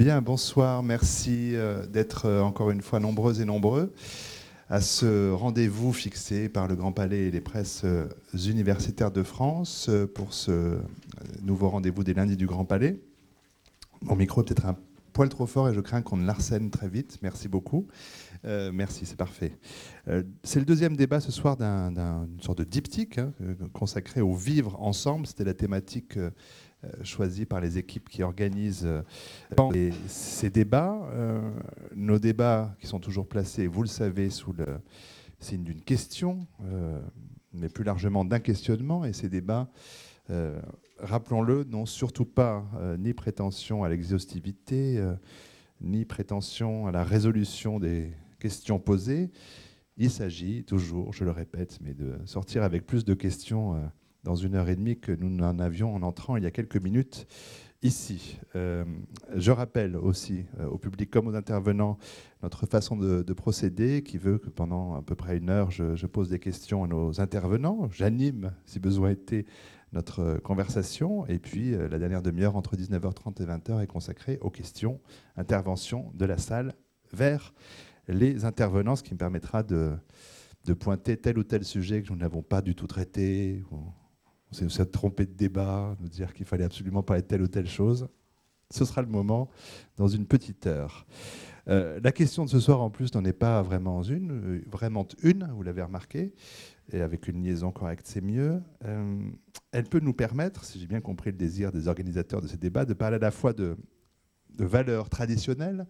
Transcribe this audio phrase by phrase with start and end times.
[0.00, 3.92] Bien, bonsoir, merci euh, d'être euh, encore une fois nombreuses et nombreux
[4.70, 9.90] à ce rendez-vous fixé par le Grand Palais et les presses euh, universitaires de France
[10.14, 10.78] pour ce
[11.42, 12.98] nouveau rendez-vous des lundis du Grand Palais.
[14.00, 14.78] Mon micro est peut-être un
[15.12, 17.18] poil trop fort et je crains qu'on ne l'arsène très vite.
[17.22, 17.86] Merci beaucoup.
[18.44, 19.58] merci, c'est parfait.
[20.42, 23.32] c'est le deuxième débat ce soir d'une sorte de diptyque hein,
[23.72, 25.26] consacré au vivre ensemble.
[25.26, 26.16] C'était la thématique
[26.82, 30.98] euh, choisi par les équipes qui organisent euh, ces débats.
[31.12, 31.38] Euh,
[31.94, 34.66] nos débats qui sont toujours placés, vous le savez, sous le
[35.38, 36.46] signe d'une question,
[37.52, 39.04] mais plus largement d'un questionnement.
[39.04, 39.70] Et ces débats,
[40.98, 42.64] rappelons-le, n'ont surtout pas
[42.98, 45.02] ni prétention à l'exhaustivité,
[45.80, 49.30] ni prétention à la résolution des questions posées.
[49.96, 53.90] Il s'agit toujours, je le répète, mais de sortir avec plus de questions
[54.24, 56.80] dans une heure et demie que nous n'en avions en entrant il y a quelques
[56.80, 57.26] minutes
[57.82, 58.38] ici.
[58.56, 58.84] Euh,
[59.34, 61.96] je rappelle aussi euh, au public comme aux intervenants
[62.42, 66.28] notre façon de, procéder qui veut que pendant à peu près une heure, je, pose
[66.28, 67.88] des questions à nos intervenants.
[67.90, 69.46] J'anime, si besoin était,
[69.92, 71.26] notre conversation.
[71.26, 75.00] Et puis euh, la dernière demi-heure entre 19h30 et 20h est consacrée aux questions,
[75.36, 76.74] interventions de la salle
[77.12, 77.52] vers
[78.08, 79.92] les intervenants, ce qui me permettra de,
[80.78, 85.26] pointer tel ou tel sujet que nous n'avons pas du tout traité, on s'est trompé
[85.26, 88.08] de débat, nous dire qu'il fallait absolument parler de telle ou telle chose.
[88.70, 89.48] Ce sera le moment
[89.96, 91.06] dans une petite heure.
[91.68, 95.06] Euh, la question de ce soir, en plus, n'en est pas vraiment une, euh, vraiment
[95.22, 96.32] une, vous l'avez remarqué,
[96.92, 98.60] et avec une liaison correcte, c'est mieux.
[98.84, 99.30] Euh,
[99.72, 102.84] elle peut nous permettre, si j'ai bien compris le désir des organisateurs de ces débats,
[102.84, 103.76] de parler à la fois de,
[104.58, 105.86] valeurs traditionnelles,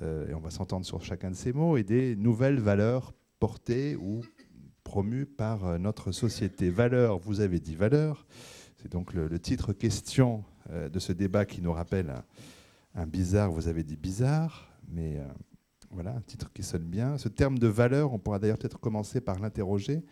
[0.00, 4.22] et on va s'entendre sur chacun de ces mots, et des nouvelles valeurs portées ou
[4.88, 6.70] promu par euh, notre société.
[6.70, 8.26] Valeurs, vous avez dit valeurs.
[8.76, 12.14] C'est donc le, titre question euh, de ce débat qui nous rappelle
[12.94, 15.26] un, bizarre, vous avez dit bizarre, mais euh,
[15.90, 17.18] voilà, un titre qui sonne bien.
[17.18, 20.02] Ce terme de valeur, on pourra d'ailleurs peut-être commencer par l'interroger,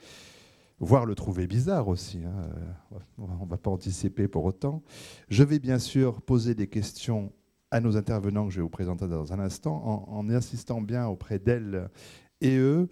[0.78, 2.22] voire le trouver bizarre aussi.
[2.24, 2.98] Hein.
[3.18, 4.82] On ne va pas anticiper pour autant.
[5.28, 7.32] Je vais bien sûr poser des questions
[7.70, 11.38] à nos intervenants que je vais vous présenter dans un instant, en, insistant bien auprès
[11.38, 11.88] d'elles
[12.40, 12.88] et eux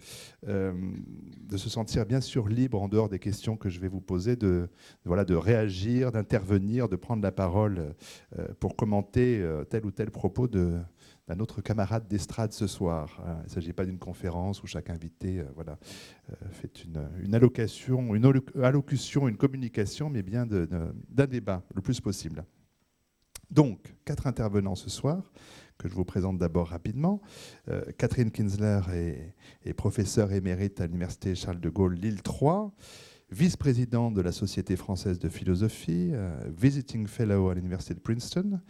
[0.47, 0.73] euh,
[1.39, 4.35] de se sentir bien sûr libres en dehors des questions que je vais vous poser,
[4.35, 4.67] de,
[5.05, 7.93] voilà, de réagir, d'intervenir, de prendre la parole
[8.39, 10.79] euh, pour commenter euh, tel ou tel propos de,
[11.27, 13.21] d'un autre camarade d'estrade ce soir.
[13.25, 15.77] Hein, il ne s'agit pas d'une conférence où chaque invité voilà,
[16.51, 18.31] fait une, allocation, une
[18.61, 22.45] allocution, une communication, mais bien d'un débat le plus possible.
[23.51, 25.31] Donc, quatre intervenants ce soir
[25.77, 27.21] que je vous présente d'abord rapidement.
[27.69, 28.81] Euh, Catherine Kinsler
[29.63, 32.73] est, professeure émérite à l'Université Charles de Gaulle Lille 3,
[33.35, 38.61] vice-présidente de la Société française de philosophie, euh, visiting fellow à l'Université de Princeton,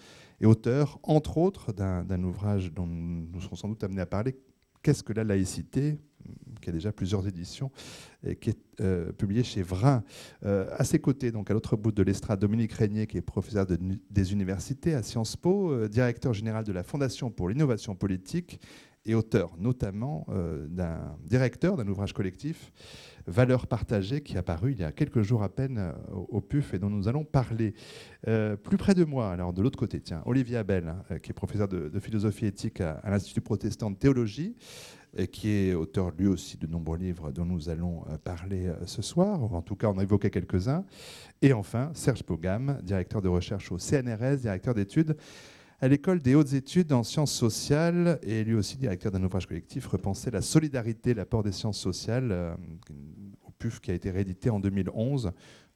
[0.41, 4.35] et auteur, entre autres, d'un ouvrage dont nous serons sans doute amenés à parler,
[4.81, 5.97] Qu'est-ce que la laïcité
[6.61, 7.71] qui a déjà plusieurs éditions,
[8.25, 10.03] et qui est euh, publié chez Vrin.
[10.45, 13.65] Euh, à ses côtés, donc à l'autre bout de l'estrade, Dominique Régnier, qui est professeur
[13.67, 18.59] des universités à Sciences Po, euh, directeur général de la Fondation pour l'innovation politique
[19.07, 20.25] et auteur notamment
[20.67, 22.71] d'un directeur d'un ouvrage collectif,
[23.27, 26.79] Valeurs partagées, qui est apparu il y a quelques jours à peine au, PUF et
[26.79, 27.73] dont nous allons parler.
[28.23, 31.67] plus près de moi, alors de l'autre côté, tiens, Olivier Abel, hein, qui est professeur
[31.67, 34.55] de, philosophie éthique à, l'Institut protestant de théologie,
[35.31, 39.01] qui est auteur lui aussi de nombreux livres dont nous allons euh, parler euh, ce
[39.01, 40.83] soir, en tout cas on a évoqué quelques-uns.
[41.41, 45.15] Et enfin, Serge Pogam, directeur de recherche au CNRS, directeur d'études
[45.85, 49.85] à l'école des hautes études en sciences sociales, et lui aussi directeur d'un ouvrage collectif,
[49.85, 52.55] Repenser la solidarité, l'apport des sciences sociales, euh,
[53.43, 55.31] au PUF qui a été réédité en 2011.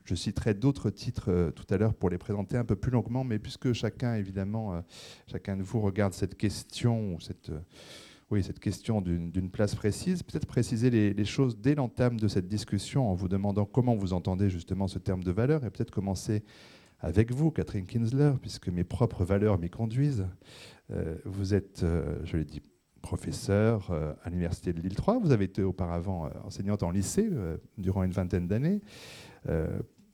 [0.05, 3.37] Je citerai d'autres titres tout à l'heure pour les présenter un peu plus longuement, mais
[3.37, 4.83] puisque chacun, évidemment,
[5.27, 7.19] chacun de vous regarde cette question,
[8.31, 10.23] oui, cette question d'une place précise.
[10.23, 14.49] Peut-être préciser les, choses dès l'entame de cette discussion en vous demandant comment vous entendez
[14.49, 16.43] justement ce terme de valeur et peut-être commencer
[17.01, 20.27] avec vous, Catherine Kinsler, puisque mes propres valeurs m'y conduisent.
[20.91, 22.61] Euh, vous êtes, euh, je l'ai dit,
[23.01, 25.19] professeur euh, à l'Université de Lille 3.
[25.19, 27.29] Vous avez été auparavant enseignante en lycée
[27.77, 28.81] durant une vingtaine d'années.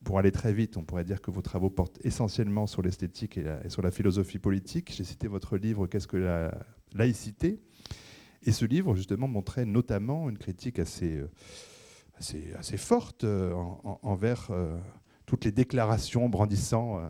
[0.04, 3.70] pour aller très vite, on pourrait dire que vos travaux portent essentiellement sur l'esthétique et,
[3.70, 4.94] sur la philosophie politique.
[4.96, 6.56] J'ai cité votre livre Qu'est-ce que la
[6.94, 7.60] laïcité?
[8.44, 11.20] Et ce livre, justement, montrait notamment une critique assez,
[12.20, 13.26] assez, assez forte
[14.04, 14.52] envers
[15.26, 17.02] toutes les déclarations brandissant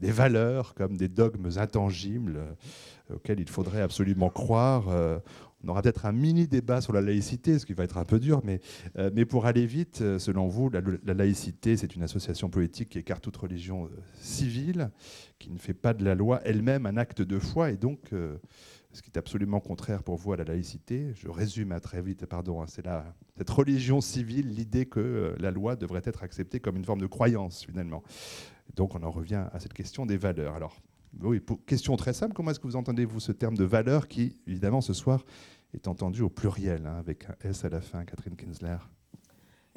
[0.00, 2.40] des valeurs comme des dogmes intangibles
[3.12, 4.88] auxquels il faudrait absolument croire.
[5.64, 8.20] On aura peut-être un mini débat sur la laïcité, ce qui va être un peu
[8.20, 8.60] dur, mais,
[9.14, 13.24] mais pour aller vite, selon vous, la, la laïcité, c'est une association politique qui écarte
[13.24, 13.88] toute religion
[14.20, 14.90] civile,
[15.38, 18.10] qui ne fait pas de la loi elle-même un acte de foi, et donc
[18.96, 21.12] ce qui est absolument contraire pour vous à la laïcité.
[21.14, 22.84] Je résume à très vite, pardon, hein, c'est
[23.36, 27.06] cette religion civile, l'idée que euh, la loi devrait être acceptée comme une forme de
[27.06, 28.02] croyance, finalement.
[28.74, 30.54] Donc on en revient à cette question des valeurs.
[30.54, 30.80] Alors,
[31.20, 34.40] oui, question très simple, comment est-ce que vous entendez, vous, ce terme de valeur qui,
[34.46, 35.24] évidemment, ce soir,
[35.74, 38.78] est entendu au pluriel, hein, avec un S à la fin, Catherine Kinsler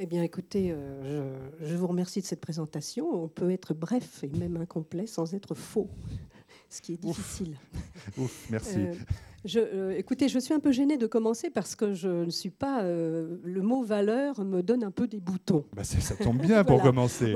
[0.01, 3.05] eh bien, écoutez, euh, je, vous remercie de cette présentation.
[3.21, 5.89] On peut être bref et même incomplet sans être faux
[6.69, 7.57] ce qui est difficile.
[8.17, 8.79] Ouf, merci.
[9.39, 12.29] Euh, je, euh, écoutez, je suis un peu gênée de commencer parce que je ne
[12.29, 12.83] suis pas.
[12.83, 15.65] Euh, le mot valeur me donne un peu des boutons.
[15.75, 17.33] Bah ça tombe bien pour commencer.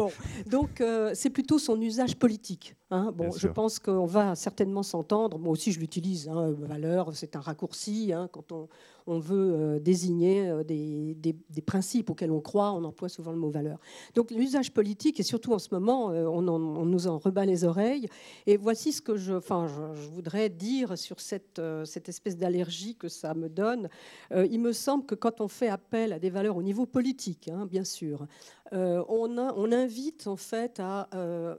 [0.47, 0.83] donc,
[1.13, 2.75] c'est plutôt son usage politique.
[2.91, 3.11] Hein.
[3.15, 5.39] Bon, je pense qu'on va certainement s'entendre.
[5.39, 6.29] Moi aussi, je l'utilise.
[6.29, 8.11] Hein, valeur, c'est un raccourci.
[8.13, 8.67] Hein, quand on,
[9.07, 11.35] on veut euh, désigner euh, des,
[11.65, 13.79] principes auxquels on croit, on emploie souvent le mot valeur.
[14.15, 18.07] Donc l'usage politique, et surtout en ce moment, euh, on, nous en rebat les oreilles.
[18.47, 21.61] Et voici ce que je, enfin, je, voudrais dire sur cette,
[21.93, 23.89] cette espèce d'allergie que ça me donne.
[24.31, 27.65] il me semble que quand on fait appel à des valeurs au niveau politique, hein,
[27.65, 28.27] bien sûr,
[28.71, 31.07] on, on, invite en fait à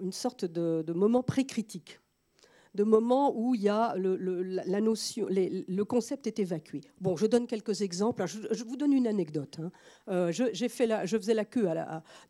[0.01, 2.01] une sorte de, moment précritique
[2.75, 6.81] de moments où il y a le, la notion, le concept est évacué.
[7.01, 8.25] Bon, je donne quelques exemples.
[8.27, 9.59] Je, vous donne une anecdote.
[9.61, 9.71] Hein.
[10.09, 11.69] Euh, je, fait la, je faisais la queue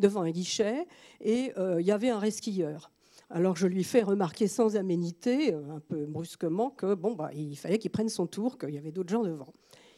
[0.00, 0.86] devant un guichet
[1.20, 2.90] et euh, il y avait un resquilleur.
[3.30, 7.56] Alors je lui fais remarquer sans aménité, euh, un peu brusquement, que bon, bah, il
[7.56, 9.52] fallait qu'il prenne son tour, qu'il y avait d'autres gens devant.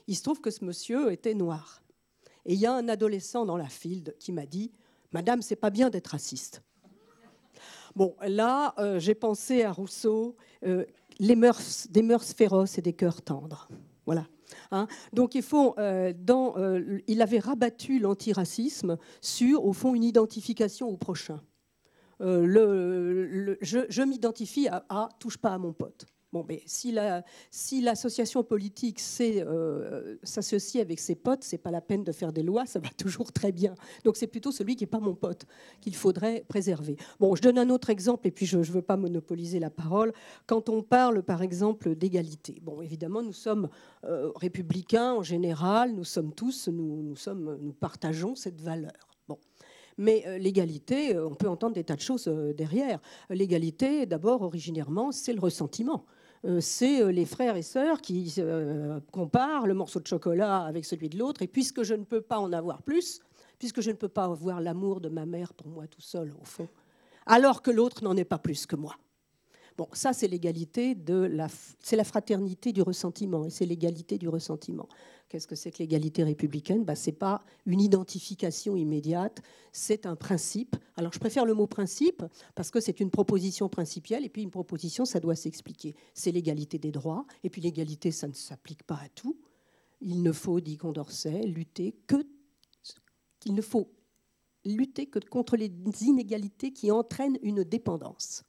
[0.06, 1.82] Il se trouve que ce monsieur était noir.
[2.44, 4.73] Et il y a un adolescent dans la file qui m'a dit
[5.12, 6.62] Madame, c'est pas bien d'être raciste.
[7.94, 10.84] Bon, là, euh, j'ai pensé à Rousseau, euh,
[11.19, 13.69] des mœurs féroces et des cœurs tendres.
[14.05, 14.26] Voilà.
[14.70, 14.87] Hein.
[15.12, 21.40] Donc il faut, il avait rabattu l'antiracisme sur, au fond, une identification au prochain.
[22.20, 26.06] Le, je, m'identifie à, touche pas à mon pote.
[26.32, 26.92] Bon, mais si
[27.80, 32.66] l'association politique euh, s'associer avec ses potes, c'est pas la peine de faire des lois,
[32.66, 33.74] ça va toujours très bien.
[34.04, 35.46] Donc c'est plutôt celui qui n'est pas mon pote
[35.80, 36.96] qu'il faudrait préserver.
[37.20, 40.12] Bon, je donne un autre exemple et puis je ne veux pas monopoliser la parole.
[40.46, 43.68] Quand on parle, par exemple, d'égalité, bon, évidemment, nous sommes
[44.04, 47.14] euh, républicains en général, nous sommes tous, nous
[47.80, 49.15] partageons cette valeur.
[49.98, 52.26] Mais euh, l'égalité, on peut entendre des tas de choses
[52.56, 53.00] derrière.
[53.31, 56.04] L'égalité, d'abord, originairement, c'est le ressentiment.
[56.46, 60.84] Euh, c'est euh, les frères et sœurs qui euh, comparent le morceau de chocolat avec
[60.84, 61.43] celui de l'autre.
[61.43, 63.20] Et puisque je ne peux pas en avoir plus,
[63.58, 66.44] puisque je ne peux pas avoir l'amour de ma mère pour moi tout seul, au
[66.44, 66.69] fond,
[67.26, 68.94] alors que l'autre n'en est pas plus que moi.
[69.76, 71.49] Bon, ça, c'est l'égalité la,
[71.81, 74.88] c'est la fraternité du ressentiment et c'est l'égalité du ressentiment.
[75.28, 76.84] Qu'est-ce que c'est que l'égalité républicaine?
[76.84, 79.43] Bah, Ce n'est pas une identification immédiate,
[79.73, 80.76] c'est un principe.
[80.96, 82.25] Alors, je préfère le mot principe
[82.55, 85.94] parce que c'est une proposition principielle et puis une proposition, ça doit s'expliquer.
[86.14, 89.38] C'est l'égalité des droits et puis l'égalité, ça ne s'applique pas à tout.
[90.00, 92.25] Il ne faut, dit Condorcet, lutter que
[95.28, 95.70] contre les
[96.02, 98.43] inégalités qui entraînent une dépendance.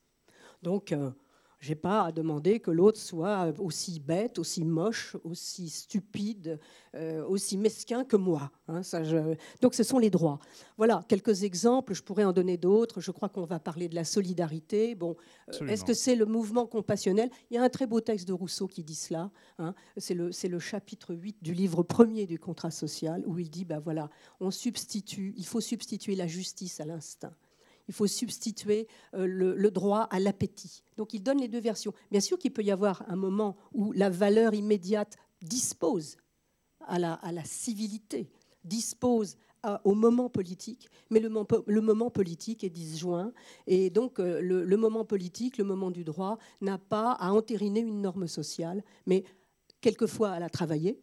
[0.61, 1.11] Donc, euh,
[1.59, 6.59] je n'ai pas à demander que l'autre soit aussi bête, aussi moche, aussi stupide,
[6.93, 8.51] euh, aussi mesquin que moi.
[8.67, 8.81] Hein,
[9.61, 10.39] donc ce sont les droits.
[10.77, 13.01] Voilà, quelques exemples, je pourrais en donner d'autres.
[13.01, 14.93] Je crois qu'on va parler de la solidarité.
[14.93, 15.15] Bon,
[15.61, 17.31] euh, est-ce que c'est le mouvement compassionnel?
[17.49, 19.31] Il y a un très beau texte de Rousseau qui dit cela.
[19.57, 19.73] Hein.
[19.97, 23.79] c'est, le, le, chapitre 8 du livre premier du contrat social où il dit, ben
[23.79, 24.09] voilà,
[24.39, 27.33] on substitue, il faut substituer la justice à l'instinct
[27.87, 30.83] il faut substituer euh, le, droit à l'appétit.
[30.97, 31.93] Donc il donne les deux versions.
[32.11, 36.17] Bien sûr qu'il peut y avoir un moment où la valeur immédiate dispose
[36.81, 38.29] à la, civilité,
[38.63, 39.37] dispose
[39.83, 43.33] au moment politique, mais le, moment politique est disjoint,
[43.65, 48.01] et donc euh, le, moment politique, le moment du droit, n'a pas à entériner une
[48.01, 49.25] norme sociale, mais
[49.81, 50.99] quelquefois à la travailler,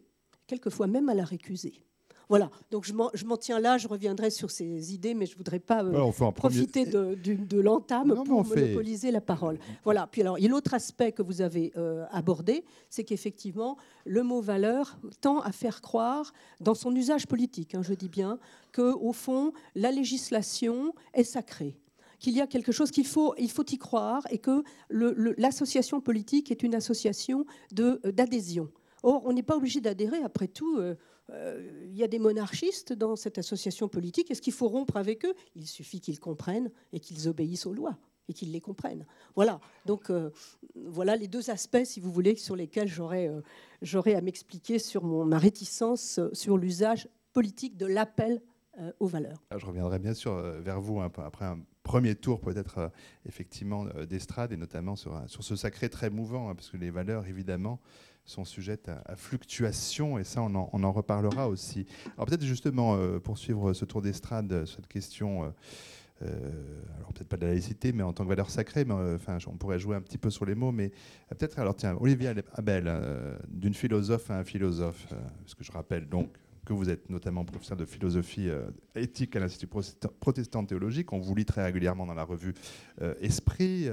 [0.47, 1.85] quelquefois même à la récuser.
[2.29, 2.93] Voilà, donc je
[3.25, 6.85] m'en tiens là, je reviendrai sur ces idées, mais je ne voudrais pas euh, profiter
[6.85, 9.59] de, de, l'entame pour monopoliser la parole.
[9.83, 13.77] Voilà, puis alors, il y a l'autre aspect que vous avez euh, abordé, c'est qu'effectivement,
[14.05, 18.39] le mot valeur tend à faire croire, dans son usage politique, hein, je dis bien,
[18.73, 21.77] qu'au fond, la législation est sacrée
[22.19, 26.49] qu'il y a quelque chose qu'il faut, il faut y croire et que l'association politique
[26.49, 28.69] est une association d'adhésion.
[29.03, 30.77] Or, on n'est pas obligé d'adhérer, après tout.
[30.79, 30.95] Euh,
[31.31, 34.29] euh, y a des monarchistes dans cette association politique.
[34.29, 35.33] Est-ce qu'il faut rompre avec eux?
[35.55, 37.97] Il suffit qu'ils comprennent et qu'ils obéissent aux lois.
[38.27, 39.05] et qu'ils les comprennent.
[39.35, 40.31] Voilà, donc euh,
[40.75, 45.37] voilà les deux aspects, si vous voulez, sur lesquels j'aurais à m'expliquer sur mon, ma
[45.37, 48.41] réticence sur l'usage politique de l'appel
[48.99, 49.41] aux valeurs.
[49.55, 52.91] je reviendrai bien sûr vers vous peu après un premier tour peut-être
[53.25, 57.25] effectivement d'estrade et notamment sur, sur ce sacré très mouvant, hein, parce que les valeurs
[57.27, 57.79] évidemment
[58.25, 61.85] sont sujettes à, fluctuation, et ça, on en, reparlera aussi.
[62.15, 65.49] Alors peut-être justement, euh, poursuivre ce tour d'estrade, cette question, euh,
[66.23, 66.51] euh,
[66.97, 69.79] alors peut-être pas de la laïcité, mais en tant que valeur sacrée, enfin, on pourrait
[69.79, 70.89] jouer un petit peu sur les mots, mais
[71.29, 72.91] peut-être, alors tiens, Olivier Abel,
[73.47, 75.07] d'une philosophe à un philosophe,
[75.41, 76.29] parce que je rappelle donc
[76.65, 78.49] que vous êtes notamment professeur de philosophie
[78.95, 79.67] éthique à l'Institut
[80.19, 81.13] protestant théologique.
[81.13, 82.55] On vous lit très régulièrement dans la revue
[83.19, 83.87] Esprit,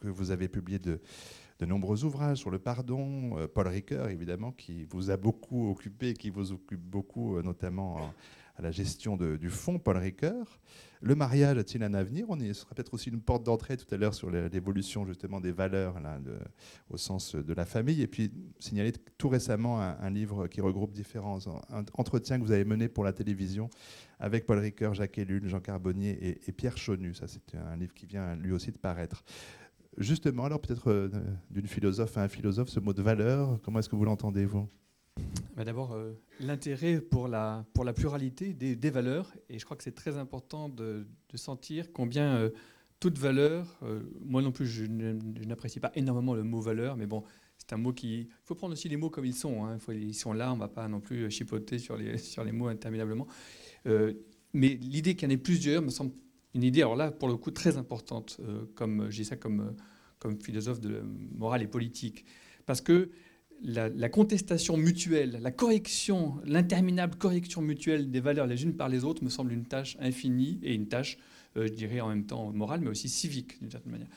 [0.00, 1.00] que vous avez publié de,
[1.58, 3.38] de nombreux ouvrages sur le pardon.
[3.38, 8.12] Euh, Paul Ricoeur, évidemment, qui vous a beaucoup occupé, qui vous occupe beaucoup, euh, notamment
[8.56, 10.58] à la gestion du fonds Paul Ricoeur.
[11.00, 12.26] Le mariage a-t-il un avenir?
[12.28, 15.52] On ce sera peut-être aussi une porte d'entrée tout à l'heure sur l'évolution justement des
[15.52, 15.94] valeurs
[16.90, 18.02] au sens de la famille.
[18.02, 21.38] Et puis signaler tout récemment un, livre qui regroupe différents
[21.94, 23.70] entretiens que vous avez menés pour la télévision
[24.18, 27.14] avec Paul Ricoeur, Jacques Ellul, Jean Carbonnier et, et Pierre Chonu.
[27.14, 29.22] Ça, c'est un livre qui vient lui aussi de paraître.
[29.98, 31.10] Justement, alors peut-être euh,
[31.50, 34.68] d'une philosophe à un philosophe, ce mot de valeur, comment est-ce que vous l'entendez, vous?
[35.56, 39.82] Bah, D'abord, euh, l'intérêt pour la, pour la pluralité des, valeurs, et je crois que
[39.82, 42.50] c'est très important de, sentir combien euh,
[43.00, 43.80] toute valeur,
[44.24, 47.24] moi non plus je, n'apprécie pas énormément le mot valeur, mais bon,
[47.56, 48.20] c'est un mot qui...
[48.20, 49.78] Il faut prendre aussi les mots comme ils sont, hein.
[49.92, 52.68] ils sont là, on ne va pas non plus chipoter sur les, sur les mots
[52.68, 53.26] interminablement.
[53.84, 56.12] mais l'idée qu'il y en ait plusieurs me semble
[56.54, 59.82] une idée, alors là, pour le coup, très importante, euh, comme j'ai ça comme, euh,
[60.18, 61.02] comme philosophe de
[61.36, 62.24] morale et politique,
[62.66, 63.10] parce que
[63.62, 69.24] la, contestation mutuelle, la correction, l'interminable correction mutuelle des valeurs les unes par les autres
[69.24, 71.18] me semble une tâche infinie et une tâche,
[71.56, 74.08] euh, je dirais en même temps morale, mais aussi civique d'une certaine manière.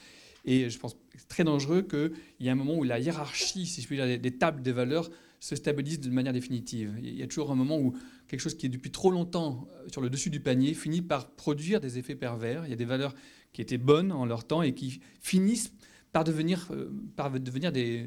[0.45, 0.97] Et je pense
[1.27, 4.37] très dangereux qu'il y ait un moment où la hiérarchie, si je puis dire, des
[4.37, 5.09] tables des valeurs
[5.41, 6.93] se stabilise de manière définitive.
[7.03, 7.93] Il y a toujours un moment où
[8.29, 11.31] quelque chose qui est depuis trop longtemps euh, sur le dessus du panier finit par
[11.31, 12.65] produire des effets pervers.
[12.65, 13.13] Il y a des valeurs
[13.51, 15.73] qui étaient bonnes en leur temps et qui finissent
[16.13, 18.05] par devenir, euh, par devenir des,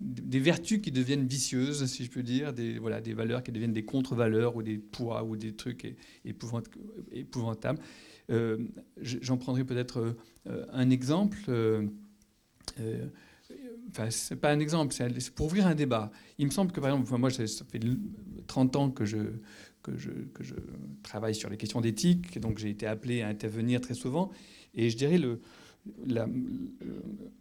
[0.00, 3.72] des vertus qui deviennent vicieuses, si je peux dire, des, voilà, des valeurs qui deviennent
[3.72, 7.80] des contre-valeurs ou des poids ou des trucs épouvantables.
[8.30, 8.58] Euh,
[9.00, 10.16] J'en prendrai peut-être
[10.46, 11.38] euh, un exemple.
[11.48, 11.88] Euh,
[13.90, 16.10] enfin, c'est pas un exemple, c'est pour ouvrir un débat.
[16.38, 17.80] Il me semble que, par exemple, moi, ça fait
[18.46, 19.18] 30 ans que je,
[21.02, 24.30] travaille sur les questions d'éthique, donc j'ai été appelé à intervenir très souvent.
[24.74, 25.40] Et je dirais le,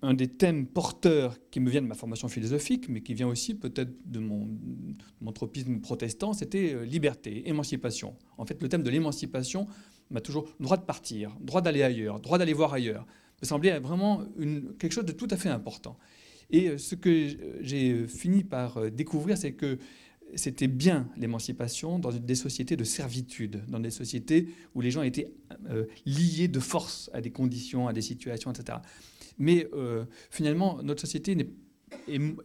[0.02, 3.56] un des thèmes porteurs qui me vient de ma formation philosophique, mais qui vient aussi
[3.56, 4.48] peut-être de mon,
[5.34, 8.16] tropisme protestant, c'était euh, liberté, émancipation.
[8.38, 9.68] En fait, le thème de l'émancipation
[10.10, 13.06] m'a toujours droit de partir, droit d'aller ailleurs, droit d'aller voir ailleurs,
[13.42, 14.24] me semblait vraiment
[14.80, 15.98] quelque chose de tout à fait important.
[16.50, 17.28] Et euh, ce que
[17.62, 19.78] j'ai fini par euh, découvrir, c'est que
[20.36, 25.32] c'était bien l'émancipation dans des sociétés de servitude, dans des sociétés où les gens étaient
[25.70, 28.80] euh, liés de force à des conditions, à des situations, etc.
[29.38, 29.70] Mais
[30.32, 31.50] finalement, notre société n'est
[32.08, 32.38] il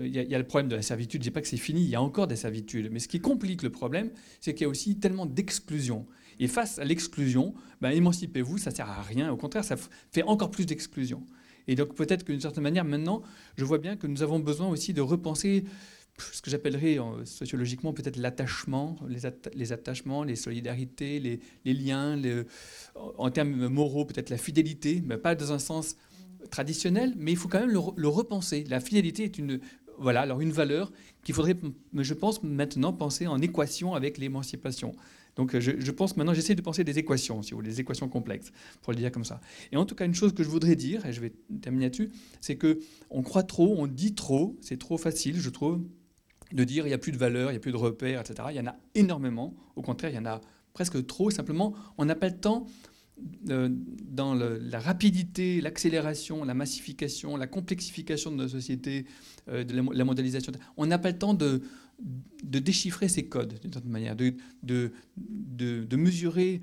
[0.00, 1.88] y, a le problème de la servitude, je ne dis pas que c'est fini, il
[1.88, 2.90] y a encore des servitudes.
[2.90, 4.10] Mais ce qui complique le problème,
[4.40, 6.06] c'est qu'il y a aussi tellement d'exclusion.
[6.38, 9.30] Et face à l'exclusion, ben, émancipez-vous, ça ne sert à rien.
[9.32, 9.76] Au contraire, ça
[10.10, 11.24] fait encore plus d'exclusion.
[11.68, 13.22] Et donc peut-être qu'une certaine manière, maintenant,
[13.56, 15.64] je vois bien que nous avons besoin aussi de repenser
[16.32, 21.20] ce que j'appellerais sociologiquement peut-être l'attachement, les, attachements, les solidarités,
[21.64, 22.20] les, liens,
[23.18, 25.96] en termes moraux peut-être la fidélité, mais pas dans un sens
[26.50, 28.64] traditionnel, mais il faut quand même le, le repenser.
[28.64, 29.60] La fidélité est une,
[29.98, 30.92] voilà, alors une valeur
[31.22, 31.56] qu'il faudrait,
[31.94, 34.94] je pense, maintenant penser en équation avec l'émancipation.
[35.36, 38.08] Donc euh, je, pense maintenant, j'essaie de penser des équations, si vous voulez, des équations
[38.08, 38.52] complexes,
[38.82, 39.40] pour le dire comme ça.
[39.70, 42.10] Et en tout cas, une chose que je voudrais dire, et je vais terminer là-dessus,
[42.40, 45.82] c'est que on croit trop, on dit trop, c'est trop facile, je trouve,
[46.52, 48.48] de dire il n'y a plus de valeur, il n'y a plus de repères, etc.
[48.50, 49.54] Il y en a énormément.
[49.76, 50.40] Au contraire, il y en a
[50.72, 51.30] presque trop.
[51.30, 52.66] Simplement, on n'a pas le temps
[53.48, 59.06] euh, dans la rapidité, l'accélération, la massification, la complexification de nos sociétés,
[59.48, 60.52] euh, de la, mondialisation.
[60.76, 61.62] On n'a pas le temps de,
[61.98, 66.60] de déchiffrer ces codes, d'une certaine manière, de, de, de, mesurer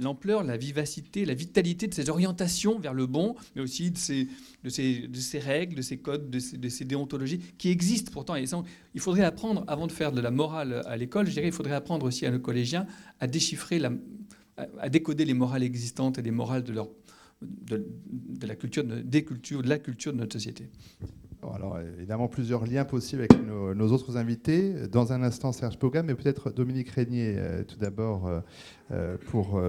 [0.00, 4.28] l'ampleur, la vivacité, la vitalité de ces orientations vers le bon, mais aussi de ces,
[4.64, 8.34] de ces, ces règles, de ces codes, de ces, ces, déontologies qui existent pourtant.
[8.34, 8.44] Et
[8.94, 11.74] il faudrait apprendre, avant de faire de la morale à l'école, je dirais, il faudrait
[11.74, 12.86] apprendre aussi à nos collégiens
[13.20, 13.92] à déchiffrer, la,
[14.56, 16.88] à décoder les morales existantes et les morales de, leur,
[17.42, 20.70] de, de la culture, des cultures, de la culture de notre société.
[21.50, 24.86] Alors évidemment plusieurs liens possibles avec nos, autres invités.
[24.88, 28.40] Dans un instant Serge Pogam, mais peut-être Dominique Régnier euh, tout d'abord euh,
[28.92, 29.60] euh, pour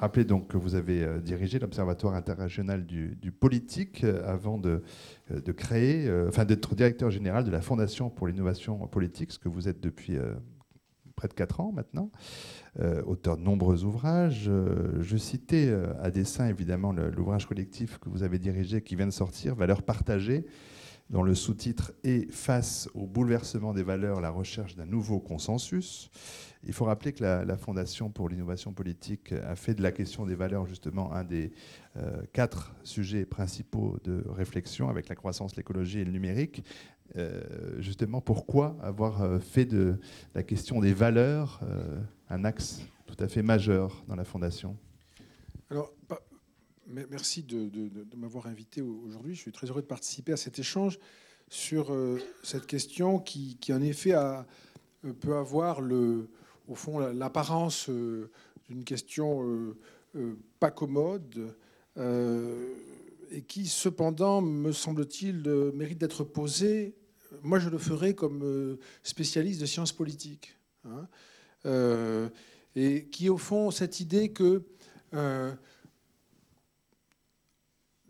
[0.00, 4.82] rappeler donc que vous avez dirigé l'Observatoire interrégional du, politique avant de,
[5.30, 9.68] de créer, enfin d'être directeur général de la Fondation pour l'innovation politique, ce que vous
[9.68, 10.16] êtes depuis
[11.14, 12.10] près de 4 ans maintenant,
[13.06, 14.50] auteur de nombreux ouvrages.
[15.00, 19.54] je citais à dessein évidemment l'ouvrage collectif que vous avez dirigé qui vient de sortir,
[19.54, 20.46] Valeurs partagées
[21.10, 26.10] dont le sous-titre est Face au bouleversement des valeurs, la recherche d'un nouveau consensus.
[26.66, 30.34] Il faut rappeler que la, Fondation pour l'innovation politique a fait de la question des
[30.34, 31.52] valeurs justement un des
[31.96, 36.64] euh, quatre sujets principaux de réflexion avec la croissance, l'écologie et le numérique.
[37.16, 37.42] Euh,
[37.80, 40.00] justement, pourquoi avoir euh, fait de
[40.34, 41.60] la question des valeurs
[42.30, 44.76] un axe tout à fait majeur dans la Fondation?
[45.70, 45.92] Alors,
[46.86, 47.70] Merci de,
[48.16, 49.34] m'avoir invité aujourd'hui.
[49.34, 50.98] Je suis très heureux de participer à cet échange
[51.48, 54.42] sur euh, cette question qui, en effet, euh,
[55.20, 55.80] peut avoir
[56.68, 58.30] au fond l'apparence euh,
[58.68, 59.74] d'une question
[60.60, 61.54] pas commode
[61.96, 65.42] et qui, cependant, me semble-t-il,
[65.74, 66.94] mérite d'être posée.
[67.42, 70.56] Moi, je le ferai comme spécialiste de sciences politiques.
[70.86, 72.30] Hein.
[72.76, 74.62] et qui, au fond, cette idée que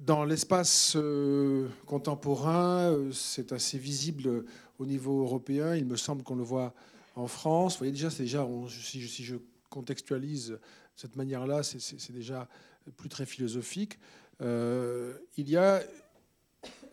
[0.04, 4.44] dans l'espace euh, contemporain, euh, c'est assez visible
[4.78, 5.74] au niveau européen.
[5.74, 6.74] Il me semble qu'on le voit
[7.16, 7.74] en France.
[7.74, 9.36] Vous voyez déjà, si, je,
[9.70, 10.60] contextualise de
[10.94, 12.48] cette manière-là, c'est déjà
[12.96, 13.98] plus très philosophique.
[14.42, 15.82] Euh, il y a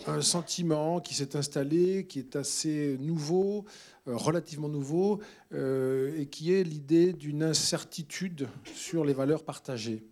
[0.07, 3.65] un sentiment qui s'est installé, qui est assez nouveau,
[4.07, 5.19] relativement nouveau,
[5.53, 10.03] et qui est l'idée d'une incertitude sur les valeurs partagées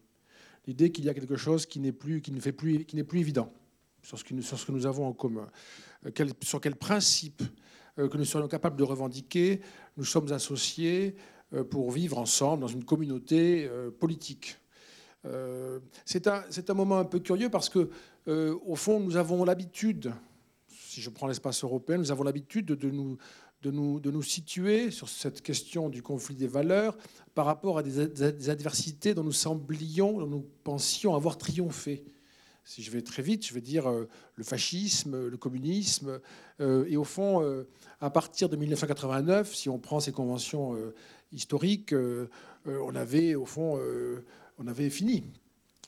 [0.70, 3.04] l'idée qu'il y a quelque chose qui n'est plus, qui ne fait plus, qui n'est
[3.04, 3.52] plus évident
[4.04, 5.48] sur ce, que, nous avons en commun.
[6.06, 6.12] Euh,
[6.44, 7.42] sur quel principe
[7.98, 9.62] euh, que nous serions capables de revendiquer
[9.98, 11.16] nous sommes associés
[11.54, 13.68] euh, pour vivre ensemble dans une communauté
[14.00, 14.58] politique.
[16.06, 17.90] C'est un, un, moment un peu curieux parce que,
[18.26, 20.14] au fond, nous avons l'habitude,
[20.70, 23.18] si je prends l'espace européen, nous avons l'habitude de nous
[23.62, 26.98] de nous, de nous situer sur cette question du conflit des valeurs
[27.36, 32.04] par rapport à des, adversités dont nous semblions, dont nous pensions avoir triomphé.
[32.64, 36.20] Si je vais très vite, je vais dire euh, le fascisme, le communisme.
[36.62, 37.68] Euh, et au fond, euh,
[38.00, 40.78] à partir de 1989, si on prend ces conventions
[41.32, 41.94] historiques,
[42.66, 43.80] on avait, au fond,
[44.58, 45.24] on avait fini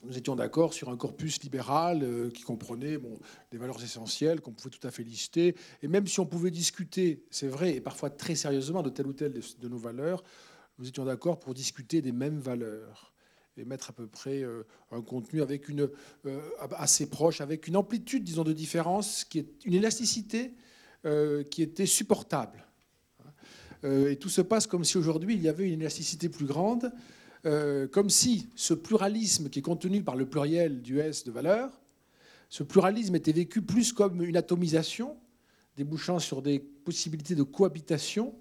[0.04, 3.18] nous étions d'accord sur un corpus libéral euh, qui comprenait bon,
[3.50, 5.54] des valeurs essentielles qu'on pouvait tout à fait lister.
[5.82, 9.12] Et même si on pouvait discuter, c'est vrai, et parfois très sérieusement, de telle ou
[9.12, 10.24] telle de nos valeurs,
[10.78, 13.12] nous étions d'accord pour discuter des mêmes valeurs
[13.56, 15.88] et mettre à peu près euh, un contenu avec une
[16.26, 16.40] euh,
[16.76, 20.54] assez proche, avec une amplitude, disons, de différence, qui est une élasticité
[21.50, 22.64] qui était supportable.
[23.82, 26.92] et tout se passe comme si aujourd'hui il y avait une élasticité plus grande
[27.44, 31.70] euh, comme si ce pluralisme qui est contenu par le pluriel du S de valeur,
[32.48, 35.16] ce pluralisme était vécu plus comme une atomisation,
[35.76, 38.34] débouchant sur des possibilités de cohabitation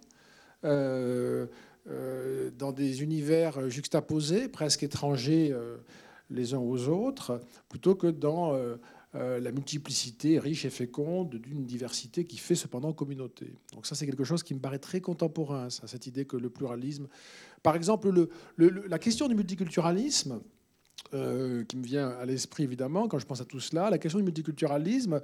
[0.66, 1.48] euh,
[1.90, 5.56] euh, dans des univers juxtaposés, presque étrangers
[6.30, 8.56] les uns aux autres, plutôt que dans
[9.14, 13.56] la multiplicité riche et féconde d'une diversité qui fait cependant communauté.
[13.74, 17.08] Donc ça, c'est quelque chose qui me paraît très contemporain, cette idée que le pluralisme
[17.64, 18.12] par exemple,
[18.58, 20.42] la question du multiculturalisme,
[21.14, 24.20] euh, qui me vient à l'esprit évidemment quand je pense à tout cela, la question
[24.20, 25.22] du multiculturalisme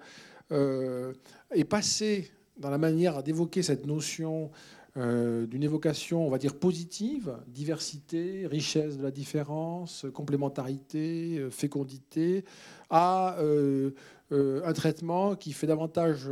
[0.51, 1.13] euh,
[1.51, 4.51] est passée dans la manière d'évoquer cette notion
[4.97, 12.43] euh, d'une évocation, on va dire, positive, diversité, richesse de la différence, complémentarité, fécondité,
[12.89, 13.37] à
[14.31, 16.27] un traitement qui fait davantage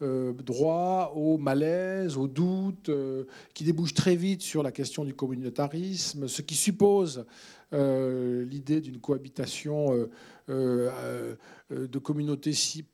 [0.00, 5.12] euh, droit au malaise, au doute, euh, qui débouche très vite sur la question du
[5.12, 7.26] communautarisme, ce qui suppose
[7.72, 10.06] euh, l'idée d'une cohabitation
[10.48, 12.52] de communautés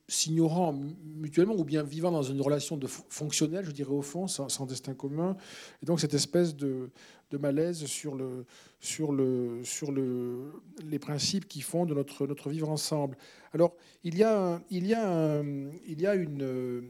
[0.09, 0.75] s'ignorant
[1.15, 4.95] mutuellement ou bien vivant dans une relation de fonctionnelle, je dirais au fond, sans, destin
[4.95, 5.37] commun.
[5.83, 6.89] Et donc cette espèce de,
[7.39, 8.45] malaise sur, le,
[8.81, 10.53] sur, le, sur le,
[10.85, 13.17] les principes qui font de notre, notre vivre ensemble.
[13.53, 15.43] Alors, il y a, il y a,
[15.87, 16.83] il y a une,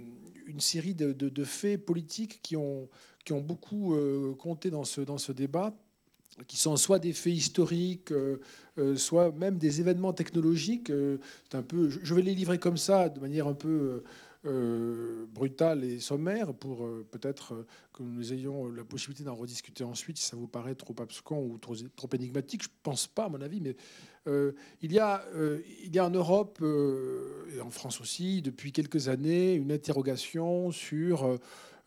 [0.59, 2.89] série de, de, faits politiques qui ont,
[3.25, 5.75] qui ont beaucoup euh, compté dans ce, dans ce débat
[6.49, 8.41] qui sont soit des faits historiques, euh,
[8.79, 10.91] euh, soit même des événements technologiques.
[11.53, 14.03] un peu, je vais les livrer comme ça, de manière un peu
[14.47, 19.85] euh, brutal et sommaire pour euh, peut-être euh, que nous ayons la possibilité d'en rediscuter
[19.85, 22.63] ensuite si ça vous paraît trop abscon ou trop, trop énigmatique.
[22.63, 23.75] Je ne pense pas, à mon avis, mais
[24.83, 25.25] il, y a,
[25.85, 31.39] il y a en Europe et en France aussi, depuis quelques années, une interrogation sur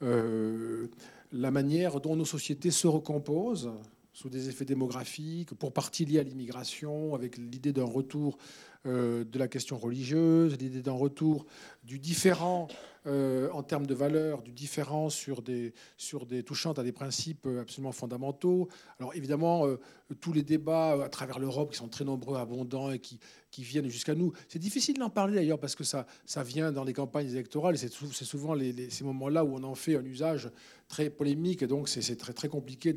[0.01, 3.71] la manière dont nos sociétés se recomposent
[4.17, 8.39] sous des effets démographiques, pour partie liés à l'immigration, avec l'idée d'un retour
[8.87, 11.45] de la question religieuse, l'idée d'un retour
[11.83, 12.67] du différent
[13.07, 17.45] euh, en termes de valeurs, du différent sur des, sur des touchant à des principes
[17.45, 18.67] euh, absolument fondamentaux.
[18.99, 19.79] Alors évidemment, euh,
[20.19, 23.17] tous les débats à travers l'Europe qui sont très nombreux, abondants et qui,
[23.49, 26.83] qui viennent jusqu'à nous, c'est difficile d'en parler d'ailleurs parce que ça, ça vient dans
[26.83, 28.57] les campagnes électorales et c'est souvent
[28.89, 30.49] ces moments-là où on en fait un usage
[30.89, 32.93] très polémique et donc c'est très, très compliqué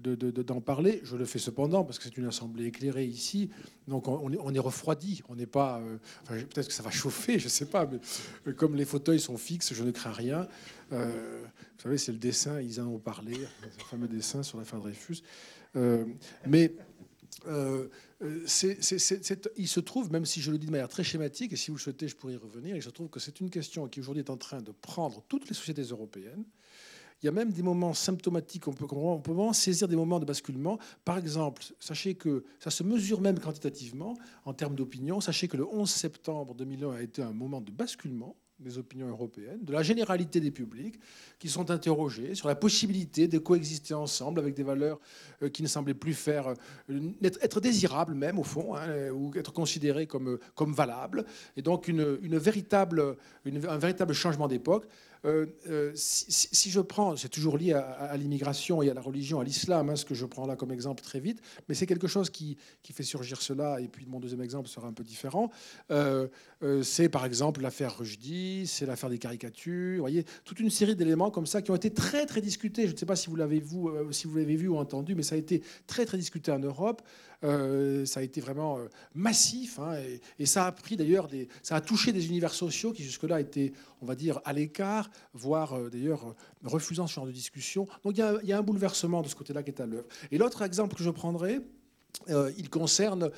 [0.00, 1.00] d'en de, parler.
[1.04, 3.50] Je le fais cependant parce que c'est une assemblée éclairée ici,
[3.88, 5.80] donc on, est, refroidi, on n'est pas...
[6.26, 7.88] Peut-être que ça va chauffer, je ne sais pas,
[8.46, 10.48] mais comme les fauteuils sont fixes, je ne crains rien.
[10.92, 11.42] Euh,
[11.76, 14.78] vous savez, c'est le dessin, ils en ont parlé, le fameux dessin sur la fin
[14.78, 15.22] de Dreyfus.
[15.76, 16.04] Euh,
[16.46, 16.72] mais
[17.46, 17.88] euh,
[18.20, 21.76] il se trouve, même si je le dis de manière très schématique, et si vous
[21.76, 24.22] le souhaitez, je pourrais y revenir, il se trouve que c'est une question qui aujourd'hui
[24.22, 26.44] est en train de prendre toutes les sociétés européennes.
[27.24, 30.78] Il y a même des moments symptomatiques, on peut, vraiment saisir des moments de basculement.
[31.06, 34.12] Par exemple, sachez que ça se mesure même quantitativement
[34.44, 35.22] en termes d'opinion.
[35.22, 39.60] Sachez que le 11 septembre 2001 a été un moment de basculement des opinions européennes,
[39.62, 41.00] de la généralité des publics,
[41.38, 45.00] qui sont interrogés sur la possibilité de coexister ensemble avec des valeurs
[45.42, 46.48] euh, qui ne semblaient plus faire
[46.90, 51.24] euh, être, désirables même au fond, hein, ou être considérées comme, comme valables,
[51.56, 54.86] et donc une, une véritable, un véritable changement d'époque.
[55.24, 59.44] Euh, euh, si, je prends, c'est toujours lié à, l'immigration et à la religion, à
[59.44, 62.30] l'islam, hein, ce que je prends là comme exemple très vite, mais c'est quelque chose
[62.30, 62.56] qui,
[62.92, 65.50] fait surgir cela, et puis mon deuxième exemple sera un peu différent.
[65.90, 66.28] Euh,
[66.82, 71.30] c'est par exemple l'affaire Rushdie, c'est l'affaire des caricatures, vous voyez, toute une série d'éléments
[71.30, 72.86] comme ça qui ont été très très discutés.
[72.86, 73.78] Je ne sais pas si vous l'avez vu,
[74.12, 77.02] si vous l'avez vu ou entendu, mais ça a été très très discuté en Europe.
[77.44, 79.96] Euh, ça a été vraiment euh, massif hein,
[80.38, 81.28] et, ça a pris d'ailleurs
[81.62, 85.74] ça a touché des univers sociaux qui jusque-là étaient, on va dire, à l'écart, voire
[85.74, 87.86] euh, d'ailleurs refusant ce genre de discussion.
[88.02, 90.06] Donc il y, a, un bouleversement de ce côté-là qui est à l'œuvre.
[90.30, 91.60] Et l'autre exemple que je prendrai,
[92.56, 93.30] il concerne,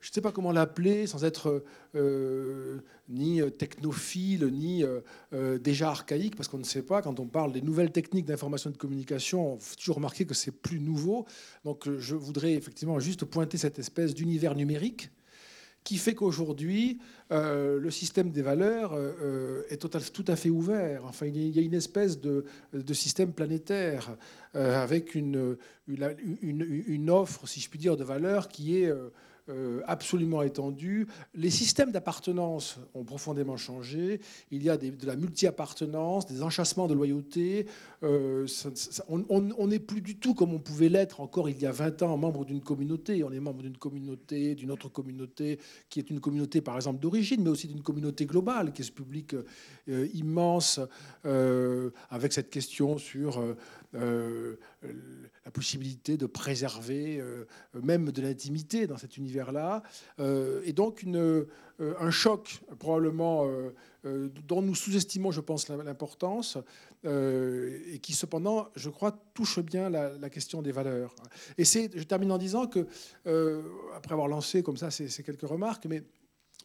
[0.00, 4.84] je ne sais pas comment l'appeler, sans être euh, ni technophile, ni
[5.60, 8.72] déjà archaïque, parce qu'on ne sait pas, quand on parle des nouvelles techniques d'information et
[8.72, 11.26] de communication, on faut toujours remarquer que c'est plus nouveau.
[11.64, 15.10] Donc je voudrais effectivement juste pointer cette espèce d'univers numérique
[15.84, 16.98] qui fait qu'aujourd'hui,
[17.32, 21.04] euh, le système des valeurs euh, euh, est tout à fait ouvert.
[21.06, 22.44] Enfin, il y a une espèce de,
[22.92, 24.16] système planétaire
[24.52, 29.10] avec une, une, offre, si je puis dire, de valeurs qui est euh,
[29.86, 31.06] absolument étendue.
[31.34, 34.20] Les systèmes d'appartenance ont profondément changé.
[34.50, 37.66] Il y a de la multi-appartenance, des enchâssements de loyauté.
[38.02, 38.46] Euh,
[39.08, 42.16] on n'est plus du tout comme on pouvait l'être encore il y a 20 ans,
[42.16, 43.22] membre d'une communauté.
[43.24, 45.58] On est membre d'une communauté, d'une autre communauté,
[45.88, 48.92] qui est une communauté par exemple d'origine, mais aussi d'une communauté globale, qui est ce
[48.92, 49.34] public
[49.88, 50.80] euh, immense,
[52.10, 53.56] avec cette question sur euh,
[53.92, 57.44] la possibilité de préserver euh,
[57.82, 59.82] même de l'intimité dans cet univers-là.
[60.18, 61.04] Euh, et donc
[61.78, 63.48] un choc probablement
[64.04, 66.58] dont nous sous-estimons, je pense, l'importance,
[67.04, 71.14] et qui cependant, je crois, touche bien la, question des valeurs.
[71.56, 72.86] Et je termine en disant que,
[73.96, 76.02] après avoir lancé comme ça ces, quelques remarques, mais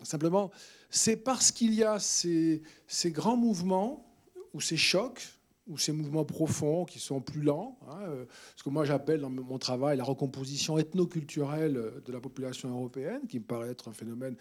[0.03, 0.51] simplement,
[0.89, 2.61] c'est parce qu'il y a ces
[3.05, 4.05] grands mouvements
[4.53, 5.34] ou ces chocs
[5.67, 8.25] ou ces mouvements profonds qui sont plus lents, hein, euh,
[8.55, 13.39] ce que moi j'appelle dans mon travail la recomposition ethnoculturelle de la population européenne, qui
[13.39, 14.35] me paraît être un phénomène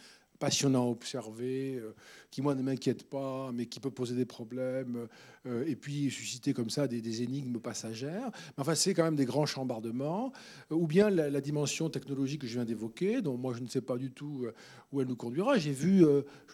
[0.44, 1.94] passionnant à observer, euh,
[2.30, 5.08] qui moi ne m'inquiète pas, mais qui peut poser des problèmes,
[5.46, 8.30] euh, et puis susciter comme ça des, énigmes passagères.
[8.48, 10.32] Mais enfin, c'est quand même des grands chambardements,
[10.70, 13.80] euh, ou bien la, dimension technologique que je viens d'évoquer, dont moi je ne sais
[13.80, 14.46] pas du tout
[14.92, 15.56] où elle nous conduira.
[15.56, 16.04] J'ai vu,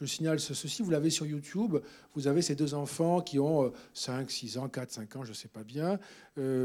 [0.00, 1.78] je signale ceci, vous l'avez sur YouTube,
[2.14, 5.34] vous avez ces deux enfants qui ont 5, 6 ans, 4, 5 ans, je ne
[5.34, 5.98] sais pas bien,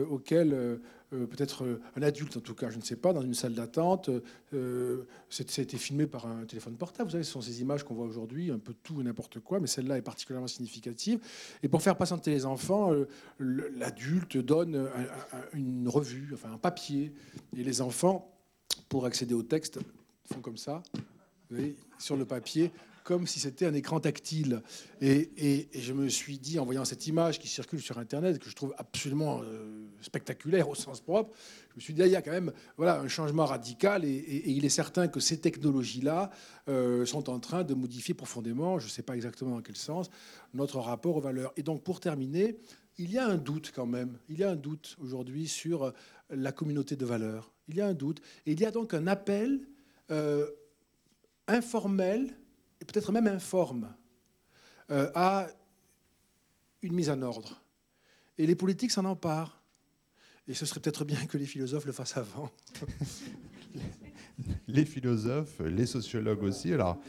[0.10, 0.80] auxquels
[1.26, 4.10] peut-être euh, un adulte en tout cas, je ne sais pas, dans une salle d'attente.
[4.54, 7.08] Euh, C'était filmé par un téléphone portable.
[7.08, 9.60] Vous savez, ce sont ces images qu'on voit aujourd'hui, un peu tout et n'importe quoi,
[9.60, 11.20] mais celle-là est particulièrement significative.
[11.64, 12.92] Et pour faire patienter les enfants,
[13.40, 14.90] l'adulte donne
[15.54, 17.14] une revue, enfin un papier,
[17.56, 18.32] et les enfants,
[18.90, 19.80] pour accéder au texte,
[20.32, 20.84] font comme ça,
[21.50, 22.72] vous voyez, sur le papier
[23.06, 24.64] comme si c'était un écran tactile.
[25.00, 28.56] Et, je me suis dit, en voyant cette image qui circule sur Internet, que je
[28.56, 31.32] trouve absolument euh, spectaculaire au sens propre,
[31.70, 34.04] je me suis dit, ah, il y a quand même voilà, un changement radical.
[34.04, 36.32] Et, il est certain que ces technologies-là
[36.68, 40.10] euh, sont en train de modifier profondément, je ne sais pas exactement dans quel sens,
[40.56, 41.54] notre rapport aux valeurs.
[41.58, 42.58] Et donc, pour terminer,
[42.98, 44.18] il y a un doute quand même.
[44.30, 45.94] Il y a un doute aujourd'hui sur
[46.32, 47.54] la communauté de valeurs.
[47.68, 48.20] Il y a un doute.
[48.48, 49.68] Et il y a donc un appel
[50.10, 50.48] euh,
[51.48, 52.36] informel,
[52.86, 53.94] peut-être même informe,
[54.92, 55.48] euh, à
[56.82, 57.62] une mise en ordre.
[58.38, 59.62] Et les politiques s'en emparent.
[60.48, 62.52] Et ce serait peut-être bien que les philosophes le fassent avant.
[64.68, 66.72] les philosophes, les sociologues aussi.
[66.74, 67.00] Alors,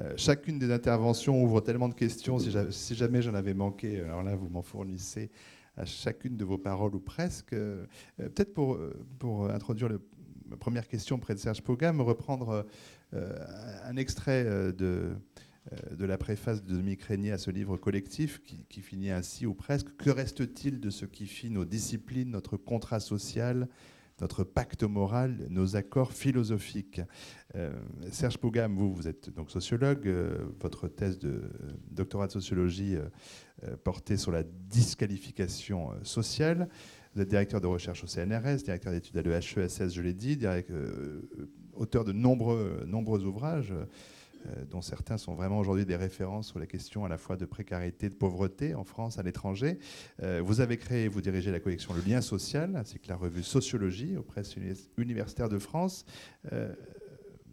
[0.00, 2.38] euh, chacune des interventions ouvre tellement de questions.
[2.38, 5.30] Si, jamais j'en avais manqué, alors là, vous m'en fournissez
[5.76, 7.52] à chacune de vos paroles ou presque.
[7.52, 10.00] Euh, peut-être pour introduire le,
[10.58, 12.66] première question près de Serge Pogam, reprendre
[13.12, 15.16] un extrait de,
[15.90, 19.96] de la préface de Dominique Régnier à ce livre collectif qui, finit ainsi ou presque.
[19.96, 23.68] Que reste-t-il de ce qui fit nos disciplines, notre contrat social
[24.20, 27.00] notre pacte moral, nos accords philosophiques?
[27.56, 27.72] Euh,
[28.12, 30.06] Serge Pougam, vous, vous êtes donc sociologue.
[30.06, 31.42] Euh, votre thèse de
[31.90, 36.68] doctorat de sociologie euh, portait sur la disqualification sociale.
[37.14, 40.38] Vous êtes directeur de recherche au CNRS, directeur d'études à l'EHESS, je l'ai dit,
[41.74, 43.72] auteur de nombreux, nombreux ouvrages.
[44.46, 47.46] Euh, dont certains sont vraiment aujourd'hui des références sur les questions à la fois de
[47.46, 49.78] précarité, de pauvreté en France, à l'étranger.
[50.22, 53.42] Euh, vous avez créé, vous dirigez la collection Le Lien Social, ainsi que la revue
[53.42, 54.56] Sociologie aux presses
[54.98, 56.04] universitaires de France.
[56.52, 56.74] Euh,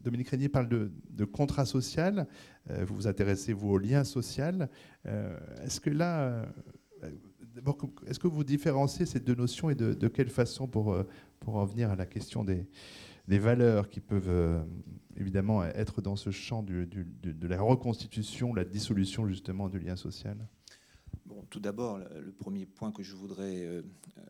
[0.03, 2.25] Dominique Régnier parle de, contrat social.
[2.67, 4.67] vous vous intéressez, vous, au lien social.
[5.05, 6.47] est-ce que là,
[8.07, 10.95] est-ce que vous différenciez ces deux notions et de, quelle façon pour,
[11.39, 12.65] pour en venir à la question des,
[13.27, 14.65] des valeurs qui peuvent
[15.17, 20.37] évidemment être dans ce champ de la reconstitution, la dissolution justement du lien social?
[21.25, 23.81] Bon, tout d'abord, le premier point que je voudrais euh,
[24.17, 24.21] euh,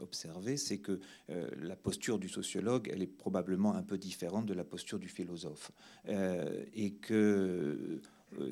[0.00, 4.54] observer, c'est que euh, la posture du sociologue, elle est probablement un peu différente de
[4.54, 5.70] la posture du philosophe,
[6.06, 8.02] et que euh,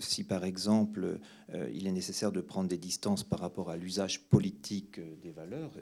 [0.01, 1.19] si par exemple
[1.55, 5.31] euh, il est nécessaire de prendre des distances par rapport à l'usage politique euh, des
[5.31, 5.73] valeurs,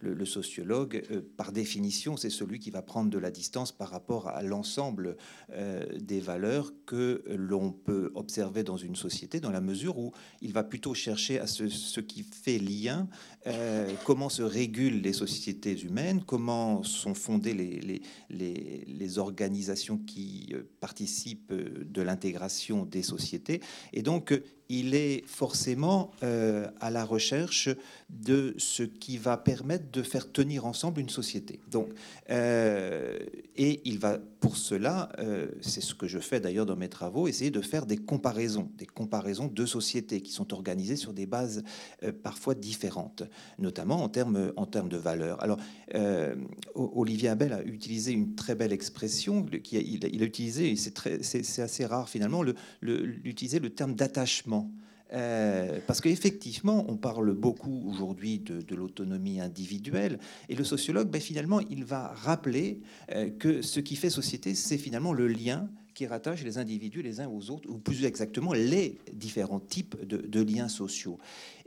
[0.00, 1.02] le, sociologue,
[1.36, 5.16] par définition, c'est celui qui va prendre de la distance par rapport à l'ensemble
[6.00, 10.64] des valeurs que l'on peut observer dans une société, dans la mesure où il va
[10.64, 13.08] plutôt chercher à ce, qui fait lien,
[14.04, 17.54] comment se régulent les sociétés humaines, comment sont fondées
[18.28, 23.35] les organisations qui participent de l'intégration des sociétés
[23.92, 24.32] et donc,
[24.68, 27.68] il est forcément euh, à la recherche
[28.10, 31.60] de ce qui va permettre de faire tenir ensemble une société.
[31.70, 31.88] Donc,
[32.30, 33.18] euh,
[33.56, 37.26] et il va pour cela, euh, c'est ce que je fais d'ailleurs dans mes travaux,
[37.26, 41.64] essayer de faire des comparaisons, des comparaisons de sociétés qui sont organisées sur des bases
[42.22, 43.24] parfois différentes,
[43.58, 45.42] notamment en termes en termes de valeurs.
[45.42, 45.58] Alors,
[46.74, 51.86] Olivier Abel a utilisé une très belle expression, qui a, il, a, utilisé, c'est assez
[51.86, 52.42] rare finalement,
[52.82, 54.55] l'utiliser le terme d'attachement
[55.12, 61.60] euh, parce qu'effectivement, on parle beaucoup aujourd'hui de, l'autonomie individuelle, et le sociologue, ben, finalement,
[61.60, 62.80] il va rappeler
[63.12, 67.20] euh, que ce qui fait société, c'est finalement le lien qui rattache les individus les
[67.20, 71.18] uns aux autres, ou plus exactement les différents types de, liens sociaux.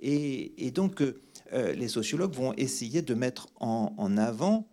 [0.02, 1.20] Et, donc, euh,
[1.52, 4.68] les sociologues vont essayer de mettre en, avant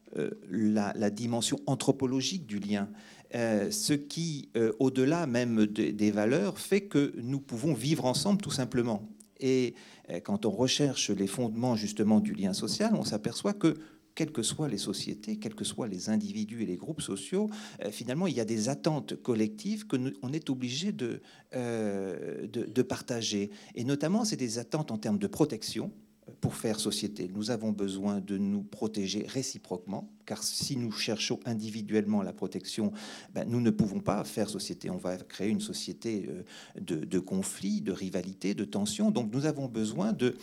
[0.50, 2.88] la, la, dimension anthropologique du lien.
[3.34, 8.52] Euh, ce qui, euh, au-delà même des valeurs, fait que nous pouvons vivre ensemble tout
[8.52, 9.08] simplement.
[9.40, 9.74] Et
[10.10, 13.74] euh, quand on recherche les fondements justement du lien social, on s'aperçoit que
[14.14, 17.50] quelles que soient les sociétés, quels que soient les individus et les groupes sociaux,
[17.90, 21.20] finalement, il y a des attentes collectives que on est obligé de,
[21.52, 23.50] de, partager.
[23.74, 25.92] Et notamment, c'est des attentes en termes de protection,
[26.40, 27.30] pour faire société.
[27.34, 32.92] Nous avons besoin de nous protéger réciproquement, car si nous cherchons individuellement la protection,
[33.32, 34.90] ben, nous ne pouvons pas faire société.
[34.90, 39.10] On va créer une société euh, de, conflits, de rivalités, de tensions.
[39.10, 40.36] Donc nous avons besoin de,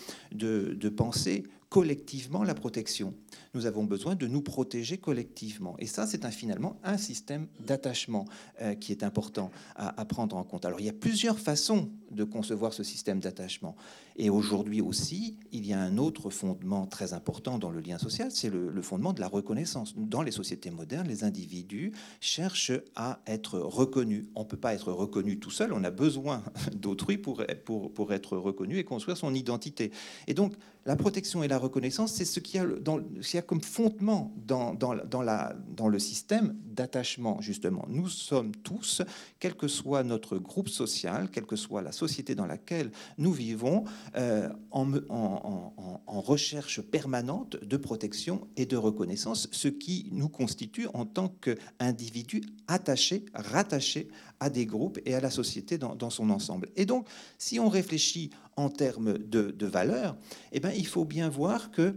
[0.89, 3.13] penser collectivement la protection.
[3.55, 5.75] Nous avons besoin de nous protéger collectivement.
[5.79, 8.25] Et ça, c'est finalement un système d'attachement
[8.61, 10.65] euh, qui est important à, prendre en compte.
[10.65, 13.75] Alors, il y a plusieurs façons de concevoir ce système d'attachement.
[14.15, 18.29] Et aujourd'hui aussi, il y a un autre fondement très important dans le lien social,
[18.31, 19.95] c'est le, fondement de la reconnaissance.
[19.97, 24.25] Dans les sociétés modernes, les individus cherchent à être reconnus.
[24.35, 26.43] On ne peut pas être reconnu tout seul, on a besoin
[26.75, 29.91] d'autrui pour, pour, pour être reconnu et construire son identité.
[30.27, 30.53] Et donc,
[30.85, 36.57] la protection et la reconnaissance, c'est ce qu'il y, a comme fondement dans, le système
[36.65, 37.85] d'attachement, justement.
[37.87, 39.01] Nous sommes tous,
[39.39, 43.85] quel que soit notre groupe social, quelle que soit la société dans laquelle nous vivons,
[44.17, 51.27] euh, en, recherche permanente de protection et de reconnaissance, ce qui nous constitue en tant
[51.27, 54.07] qu'individus attachés, rattachés
[54.39, 56.69] à des groupes et à la société dans, son ensemble.
[56.75, 60.17] Et donc, si on réfléchit en termes de, valeurs,
[60.51, 61.95] eh bien, il faut bien voir que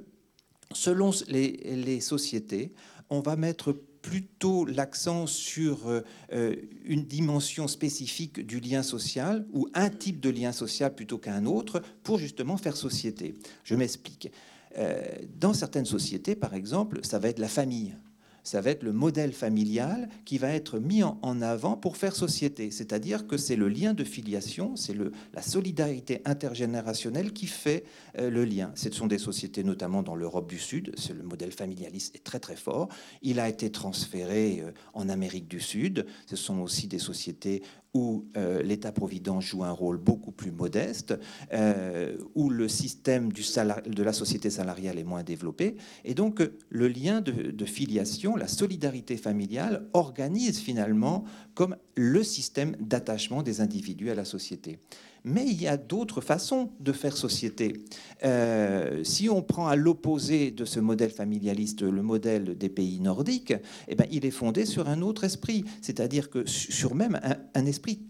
[0.72, 2.72] selon les, sociétés,
[3.11, 9.90] on va mettre plutôt l'accent sur euh, une dimension spécifique du lien social ou un
[9.90, 13.35] type de lien social plutôt qu'un autre pour justement faire société.
[13.64, 14.31] Je m'explique.
[14.79, 15.02] Euh,
[15.40, 17.96] dans certaines sociétés, par exemple, ça va être la famille
[18.46, 22.70] ça va être le modèle familial qui va être mis en avant pour faire société.
[22.70, 24.94] C'est-à-dire que c'est le lien de filiation, c'est
[25.35, 27.82] la solidarité intergénérationnelle qui fait
[28.18, 28.70] euh, le lien.
[28.76, 32.54] Ce sont des sociétés notamment dans l'Europe du Sud, le modèle familialiste est très très
[32.54, 32.88] fort.
[33.20, 36.06] Il a été transféré euh, en Amérique du Sud.
[36.26, 37.62] Ce sont aussi des sociétés
[37.96, 41.18] où euh, l'État-providence joue un rôle beaucoup plus modeste,
[41.54, 45.76] euh, où le système de la société salariale est moins développé.
[46.04, 53.42] Et donc, le lien de, filiation, la solidarité familiale organise finalement comme le système d'attachement
[53.42, 54.78] des individus à la société.
[55.26, 57.82] Mais il y a d'autres façons de faire société.
[58.24, 63.52] Euh, si on prend à l'opposé de ce modèle familialiste le modèle des pays nordiques,
[63.88, 67.20] eh ben, il est fondé sur un autre esprit, c'est-à-dire que sur même
[67.54, 68.02] un, esprit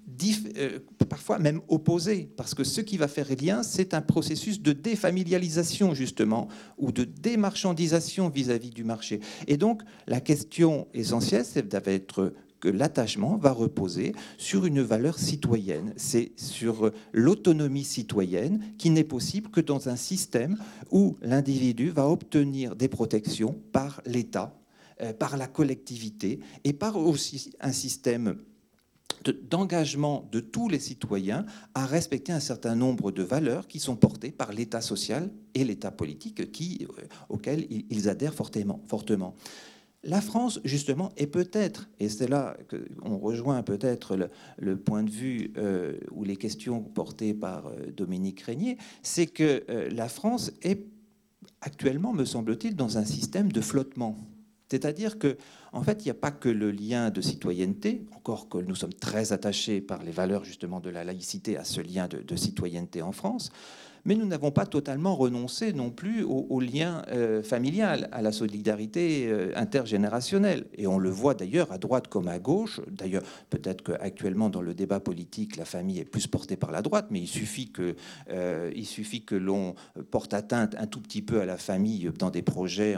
[0.57, 4.72] euh, parfois même opposé, parce que ce qui va faire lien, c'est un processus de
[4.72, 9.20] défamilialisation justement, ou de démarchandisation vis-à-vis du marché.
[9.46, 15.92] Et donc la question essentielle, c'est d'être que l'attachement va reposer sur une valeur citoyenne.
[15.97, 20.57] C'est sur l'autonomie citoyenne qui n'est possible que dans un système
[20.90, 24.59] où l'individu va obtenir des protections par l'État,
[25.03, 28.37] euh, par la collectivité et par aussi un système
[29.33, 34.31] d'engagement de, tous les citoyens à respecter un certain nombre de valeurs qui sont portées
[34.31, 39.35] par l'État social et l'État politique qui, euh, auxquels ils adhèrent fortement.
[40.07, 44.16] La France, justement, est peut-être, et c'est là qu'on rejoint peut-être
[44.57, 49.64] le, point de vue euh, ou les questions portées par euh, Dominique Régnier, c'est que
[49.69, 50.87] euh, la France est
[51.61, 54.16] actuellement, me semble-t-il, dans un système de flottement.
[54.71, 55.37] C'est-à-dire que,
[55.73, 58.95] en fait, il n'y a pas que le lien de citoyenneté, encore que nous sommes
[58.95, 63.12] très attachés par les valeurs justement de la laïcité à ce lien de citoyenneté en
[63.12, 63.51] France,
[64.07, 69.27] mais nous n'avons pas totalement renoncé non plus au, lien euh, familial, à la solidarité
[69.27, 70.66] euh, intergénérationnelle.
[70.79, 72.81] Et on le voit d'ailleurs à droite comme à gauche.
[72.88, 77.09] D'ailleurs, peut-être qu'actuellement dans le débat politique, la famille est plus portée par la droite,
[77.11, 77.97] mais il suffit que,
[78.31, 79.75] euh, il suffit que l'on
[80.12, 82.97] porte atteinte un tout petit peu à la famille dans des projets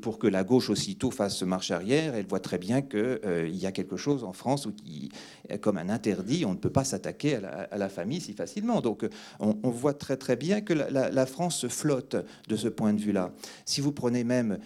[0.00, 2.14] pour que la gauche aussitôt fasse marche arrière.
[2.14, 5.10] Elle voit très bien qu'il y a quelque chose en France où qui,
[5.60, 8.80] comme un interdit, on ne peut pas s'attaquer à, la famille si facilement.
[8.80, 9.04] Donc,
[9.40, 12.16] on, voit très très bien que la, France flotte
[12.48, 13.32] de ce point de vue-là.
[13.64, 14.58] Si vous prenez même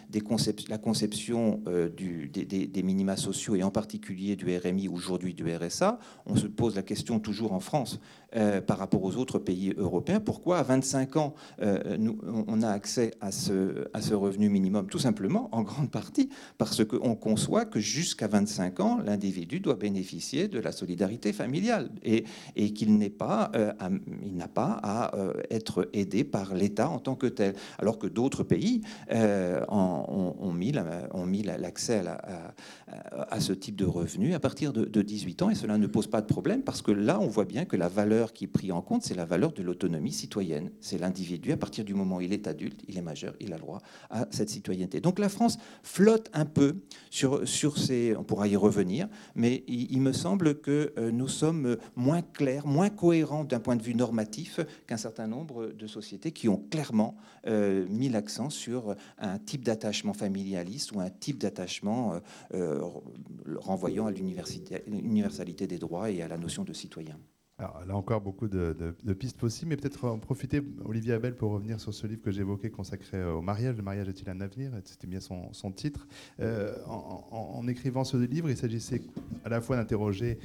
[0.69, 6.37] la conception euh, des, minima sociaux et en particulier du RMI aujourd'hui du RSA, on
[6.37, 8.01] se pose la question toujours en France
[8.35, 10.19] euh, par rapport aux autres pays européens.
[10.19, 11.99] Pourquoi à 25 ans, euh,
[12.49, 14.87] on a accès à ce, revenu minimum?
[14.87, 20.49] Tout simplement, en grande partie, parce qu'on conçoit que jusqu'à 25 ans, l'individu doit bénéficier
[20.49, 22.25] de la solidarité familiale et,
[22.73, 23.73] qu'il euh,
[24.33, 25.13] n'a pas à
[25.51, 27.55] être aidé par l'État en tant que tel.
[27.79, 30.73] Alors que d'autres pays ont, mis
[31.43, 32.55] l'accès à, à,
[33.43, 36.21] ce type de revenu à partir de, de 18 ans et cela ne pose pas
[36.21, 38.81] de problème parce que là, on voit bien que la valeur qui est pris en
[38.81, 40.71] compte, c'est la valeur de l'autonomie citoyenne.
[40.81, 43.57] C'est l'individu, à partir du moment où il est adulte, il est majeur, il a
[43.57, 45.01] le droit à cette citoyenneté.
[45.01, 46.77] Donc la France flotte un peu
[47.11, 48.15] sur, sur ces...
[48.17, 52.91] On pourra y revenir, mais il, me semble que euh, nous sommes moins clairs, moins
[52.91, 57.87] cohérents d'un point de vue normatif qu'un certain nombre de sociétés qui ont clairement euh,
[57.89, 62.21] mis l'accent sur un type d'attachement familialiste ou un type d'attachement
[62.55, 62.81] euh,
[63.57, 67.19] renvoyant à l'universalité des droits et à la notion de citoyen.
[67.59, 71.79] Alors, là encore, beaucoup de, pistes possibles, mais peut-être en profiter, Olivier Abel, pour revenir
[71.81, 73.77] sur ce livre que j'évoquais consacré au mariage.
[73.77, 74.73] Le mariage est-il un avenir?
[74.85, 76.09] C'était bien son, titre.
[76.41, 79.03] Euh, en, écrivant ce livre, il s'agissait
[79.45, 80.39] à la fois d'interroger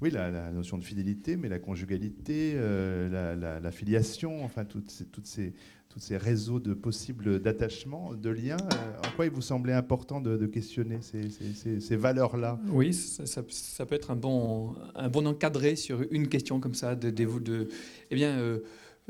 [0.00, 4.90] Oui, la, notion de fidélité, mais la conjugalité, la, filiation, enfin toutes
[5.26, 5.52] ces,
[5.94, 8.56] tous ces réseaux de possibles d'attachement, de liens.
[8.58, 12.60] en quoi il vous semblait important de, questionner ces, valeurs-là?
[12.68, 13.42] Oui, ça,
[13.86, 16.98] peut être un bon, un bon encadré sur une question comme ça.
[17.00, 18.58] Eh bien,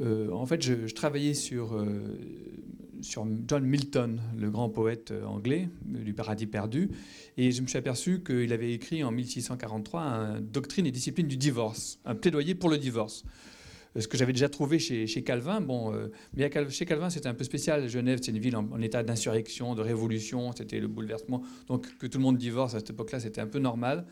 [0.00, 1.74] en fait, je, travaillais sur
[3.04, 6.90] sur John Milton, le grand poète euh, anglais du paradis perdu,
[7.36, 11.36] et je me suis aperçu qu'il avait écrit en 1643 un Doctrine et discipline du
[11.36, 13.24] divorce, un plaidoyer pour le divorce.
[13.96, 17.34] Euh, ce que j'avais déjà trouvé chez, Calvin, bon, euh, mais chez Calvin c'était un
[17.34, 17.88] peu spécial.
[17.88, 21.42] Genève, c'est une ville en, état d'insurrection, de révolution, c'était le bouleversement.
[21.68, 24.06] Donc que tout le monde divorce à cette époque-là, c'était un peu normal.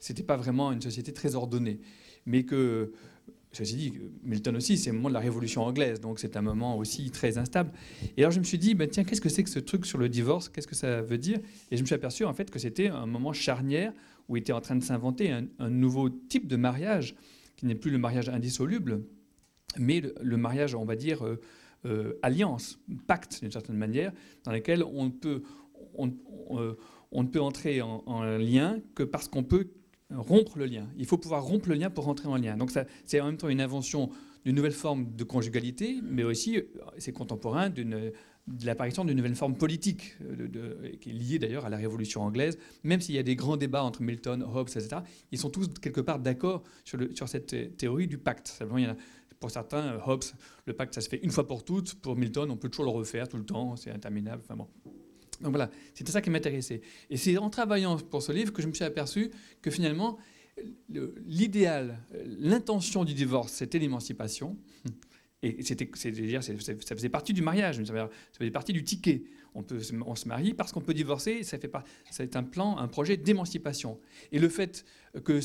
[0.00, 1.80] C'était pas vraiment une société très ordonnée,
[2.26, 2.92] mais que
[3.56, 6.76] Ceci dit, Milton aussi, c'est le moment de la Révolution anglaise, donc c'est un moment
[6.76, 7.72] aussi très instable.
[8.18, 9.96] Et alors je me suis dit, ben, tiens, qu'est-ce que c'est que ce truc sur
[9.96, 10.50] le divorce?
[10.50, 11.38] Qu'est-ce que ça veut dire?
[11.70, 13.94] Et je me suis aperçu en fait que c'était un moment charnière
[14.28, 17.14] où était en train de s'inventer un, nouveau type de mariage,
[17.56, 19.04] qui n'est plus le mariage indissoluble,
[19.78, 21.40] mais le, mariage, on va dire, euh,
[21.84, 24.12] euh, alliance, pacte d'une certaine manière,
[24.44, 25.42] dans lequel on, peut,
[25.94, 26.12] on,
[26.50, 26.74] euh,
[27.12, 29.68] ne peut entrer en, en lien que parce qu'on peut
[30.10, 30.88] rompre le lien.
[30.96, 32.56] Il faut pouvoir rompre le lien pour rentrer en lien.
[32.56, 32.70] Donc
[33.04, 34.10] c'est en même temps une invention
[34.44, 36.62] d'une nouvelle forme de conjugalité, mais aussi,
[36.98, 38.12] c'est contemporain de
[38.64, 40.16] l'apparition d'une nouvelle forme politique,
[41.00, 43.82] qui est liée d'ailleurs à la Révolution anglaise, même s'il y a des grands débats
[43.82, 44.98] entre Milton, Hobbes, etc.,
[45.32, 48.62] ils sont tous quelque part d'accord sur, cette théorie du pacte.
[48.76, 48.96] il y en a,
[49.40, 50.24] pour certains, Hobbes,
[50.66, 51.94] le pacte, ça se fait une fois pour toutes.
[51.94, 54.42] Pour Milton, on peut toujours le refaire tout le temps, c'est interminable.
[54.44, 54.68] Enfin bon.
[55.40, 56.80] Donc voilà, c'était ça qui m'intéressait.
[57.10, 59.30] Et c'est en travaillant pour ce livre que je me suis aperçu
[59.60, 60.18] que finalement,
[61.26, 64.56] l'idéal, l'intention du divorce, c'était l'émancipation.
[65.42, 66.54] Et c'était, dire, ça
[66.96, 68.08] faisait partie du mariage, ça
[68.38, 69.24] faisait partie du ticket.
[69.54, 73.16] On se marie parce qu'on peut divorcer, ça fait pas, c'est un plan, un projet
[73.16, 74.00] d'émancipation.
[74.32, 74.84] Et le fait
[75.24, 75.40] que,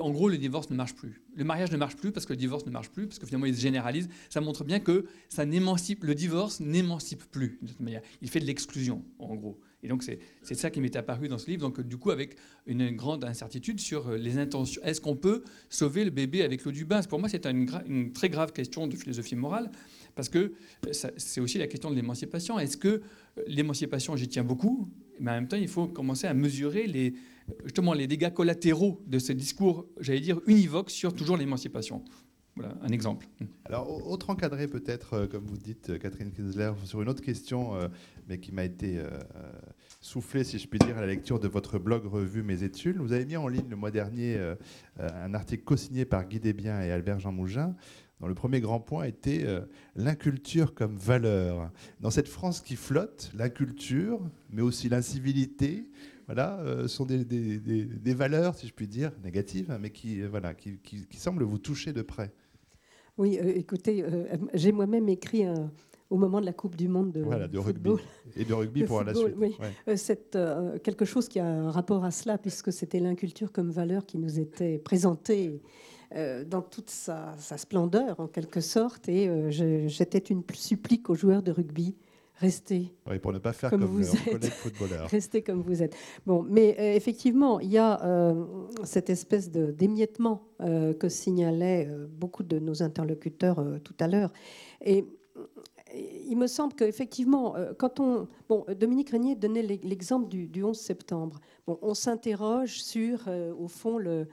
[0.00, 1.22] en gros, le divorce ne marche plus.
[1.36, 3.46] Le mariage ne marche plus parce que le divorce ne marche plus, parce que finalement
[3.46, 4.08] il se généralise.
[4.30, 7.60] Ça montre bien que ça le divorce n'émancipe plus.
[8.22, 9.58] Il fait de l'exclusion, en gros.
[9.84, 11.60] Et donc c'est ça qui m'est apparu dans ce livre.
[11.60, 14.82] Donc du coup avec une grande incertitude sur euh, les intentions.
[14.82, 17.02] Est-ce qu'on peut sauver le bébé avec l'eau du bain?
[17.02, 19.70] Pour moi c'est une, une, très grave question de philosophie morale
[20.14, 20.38] parce que
[20.86, 22.58] euh, c'est aussi la question de l'émancipation.
[22.58, 24.88] Est-ce que euh, l'émancipation, j'y tiens beaucoup,
[25.20, 27.14] mais en même temps il faut commencer à mesurer les,
[27.64, 32.02] justement les dégâts collatéraux de ce discours, j'allais dire univoque sur toujours l'émancipation.
[32.56, 33.26] Voilà un exemple.
[33.64, 37.72] Alors, autre encadré peut-être, comme vous dites, Catherine Kinsler, sur une autre question
[38.28, 39.08] mais qui m'a été euh,
[40.00, 42.96] soufflé, si je puis dire, à la lecture de votre blog revue Mes études.
[42.96, 44.54] Vous avez mis en ligne le mois dernier euh,
[44.98, 47.74] un article co-signé par Guy Desbiens et Albert Jean Mougin,
[48.20, 49.60] dont le premier grand point était euh,
[49.94, 51.70] l'inculture comme valeur.
[52.00, 54.20] Dans cette France qui flotte, l'inculture,
[54.50, 55.88] mais aussi l'incivilité,
[56.26, 60.54] voilà, sont des, des, des, valeurs, si je puis dire, négatives, hein, mais qui, voilà,
[60.54, 62.32] qui, qui, qui, semblent vous toucher de près.
[63.18, 64.04] Oui, écoutez,
[64.54, 65.70] j'ai moi-même écrit un,
[66.10, 67.22] au moment de la Coupe du Monde de,
[67.58, 67.90] rugby.
[68.36, 69.34] Et de rugby pour la suite.
[69.88, 73.70] Euh, c'est euh, quelque chose qui a un rapport à cela, puisque c'était l'inculture comme
[73.70, 75.60] valeur qui nous était présentée
[76.14, 79.08] euh, dans toute sa, splendeur, en quelque sorte.
[79.08, 81.96] Et j'étais une supplique aux joueurs de rugby.
[82.40, 82.92] Restez.
[83.22, 84.52] pour ne pas faire comme, vous êtes.
[85.10, 85.94] Restez comme vous êtes.
[86.26, 88.34] Bon, mais effectivement, il y a
[88.82, 94.32] cette espèce d'émiettement que signalaient beaucoup de nos interlocuteurs tout à l'heure.
[94.84, 95.06] Et
[96.28, 98.28] il me semble qu'effectivement, euh, quand on.
[98.48, 101.40] Bon, Dominique Régnier donnait l'exemple du, 11 septembre.
[101.66, 104.26] Bon, on s'interroge sur, euh, au fond, le,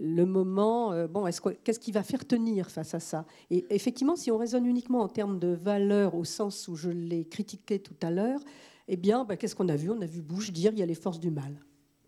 [0.00, 0.92] le moment.
[0.92, 1.28] Euh, bon,
[1.64, 3.26] qu'est-ce qui va faire tenir face à ça?
[3.50, 7.24] Et effectivement, si on raisonne uniquement en termes de valeur, au sens où je l'ai
[7.24, 8.40] critiqué tout à l'heure,
[8.88, 9.90] eh bien, ben, qu'est-ce qu'on a vu?
[9.90, 11.58] On a vu Bush dire il y a les forces du mal.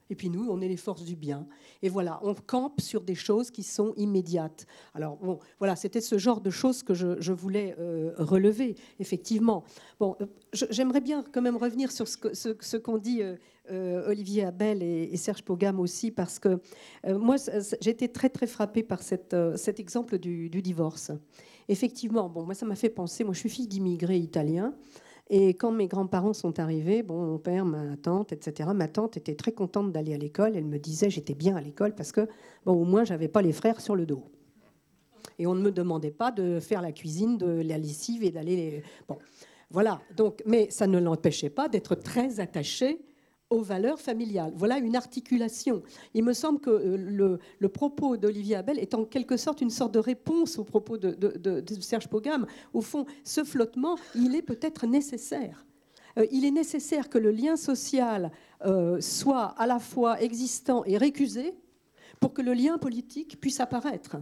[0.08, 1.46] Et puis nous, on est les forces du bien.
[1.82, 4.66] Et voilà, on campe sur des choses qui sont immédiates.
[4.94, 9.64] Alors bon, voilà, c'était ce genre de choses que je, voulais euh, relever, effectivement.
[9.98, 10.26] Bon, euh,
[10.70, 13.22] j'aimerais bien quand même revenir sur ce, qu'ont dit
[13.70, 16.60] Olivier Abel et, Serge Pogam aussi, parce que
[17.06, 17.36] moi,
[17.80, 21.12] j'ai été très très frappée par cette, cet exemple du, du divorce.
[21.68, 23.24] Effectivement, bon, moi ça m'a fait penser.
[23.24, 24.74] Moi, je suis fille d'immigrés italiens.
[25.28, 29.34] Et quand mes grands-parents sont arrivés, bon, mon père, ma tante, etc., ma tante était
[29.34, 30.56] très contente d'aller à l'école.
[30.56, 32.28] Elle me disait j'étais bien à l'école parce que,
[32.64, 34.22] bon, au moins, j'avais pas les frères sur le dos.
[35.38, 38.84] Et on ne me demandait pas de faire la cuisine, de la lessive et d'aller.
[39.08, 39.18] Bon,
[39.70, 40.00] voilà.
[40.16, 43.00] Donc, mais ça ne l'empêchait pas d'être très attachée
[43.50, 44.52] aux valeurs familiales.
[44.56, 45.82] Voilà une articulation.
[46.14, 49.94] Il me semble que euh, le, propos d'Olivier Abel est en quelque sorte une sorte
[49.94, 52.46] de réponse au propos de, Serge Pogam.
[52.74, 55.64] Au fond, ce flottement, il est peut-être nécessaire.
[56.18, 58.32] Euh, il est nécessaire que le lien social
[58.64, 61.54] euh, soit à la fois existant et récusé
[62.18, 64.16] pour que le lien politique puisse apparaître.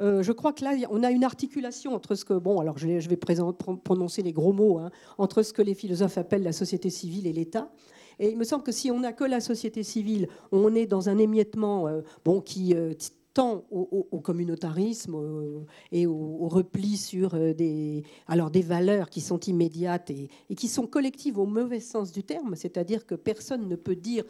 [0.00, 3.16] Je crois que là, on a une articulation entre ce que, bon, alors je vais
[3.16, 7.32] prononcer les gros mots, hein, entre ce que les philosophes appellent la société civile et
[7.32, 7.70] l'État.
[8.18, 11.08] Et il me semble que si on n'a que la société civile, on est dans
[11.08, 12.92] un émiettement euh, bon, qui euh,
[13.34, 20.28] tend au, communautarisme et au, repli sur des, alors des valeurs qui sont immédiates et,
[20.54, 24.24] qui sont collectives au mauvais sens du terme, c'est-à-dire que personne ne peut dire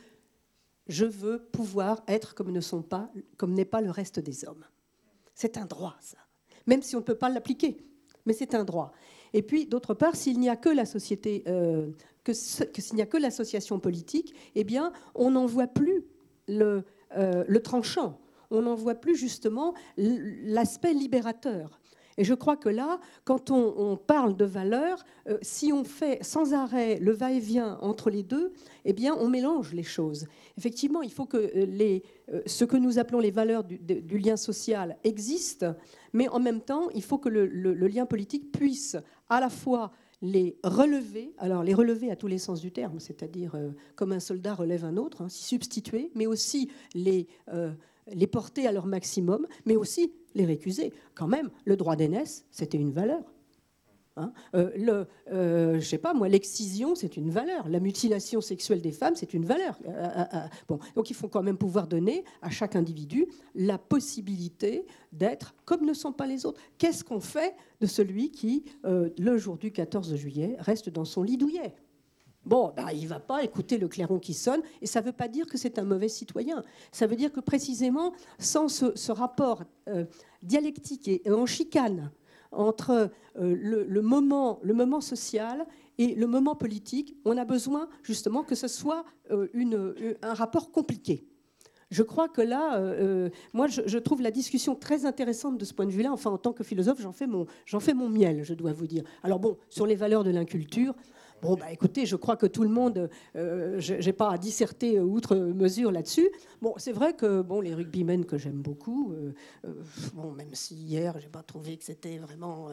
[0.86, 3.10] je veux pouvoir être comme ne pas,
[3.46, 4.64] n'est pas le reste des hommes.
[5.34, 6.18] C'est un droit, ça.
[6.66, 7.78] Même si on ne peut pas l'appliquer,
[8.26, 8.92] mais c'est un droit.
[9.32, 11.90] Et puis, d'autre part, s'il n'y a que la société, euh,
[12.24, 16.04] que, s'il n'y a que l'association politique, eh bien, on n'en voit plus
[16.48, 16.84] le,
[17.16, 18.18] euh, tranchant.
[18.50, 21.80] On n'en voit plus justement l'aspect libérateur.
[22.18, 26.52] Et je crois que là, quand on, parle de valeurs, euh, si on fait sans
[26.52, 28.52] arrêt le va-et-vient entre les deux,
[28.84, 30.26] eh bien, on mélange les choses.
[30.58, 32.02] Effectivement, il faut que euh, les,
[32.46, 35.74] ce que nous appelons les valeurs du, lien social existent,
[36.12, 37.46] mais en même temps, il faut que le,
[37.88, 38.96] lien politique puisse
[39.28, 39.92] à la fois
[40.22, 43.56] les relever, alors les relever à tous les sens du terme, c'est-à-dire
[43.96, 47.26] comme un soldat relève un autre, hein, s'y substituer, mais aussi les,
[48.12, 50.92] les porter à leur maximum, mais aussi les récuser.
[51.14, 53.31] Quand même, le droit d'aînesse, c'était une valeur.
[54.16, 54.32] Hein.
[54.54, 57.68] Euh, le, euh, je sais pas moi, l'excision, c'est une valeur.
[57.68, 59.78] La mutilation sexuelle des femmes, c'est une valeur.
[59.86, 60.24] Euh,
[60.68, 65.84] bon, donc il faut quand même pouvoir donner à chaque individu la possibilité d'être comme
[65.84, 66.60] ne sont pas les autres.
[66.78, 71.36] Qu'est-ce qu'on fait de celui qui, le jour du 14 juillet, reste dans son lit
[71.36, 71.74] douillet?
[72.44, 75.12] Bon, bah, il ne va pas écouter le clairon qui sonne, et ça ne veut
[75.12, 76.64] pas dire que c'est un mauvais citoyen.
[76.90, 80.04] Ça veut dire que précisément, sans ce, rapport euh,
[80.42, 82.10] dialectique et, en chicane
[82.52, 85.66] entre euh, le, moment, le moment social
[85.98, 90.70] et le moment politique, on a besoin justement que ce soit euh, une, un rapport
[90.70, 91.26] compliqué.
[91.90, 92.80] Je crois que là,
[93.52, 96.10] moi, je, trouve la discussion très intéressante de ce point de vue-là.
[96.10, 97.26] Enfin, en tant que philosophe, j'en fais,
[97.80, 99.04] fais mon miel, je dois vous dire.
[99.22, 100.94] Alors bon, sur les valeurs de l'inculture,
[101.42, 105.00] Bon, bah, écoutez, je crois que tout le monde, euh, je n'ai pas à disserter
[105.00, 106.30] outre mesure là-dessus.
[106.62, 109.32] Bon, c'est vrai que bon, les rugbymen que j'aime beaucoup, euh,
[109.66, 109.72] euh,
[110.14, 112.68] bon, même si hier, j'ai pas trouvé que c'était vraiment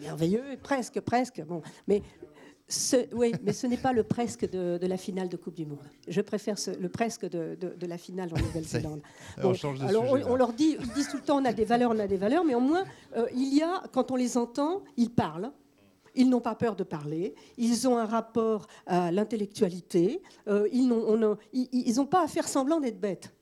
[0.00, 1.40] merveilleux, presque, presque.
[1.46, 2.02] Bon, mais
[2.66, 5.78] ce, oui, mais ce n'est pas le presque de, la finale de Coupe du Monde.
[6.08, 9.02] Je préfère le presque de, la finale en Nouvelle-Zélande.
[9.38, 9.52] on,
[9.86, 12.08] alors, on, leur dit, ils disent tout le temps on a des valeurs, on a
[12.08, 12.84] des valeurs, mais au moins,
[13.36, 15.52] il y a, quand on les entend, ils parlent.
[16.14, 22.06] Ils n'ont pas peur de parler, ils ont un rapport à l'intellectualité, euh, ils n'ont
[22.06, 23.32] pas à faire semblant d'être bêtes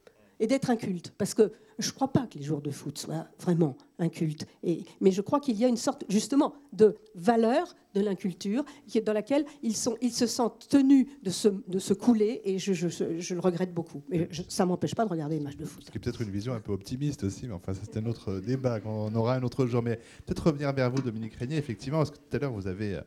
[0.41, 1.12] et d'être incultes.
[1.16, 4.46] Parce que je ne crois pas que les jours de foot soient vraiment incultes.
[4.62, 8.64] Et, mais je crois qu'il y a une sorte, justement, de valeur de l'inculture
[9.05, 14.03] dans laquelle ils, se sentent tenus de se, couler, et je, le regrette beaucoup.
[14.09, 15.84] Mais ça ne m'empêche pas de regarder les matchs de foot.
[15.84, 18.40] Ce qui est peut-être une vision un peu optimiste aussi, mais enfin, c'est un autre
[18.40, 18.78] débat.
[18.84, 19.82] On aura un autre jour.
[19.82, 19.96] Mais
[20.26, 23.01] peut-être revenir vers vous, Dominique Régnier, effectivement, parce que tout à l'heure, vous avez euh,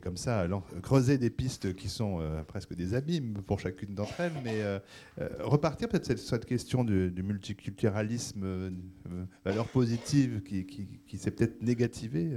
[0.00, 0.46] comme ça
[0.82, 4.78] creuser des pistes qui sont euh, presque des abîmes pour chacune d'entre elles, mais euh,
[5.20, 8.72] euh, repartir peut-être sur cette question du, multiculturalisme,
[9.44, 12.30] valeur positive qui, s'est peut-être négativée,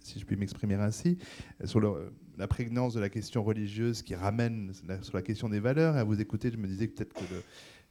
[0.00, 1.18] si, je puis m'exprimer ainsi,
[1.64, 1.80] sur
[2.38, 5.96] la prégnance de la question religieuse qui ramène sur la question des valeurs.
[5.96, 7.24] Et à vous écouter, je me disais peut-être que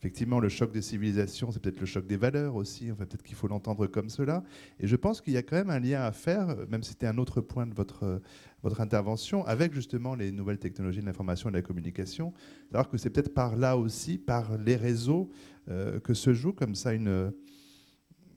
[0.01, 2.91] effectivement, le choc des civilisations, c'est peut-être le choc des valeurs aussi.
[2.91, 4.43] Enfin, peut-être qu'il faut l'entendre comme cela.
[4.79, 7.05] Et je pense qu'il y a quand même un lien à faire, même si c'était
[7.05, 8.19] un autre point de votre,
[8.63, 12.33] votre intervention, avec justement les nouvelles technologies de l'information et de la communication.
[12.73, 15.29] Alors que c'est peut-être par là aussi, par les réseaux,
[15.69, 17.31] euh, que se joue comme ça une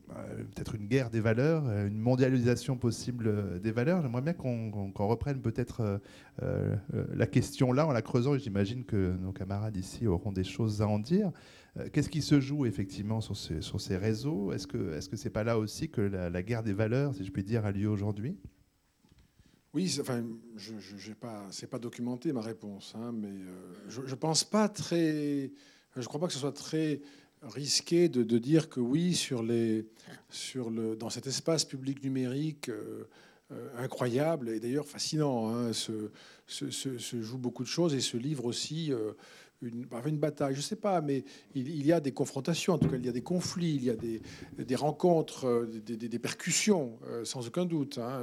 [0.08, 4.02] peut-être une guerre des valeurs, une mondialisation possible des valeurs.
[4.02, 6.00] J'aimerais bien qu'on reprenne peut-être
[6.42, 6.76] euh,
[7.12, 8.36] la question là en la creusant.
[8.36, 11.32] J'imagine que nos camarades ici auront des choses à en dire.
[11.92, 14.52] Qu'est-ce qui se joue effectivement sur ces, réseaux?
[14.52, 17.42] Est-ce que ce n'est pas là aussi que la, guerre des valeurs, si je puis
[17.42, 18.36] dire, a lieu aujourd'hui?
[19.74, 20.24] Oui, enfin,
[20.54, 24.68] je n'ai pas, c'est pas documenté ma réponse, hein, mais euh, je, ne pense pas
[24.68, 25.50] très,
[25.96, 27.00] je crois pas que ce soit très
[27.48, 29.86] risqué de, dire que oui sur les,
[30.30, 33.04] sur le, dans cet espace public numérique euh,
[33.52, 36.10] euh, incroyable et d'ailleurs fascinant, hein, se,
[36.46, 38.92] se, joue beaucoup de choses et se livre aussi
[39.64, 41.24] une, une bataille, je ne sais pas, mais
[41.54, 43.90] il, y a des confrontations, en tout cas, il y a des conflits, il y
[43.90, 47.98] a des, rencontres, euh, des, percussions, euh, sans aucun doute.
[47.98, 48.22] Hein,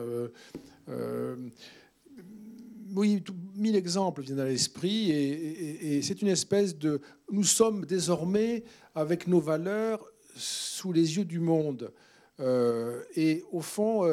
[2.91, 3.23] euh, oui,
[3.55, 7.01] mille exemples viennent à l'esprit, et, c'est une espèce de...
[7.31, 8.63] Nous sommes désormais,
[8.95, 11.91] avec nos valeurs, sous les yeux du monde.
[13.15, 14.05] et au fond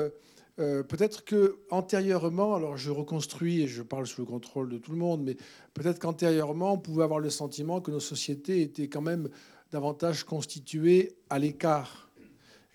[0.59, 4.91] euh, peut-être que antérieurement, alors je reconstruis et je parle sous le contrôle de tout
[4.91, 5.37] le monde, mais
[5.73, 9.29] peut-être qu'antérieurement, on pouvait avoir le sentiment que nos sociétés étaient quand même
[9.71, 12.11] davantage constituées à l'écart.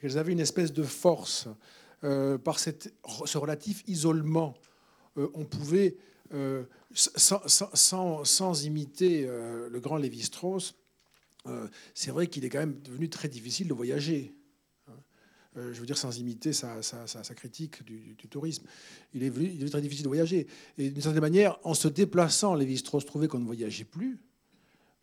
[0.01, 1.47] Elles avaient une espèce de force.
[2.05, 4.62] Euh, par ce relatif isolement, euh,
[5.15, 5.95] on pouvait,
[6.33, 10.75] euh, sans, imiter le grand Lévi-Strauss,
[11.93, 14.33] c'est vrai qu'il est quand même devenu très difficile de voyager
[15.55, 16.81] je veux dire sans imiter sa,
[17.35, 18.65] critique du, tourisme.
[19.13, 20.47] Il est, venu, très difficile de voyager.
[20.77, 24.19] Et d'une certaine manière, en se déplaçant, Lévi-Strauss trouvait qu'on ne voyageait plus.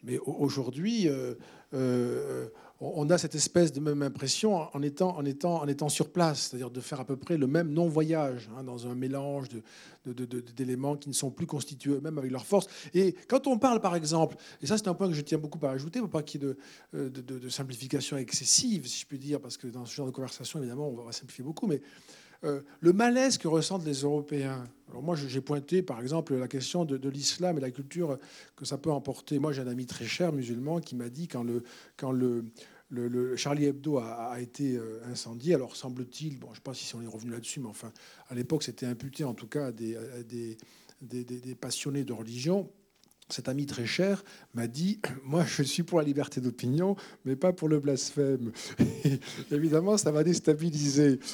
[0.03, 1.35] Mais aujourd'hui, euh,
[1.75, 2.49] euh,
[2.81, 6.49] on a cette espèce de même impression en étant, en étant, en étant sur place,
[6.49, 9.49] c'est-à-dire de faire à peu près le même non-voyage, hein, dans un mélange
[10.57, 12.69] d'éléments qui ne sont plus constitués eux-mêmes avec leur force.
[12.95, 15.65] Et quand on parle, par exemple, et ça c'est un point que je tiens beaucoup
[15.67, 16.55] à ajouter, pour pas qu'il y ait
[16.95, 20.59] de, de, simplification excessive, si je puis dire, parce que dans ce genre de conversation,
[20.59, 21.83] évidemment, on va simplifier beaucoup, mais
[22.45, 24.65] euh, le malaise que ressentent les Européens.
[24.89, 28.19] Alors moi, j'ai pointé, par exemple, la question de, l'islam et la culture
[28.57, 29.39] que ça peut emporter.
[29.39, 31.45] Moi, j'ai un ami très cher musulman qui m'a dit quand
[32.13, 32.45] le,
[33.37, 35.55] Charlie Hebdo a, été euh, incendié.
[35.55, 37.93] Alors semble-t-il, bon, je ne sais pas si on est revenu là-dessus, mais enfin,
[38.29, 40.57] à l'époque, c'était imputé en tout cas à des
[41.61, 42.69] passionnés de religion
[43.33, 44.25] cet ami très cher
[44.55, 48.53] m'a dit Moi, je suis pour la liberté d'opinion, mais pas pour le blasphème.
[49.51, 51.21] évidemment, ça m'a déstabilisé.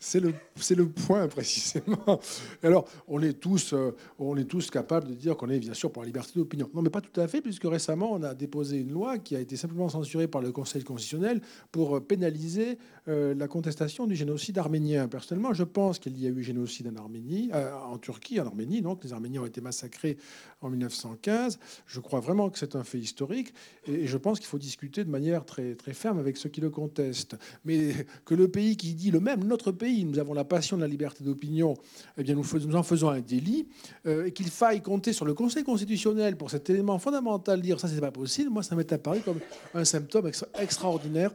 [0.00, 2.20] C'est le, point, précisément.
[2.62, 5.90] Alors, on est, tous, euh, on est tous capables de dire qu'on est bien sûr
[5.90, 6.68] pour la liberté d'opinion.
[6.74, 9.40] Non, mais pas tout à fait, puisque récemment, on a déposé une loi qui a
[9.40, 11.40] été simplement censurée par le Conseil constitutionnel
[11.70, 12.78] pour pénaliser
[13.08, 15.08] euh, la contestation du génocide arménien.
[15.08, 18.82] Personnellement, je pense qu'il y a eu génocide en Arménie, euh, en Turquie, en Arménie,
[18.82, 20.16] donc les Arméniens ont été massacrés sacré
[20.60, 21.58] en 1915.
[21.86, 23.52] Je crois vraiment que c'est un fait historique
[23.86, 26.70] et je pense qu'il faut discuter de manière très, très ferme avec ceux qui le
[26.70, 27.36] contestent.
[27.64, 30.82] Mais que le pays qui dit le même, notre pays, nous avons la passion de
[30.82, 31.74] la liberté d'opinion,
[32.16, 33.66] eh bien nous, nous, en faisons un délit
[34.06, 37.88] euh, et qu'il faille compter sur le Conseil constitutionnel pour cet élément fondamental, dire ça
[37.88, 39.40] c'est pas possible, moi ça m'est apparu comme
[39.74, 41.32] un symptôme extraordinaire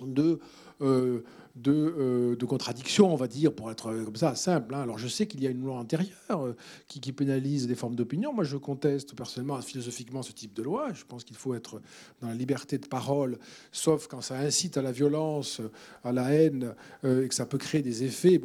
[0.00, 0.38] de...
[0.82, 1.22] Euh,
[1.56, 4.74] de, euh, de contradiction, on va dire, pour être comme ça, simple.
[4.74, 4.82] Hein.
[4.82, 8.32] Alors je sais qu'il y a une loi antérieure euh, qui, pénalise des formes d'opinion.
[8.32, 10.92] Moi, je conteste personnellement, philosophiquement, ce type de loi.
[10.92, 11.80] Je pense qu'il faut être
[12.20, 13.38] dans la liberté de parole,
[13.72, 15.60] sauf quand ça incite à la violence,
[16.04, 16.74] à la haine,
[17.04, 18.40] euh, et que ça peut créer des effets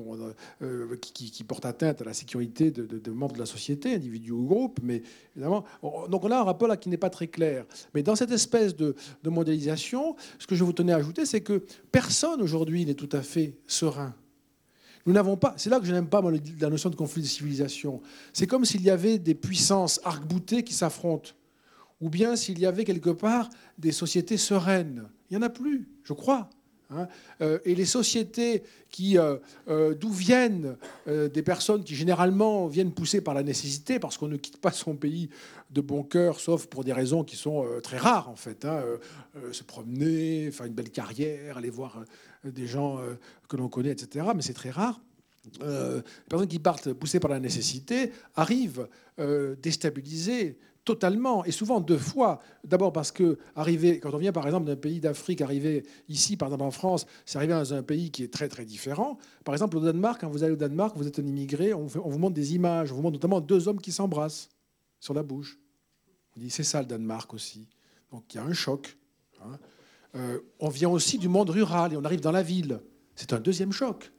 [1.01, 4.79] qui, portent atteinte à la sécurité de, membres de la société, individus ou groupes.
[4.81, 5.03] Mais
[5.35, 5.63] évidemment,
[6.09, 7.65] donc on a un rapport qui n'est pas très clair.
[7.93, 11.41] Mais dans cette espèce de, de modélisation, ce que je vous tenais à ajouter, c'est
[11.41, 14.13] que personne aujourd'hui n'est tout à fait serein.
[15.05, 15.53] Nous n'avons pas.
[15.57, 16.21] C'est là que je n'aime pas
[16.59, 18.01] la notion de conflit de civilisation.
[18.33, 21.31] C'est comme s'il y avait des puissances arc-boutées qui s'affrontent,
[22.01, 25.07] ou bien s'il y avait quelque part des sociétés sereines.
[25.29, 26.49] Il n'y en a plus, je crois.
[26.91, 27.07] Hein.
[27.41, 29.37] Euh, et les sociétés qui, euh,
[29.67, 30.77] euh, d'où viennent
[31.07, 34.95] des personnes qui généralement viennent poussées par la nécessité, parce qu'on ne quitte pas son
[34.95, 35.29] pays
[35.71, 38.83] de bon cœur, sauf pour des raisons qui sont très rares en fait, hein.
[39.51, 42.03] se promener, faire une belle carrière, aller voir
[42.51, 42.99] des gens
[43.49, 44.27] que l'on connaît, etc.
[44.35, 45.01] Mais c'est très rare.
[45.61, 48.87] les personnes qui partent poussées par la nécessité arrivent
[49.61, 52.39] déstabilisées totalement, et souvent deux fois.
[52.63, 56.47] D'abord parce que arriver, quand on vient par exemple d'un pays d'Afrique, arriver ici, par
[56.47, 59.17] exemple en France, c'est arriver dans un pays qui est très très différent.
[59.43, 62.19] Par exemple au Danemark, quand vous allez au Danemark, vous êtes un immigré, on, vous
[62.19, 64.47] montre des images, on vous montre notamment deux hommes qui s'embrassent
[64.99, 65.59] sur la bouche.
[66.37, 67.67] On dit c'est ça le Danemark aussi.
[68.11, 68.95] Donc il y a un choc.
[69.41, 69.57] Hein.
[70.15, 72.79] Euh, on vient aussi du monde rural et on arrive dans la ville.
[73.15, 74.11] C'est un deuxième choc.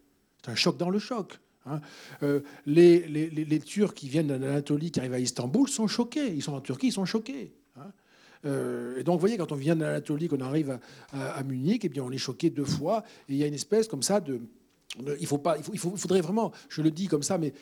[0.44, 1.38] C'est un choc dans le choc.
[1.66, 1.80] Hein.
[2.22, 6.32] Euh, les, Turcs qui viennent d'Anatolie, qui arrivent à Istanbul, sont choqués.
[6.34, 7.54] Ils sont en Turquie, ils sont choqués.
[7.76, 7.92] Hein.
[8.44, 10.78] Euh, et donc, vous voyez, quand on vient d'Anatolie, qu'on arrive
[11.12, 13.02] à, à, Munich, eh bien, on est choqué deux fois.
[13.28, 14.40] Et il y a une espèce comme ça de,
[15.20, 17.52] il faut pas, il, faudrait vraiment, je le dis comme ça, mais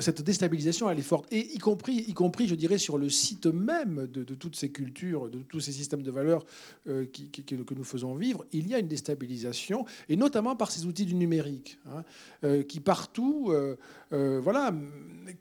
[0.00, 3.46] cette déstabilisation, elle est forte, et y compris, y compris, je dirais, sur le site
[3.46, 6.44] même de, toutes ces cultures, de tous ces systèmes de valeurs
[6.88, 11.06] euh, que nous faisons vivre, il y a une déstabilisation, et notamment par ces outils
[11.06, 12.04] du numérique, hein,
[12.44, 14.74] euh, qui partout, euh, voilà,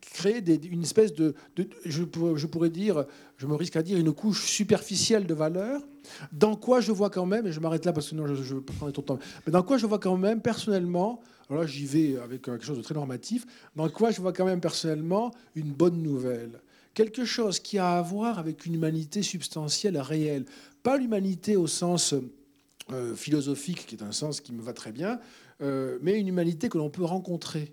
[0.02, 1.36] créent une espèce de,
[1.86, 2.04] je
[2.46, 3.06] pourrais dire,
[3.38, 5.82] je me risque à dire, une couche superficielle de valeurs
[6.32, 8.56] dans quoi je vois quand même, et je m'arrête là parce que sinon je, je
[8.56, 11.86] prendre trop de temps, mais dans quoi je vois quand même personnellement, alors là j'y
[11.86, 13.46] vais avec quelque chose de très normatif,
[13.76, 16.62] dans quoi je vois quand même personnellement une bonne nouvelle?
[16.94, 20.46] Quelque chose qui a à voir avec une humanité substantielle, réelle.
[20.82, 22.16] Pas l'humanité au sens
[22.92, 25.20] euh, philosophique, qui est un sens qui me va très bien,
[25.62, 27.72] euh, mais une humanité que l'on peut rencontrer.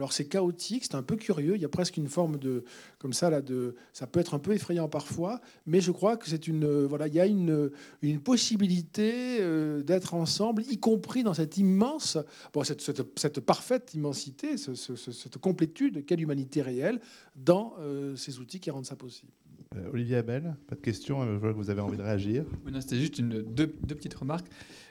[0.00, 2.64] Alors c'est chaotique, c'est un peu curieux, il y a presque une forme de
[2.98, 6.26] comme ça là de ça peut être un peu effrayant parfois, mais je crois que
[6.26, 7.70] c'est une voilà, il y a une
[8.00, 12.16] une possibilité euh, d'être ensemble y compris dans cette immense
[12.54, 16.98] bon cette, cette, parfaite immensité, cette complétude quelle humanité réelle
[17.36, 19.32] dans euh, ces outils qui rendent ça possible.
[19.76, 22.46] Euh, Olivier Abel, pas de questions, je vois que vous avez envie de réagir.
[22.80, 24.46] C'était juste une, deux, petites remarques.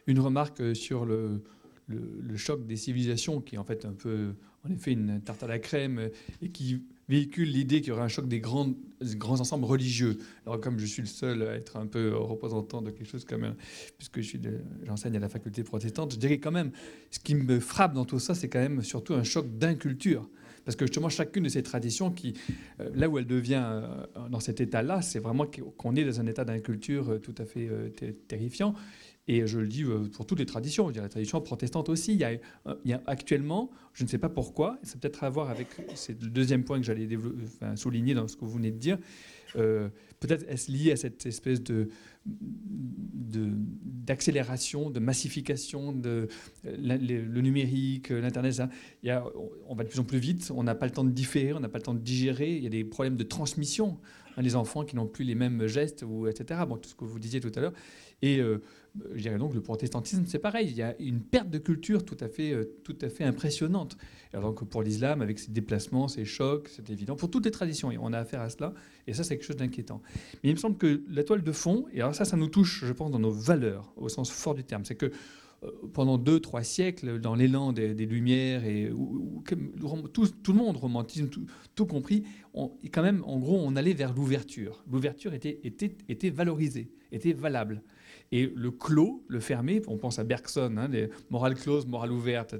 [0.05, 1.41] Une remarque sur le,
[1.87, 4.35] le, choc des civilisations, qui est en fait un peu,
[4.67, 6.09] en effet, une tarte à la crème,
[6.41, 10.19] et qui véhicule l'idée qu'il y aurait un choc des grands, grands ensembles religieux.
[10.45, 13.55] Alors comme je suis le seul à être un peu représentant de quelque chose comme,
[13.97, 14.21] puisque
[14.85, 16.71] j'enseigne à la faculté protestante, je dirais quand même,
[17.09, 20.29] ce qui me frappe dans tout ça, c'est quand même surtout un choc d'inculture.
[20.65, 22.35] Parce que justement, chacune de ces traditions, qui,
[22.79, 25.47] euh, là où elle devient euh, dans cet état-là, c'est vraiment
[25.77, 27.69] qu'on est dans un état d'inculture euh, tout à fait
[28.27, 28.75] terrifiant.
[29.29, 31.87] Et je le dis euh, pour toutes les traditions, je veux dire, la tradition protestante
[31.87, 32.13] aussi.
[32.13, 35.67] Il y, a, a actuellement, je ne sais pas pourquoi, ça peut-être à voir avec,
[35.93, 37.07] c'est le deuxième point que j'allais
[37.75, 38.97] souligner dans ce que vous venez de dire,
[39.55, 41.89] euh, peut-être est-ce lié à cette espèce de,
[42.25, 46.27] d'accélération, de, massification, de
[46.63, 48.63] le, numérique, l'internet.
[49.67, 50.51] On va de plus en plus vite.
[50.55, 52.57] On n'a pas le temps de différer, on n'a pas le temps de digérer.
[52.57, 53.99] Il y a des problèmes de transmission.
[54.37, 56.61] Hein, les enfants qui n'ont plus les mêmes gestes, ou etc.
[56.67, 57.73] Bon, tout ce que vous disiez tout à l'heure.
[58.21, 58.61] Et euh,
[59.13, 60.67] je dirais donc le protestantisme, c'est pareil.
[60.69, 63.97] Il y a une perte de culture tout à fait, euh, tout à fait impressionnante.
[64.33, 67.15] Alors donc pour l'islam, avec ses déplacements, ses chocs, c'est évident.
[67.15, 68.73] Pour toutes les traditions, on a affaire à cela.
[69.07, 70.01] Et ça, c'est quelque chose d'inquiétant.
[70.43, 72.85] Mais il me semble que la toile de fond, et alors ça, ça nous touche,
[72.85, 75.11] je pense, dans nos valeurs, au sens fort du terme, c'est que euh,
[75.93, 78.91] pendant deux, trois siècles, dans l'élan des, Lumières, et
[79.43, 81.29] tout, le monde, romantisme,
[81.75, 82.23] tout, compris,
[82.91, 84.83] quand même, en gros, on allait vers l'ouverture.
[84.89, 87.83] L'ouverture était, valorisée, était valable.
[88.31, 92.55] Et le clos, le fermé, on pense à Bergson, hein, les morales closes, morale ouverte,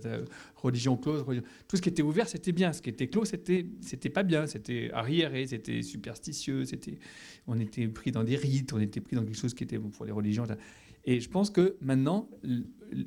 [0.56, 1.24] religion close,
[1.68, 2.74] tout ce qui était ouvert, c'était bien.
[2.74, 4.48] Ce qui était clos, c'était, c'était pas bien.
[4.48, 6.98] C'était arriéré, c'était superstitieux, c'était,
[7.46, 10.06] on était pris dans des rites, on était pris dans quelque chose qui était pour
[10.06, 10.46] les religions.
[11.06, 12.30] Et je pense que maintenant,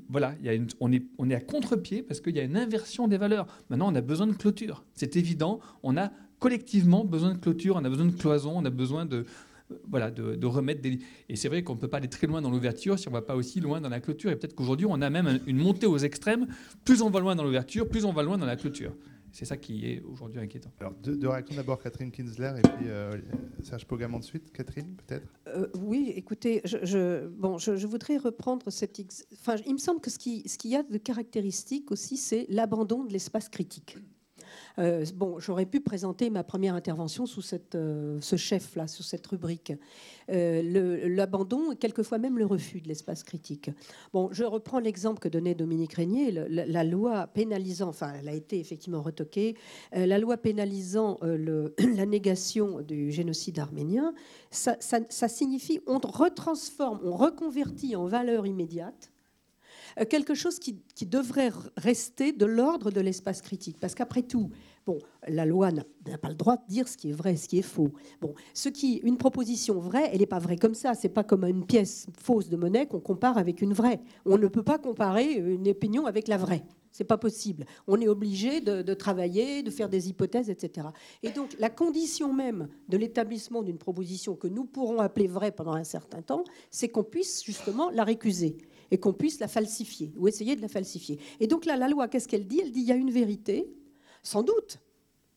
[0.09, 0.34] voilà,
[0.80, 3.47] on, est, on est à contre-pied parce qu'il y a une inversion des valeurs.
[3.70, 4.84] Maintenant, on a besoin de clôture.
[4.95, 5.61] C'est évident.
[5.82, 9.24] On a collectivement besoin de clôture, on a besoin de cloison, on a besoin de,
[9.88, 10.99] voilà, de, remettre des...
[11.28, 13.16] Et c'est vrai qu'on ne peut pas aller très loin dans l'ouverture si on ne
[13.16, 14.30] va pas aussi loin dans la clôture.
[14.30, 16.47] Et peut-être qu'aujourd'hui, on a même une montée aux extrêmes.
[16.84, 18.93] Plus on va loin dans l'ouverture, plus on va loin dans la clôture.
[19.33, 20.70] C'est ça qui est aujourd'hui inquiétant.
[20.78, 23.12] Alors, deux, réactions d'abord, Catherine Kinsler et puis euh,
[23.62, 24.53] Serge Pogam ensuite.
[24.53, 25.26] Catherine, peut-être?
[25.49, 29.01] Euh, Oui, écoutez, je, bon, je, voudrais reprendre cette.
[29.33, 32.47] Enfin, il me semble que ce qui, ce qui y a de caractéristique aussi, c'est
[32.51, 33.97] l'abandon de l'espace critique.
[34.79, 37.43] Euh, bon, j'aurais pu présenter ma première intervention sous
[37.75, 39.73] euh, ce chef-là, sous cette rubrique.
[40.31, 43.70] Euh, l'abandon et quelquefois même le refus de l'espace critique.
[44.12, 48.59] Bon, je reprends l'exemple que donnait Dominique Régnier, la, loi pénalisant, enfin, elle a été
[48.59, 49.57] effectivement retoquée,
[49.93, 54.14] la loi pénalisant la négation du génocide arménien,
[54.51, 54.77] ça,
[55.29, 59.12] signifie on retransforme, on reconvertit en valeur immédiate euh,
[60.09, 63.78] quelque chose qui, devrait rester de l'ordre de l'espace critique.
[63.80, 64.51] Parce qu'après tout,
[64.86, 67.59] bon, la loi n'a pas le droit de dire ce qui est vrai, ce qui
[67.59, 67.93] est faux.
[68.20, 68.34] Bon,
[69.03, 70.95] une proposition vraie, elle n'est pas vraie comme ça.
[70.95, 74.01] C'est pas comme une pièce fausse de monnaie qu'on compare avec une vraie.
[74.24, 76.64] On ne peut pas comparer une opinion avec la vraie.
[76.93, 77.64] C'est pas possible.
[77.86, 80.88] On est obligé de, de, travailler, de faire des hypothèses, etc.
[81.22, 85.72] Et donc, la condition même de l'établissement d'une proposition que nous pourrons appeler vraie pendant
[85.72, 88.59] un certain temps, c'est qu'on puisse justement la récuser
[88.93, 91.18] et qu'on puisse la falsifier ou essayer de la falsifier.
[91.40, 92.61] Et donc là, la loi, qu'est-ce qu'elle dit?
[92.61, 93.66] Elle dit il y a une vérité,
[94.22, 94.78] sans doute.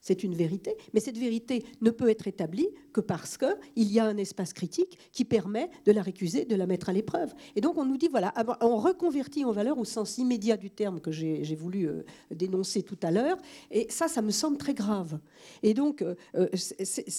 [0.02, 4.06] C'est une vérité, mais cette vérité ne peut être établie que parce qu'il y a
[4.06, 7.34] un espace critique qui permet de la récuser, de la mettre à l'épreuve.
[7.56, 8.32] Et donc on nous dit, voilà,
[8.62, 13.00] on reconvertit en valeur au sens immédiat du terme que j'ai voulu euh, dénoncer tout
[13.02, 13.38] à l'heure.
[13.72, 15.18] Et ça, ça me semble très grave.
[15.64, 16.50] Et donc, euh, euh,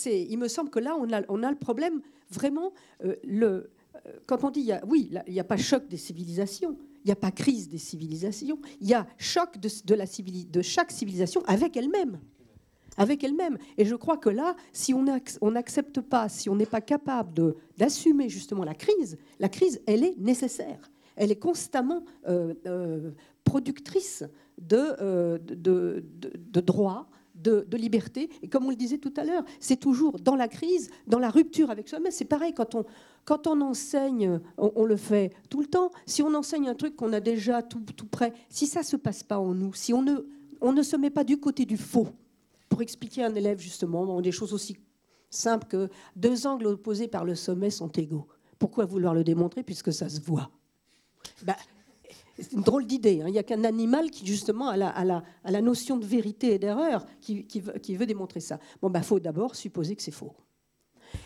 [0.06, 2.72] il me semble que là, on a, le problème vraiment,
[4.26, 7.30] quand on dit, oui, il n'y a pas choc des civilisations, il n'y a pas
[7.30, 12.18] crise des civilisations, il y a choc de, la de chaque civilisation avec elle-même.
[12.96, 13.58] Avec elle-même.
[13.76, 15.04] Et je crois que là, si on
[15.50, 20.16] n'accepte pas, si on n'est pas capable d'assumer justement la crise, la crise, elle est
[20.18, 20.90] nécessaire.
[21.14, 23.10] Elle est constamment euh, euh,
[23.44, 24.24] productrice
[24.58, 26.04] de, euh, de,
[26.36, 27.08] de droits,
[27.48, 28.30] de, liberté.
[28.42, 31.30] Et comme on le disait tout à l'heure, c'est toujours dans la crise, dans la
[31.30, 32.12] rupture avec soi-même.
[32.12, 32.84] C'est pareil, quand on,
[33.24, 35.90] quand on enseigne, on, le fait tout le temps.
[36.06, 38.96] Si on enseigne un truc qu'on a déjà tout, tout prêt, si ça ne se
[38.96, 40.26] passe pas en nous, si on ne,
[40.60, 42.08] on ne se met pas du côté du faux,
[42.68, 44.76] pour expliquer à un élève justement des choses aussi
[45.30, 48.26] simples que deux angles opposés par le sommet sont égaux.
[48.58, 50.50] Pourquoi vouloir le démontrer puisque ça se voit?
[51.42, 51.56] Bah,
[52.38, 53.20] c'est une drôle d'idée.
[53.22, 53.28] Hein.
[53.28, 57.44] Il n'y a qu'un animal qui, justement, a la, notion de vérité et d'erreur qui,
[57.60, 58.58] veut, démontrer ça.
[58.80, 60.34] Bon, il bah, faut d'abord supposer que c'est faux.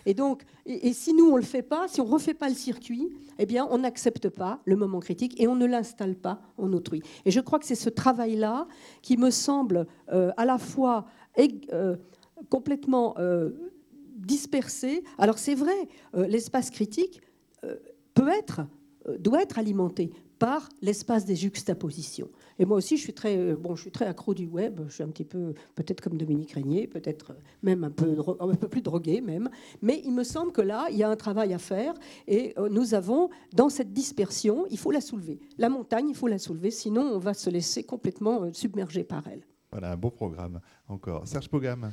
[0.06, 2.48] Et donc, et, si nous, on ne le fait pas, si on ne refait pas
[2.48, 3.08] le circuit,
[3.38, 7.02] eh bien, on n'accepte pas le moment critique et on ne l'installe pas en autrui.
[7.24, 8.68] Et je crois que c'est ce travail-là
[9.02, 11.06] qui me semble euh, à la fois
[11.72, 11.96] euh,
[12.48, 13.14] complètement...
[13.18, 13.50] Euh,
[14.20, 15.02] dispersé.
[15.16, 15.72] Alors c'est vrai,
[16.12, 17.22] l'espace critique
[18.12, 18.60] peut être,
[19.18, 22.30] doit être alimenté par l'espace des juxtapositions.
[22.58, 24.80] Et moi aussi, je suis très, euh, bon, je suis très accro du web.
[24.88, 28.66] Je suis un petit peu, peut-être comme Dominique Régnier, peut-être même un peu, un peu
[28.66, 29.50] plus drogué même.
[29.82, 31.92] Mais il me semble que là, il y a un travail à faire.
[32.26, 35.38] Et euh, nous avons, dans cette dispersion, il faut la soulever.
[35.58, 39.28] La montagne, il faut la soulever, sinon on va se laisser complètement euh, submerger par
[39.28, 39.42] elle.
[39.70, 41.28] Voilà, un beau programme encore.
[41.28, 41.92] Serge Pogam.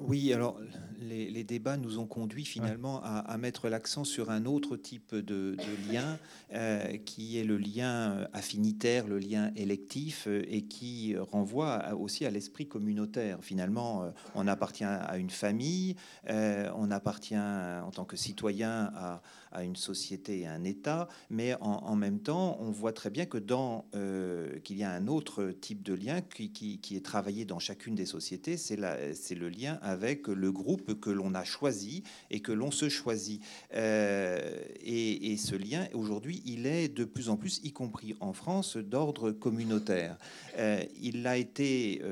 [0.00, 0.58] Oui, alors
[1.00, 5.56] les, débats nous ont conduit finalement à, mettre l'accent sur un autre type de,
[5.90, 6.18] lien,
[6.52, 12.30] euh, qui est le lien affinitaire, le lien électif, euh, et qui renvoie aussi à
[12.30, 13.38] l'esprit communautaire.
[13.42, 15.96] Finalement, euh, on appartient à une famille,
[16.28, 19.22] on appartient en tant que citoyen à,
[19.56, 23.24] à une société et à un État, mais en, même temps, on voit très bien
[23.24, 27.46] que dans euh, qu'il y a un autre type de lien qui, qui, est travaillé
[27.46, 32.40] dans chacune des sociétés, c'est le lien avec le groupe que l'on a choisi et
[32.40, 33.42] que l'on se choisit.
[33.74, 38.76] Euh, et, ce lien, aujourd'hui, il est de plus en plus, y compris en France,
[38.76, 40.18] d'ordre communautaire.
[40.58, 42.02] Euh, il a été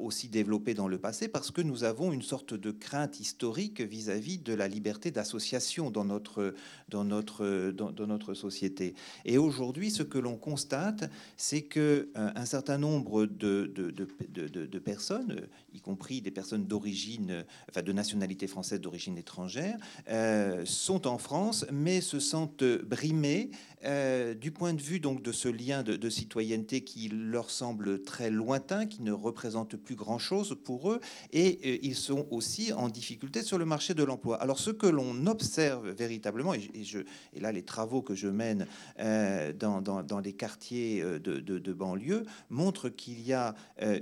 [0.00, 4.38] aussi développé dans le passé parce que nous avons une sorte de crainte historique vis-à-vis
[4.38, 6.54] de la liberté d'association dans notre,
[6.94, 8.94] dans, notre, dans, notre société.
[9.24, 14.78] Et aujourd'hui, ce que l'on constate, c'est que euh, un certain nombre de, de, de,
[14.78, 19.76] personnes, y compris des personnes d'origine, enfin de nationalité française d'origine étrangère,
[20.08, 23.50] euh, sont en France, mais se sentent brimées
[23.84, 28.30] euh, du point de vue donc de ce lien de, citoyenneté qui leur semble très
[28.30, 31.00] lointain, qui ne représente plus grand-chose pour eux,
[31.32, 34.40] et ils sont aussi en difficulté sur le marché de l'emploi.
[34.40, 36.83] Alors ce que l'on observe véritablement, et,
[37.32, 38.66] et, là les travaux que je mène
[39.00, 43.54] euh, dans, les quartiers de, de, banlieue montrent qu'il y a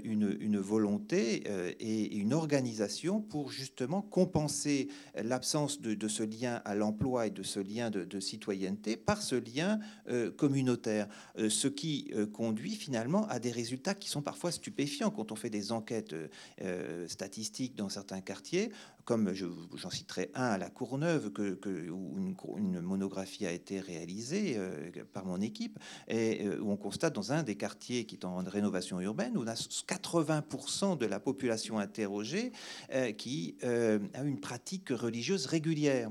[0.05, 1.45] une, une, volonté
[1.81, 7.61] et une organisation pour justement compenser l'absence de, ce lien à l'emploi et de ce
[7.61, 9.79] lien de citoyenneté par ce lien
[10.09, 11.09] euh, communautaire,
[11.39, 15.37] euh, ce qui euh, conduit finalement à des résultats qui sont parfois stupéfiants quand on
[15.37, 16.15] fait des enquêtes
[17.07, 18.71] statistiques dans certains quartiers,
[19.05, 24.59] comme j'en citerai un à La Courneuve, que, une, monographie a été réalisée
[25.13, 29.01] par mon équipe, et où on constate dans un des quartiers qui est en rénovation
[29.01, 32.53] urbaine, on a 80% de la population interrogée
[33.17, 36.11] qui a une pratique religieuse régulière.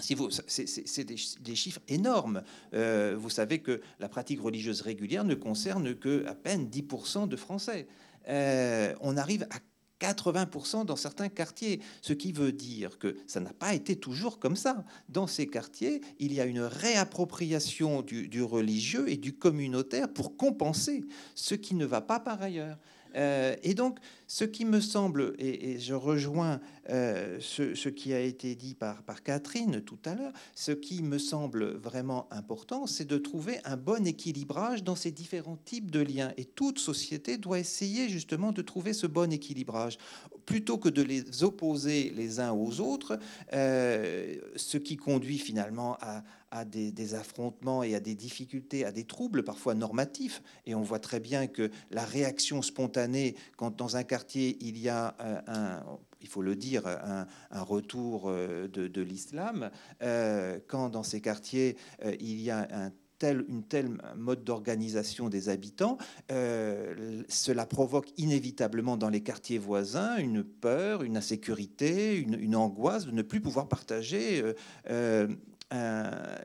[0.00, 0.16] Si
[0.46, 2.42] c'est des, chiffres énormes.
[2.74, 7.36] Euh, vous savez que la pratique religieuse régulière ne concerne que à peine 10% de
[7.36, 7.86] Français.
[8.28, 9.58] Euh, on arrive à
[10.02, 14.56] 80% dans certains quartiers, ce qui veut dire que ça n'a pas été toujours comme
[14.56, 14.84] ça.
[15.08, 21.04] Dans ces quartiers, il y a une réappropriation du, religieux et du communautaire pour compenser
[21.34, 22.78] ce qui ne va pas par ailleurs.
[23.16, 26.60] Euh, et donc, ce qui me semble, et, je rejoins
[26.90, 31.64] euh, ce, qui a été dit par, Catherine tout à l'heure, ce qui me semble
[31.76, 36.32] vraiment important, c'est de trouver un bon équilibrage dans ces différents types de liens.
[36.36, 39.98] Et toute société doit essayer justement de trouver ce bon équilibrage.
[40.46, 43.18] Plutôt que de les opposer les uns aux autres,
[43.52, 49.04] euh, ce qui conduit finalement à, à des, affrontements et à des difficultés, à des
[49.04, 50.42] troubles parfois normatifs.
[50.66, 54.88] Et on voit très bien que la réaction spontanée, quand dans un quartier il y
[54.88, 55.82] a euh, un,
[56.20, 57.26] il faut le dire, un,
[57.62, 59.70] retour euh, de, l'islam,
[60.02, 61.76] euh, quand dans ces quartiers
[62.20, 65.96] il y a un tel, une telle mode d'organisation des habitants,
[66.28, 73.12] cela provoque inévitablement dans les quartiers voisins une peur, une insécurité, une, une angoisse de
[73.12, 74.44] ne plus pouvoir partager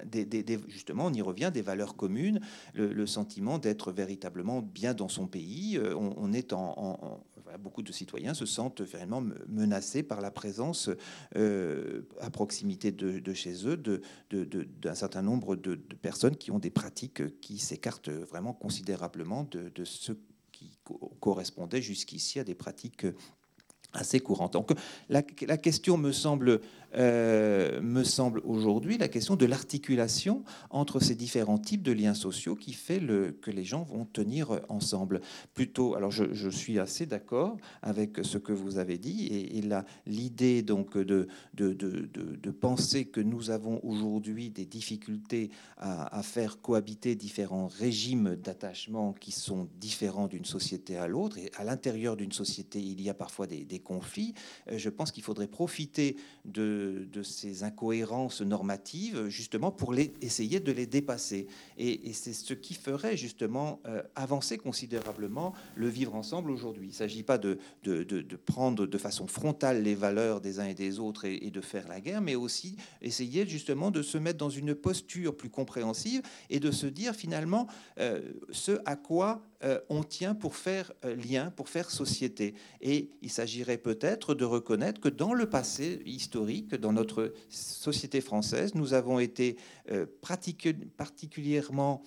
[0.06, 2.40] des, justement, on y revient, des valeurs communes,
[2.74, 5.78] le, sentiment d'être véritablement bien dans son pays.
[5.78, 7.24] Euh, on, est en,
[7.58, 10.90] beaucoup de citoyens se sentent vraiment menacés par la présence
[11.36, 14.00] euh, à proximité de, chez eux d'un
[14.32, 20.14] de, certain nombre de, personnes qui ont des pratiques qui s'écartent vraiment considérablement de, ce
[20.52, 20.78] qui
[21.20, 23.06] correspondait jusqu'ici à des pratiques
[23.94, 24.54] assez courantes.
[24.54, 24.74] Donc
[25.10, 26.62] la question me semble
[26.96, 32.56] euh, me semble aujourd'hui la question de l'articulation entre ces différents types de liens sociaux
[32.56, 35.22] qui fait le, que les gens vont tenir ensemble.
[35.54, 39.64] Plutôt, alors je, suis assez d'accord avec ce que vous avez dit et,
[40.06, 46.62] l'idée donc de de, de, de, penser que nous avons aujourd'hui des difficultés à, faire
[46.62, 52.32] cohabiter différents régimes d'attachement qui sont différents d'une société à l'autre et à l'intérieur d'une
[52.32, 54.34] société il y a parfois des, des conflits,
[54.72, 56.16] je pense qu'il faudrait profiter
[56.46, 56.77] de,
[57.24, 61.48] ces incohérences normatives justement pour les, essayer de les dépasser.
[61.78, 63.80] Et, c'est ce qui ferait justement
[64.16, 66.88] avancer considérablement le vivre ensemble aujourd'hui.
[66.88, 70.74] Il ne s'agit pas de, de, prendre de façon frontale les valeurs des uns et
[70.74, 74.38] des autres et, et de faire la guerre, mais aussi essayer justement de se mettre
[74.38, 77.68] dans une posture plus compréhensive et de se dire finalement
[78.00, 78.22] euh,
[78.52, 82.54] ce à quoi euh, on tient pour faire euh, lien, pour faire société.
[82.80, 88.76] Et il s'agirait peut-être de reconnaître que dans le passé historique, dans notre société française,
[88.76, 89.58] nous avons été
[89.90, 90.06] euh,
[90.98, 92.04] particulièrement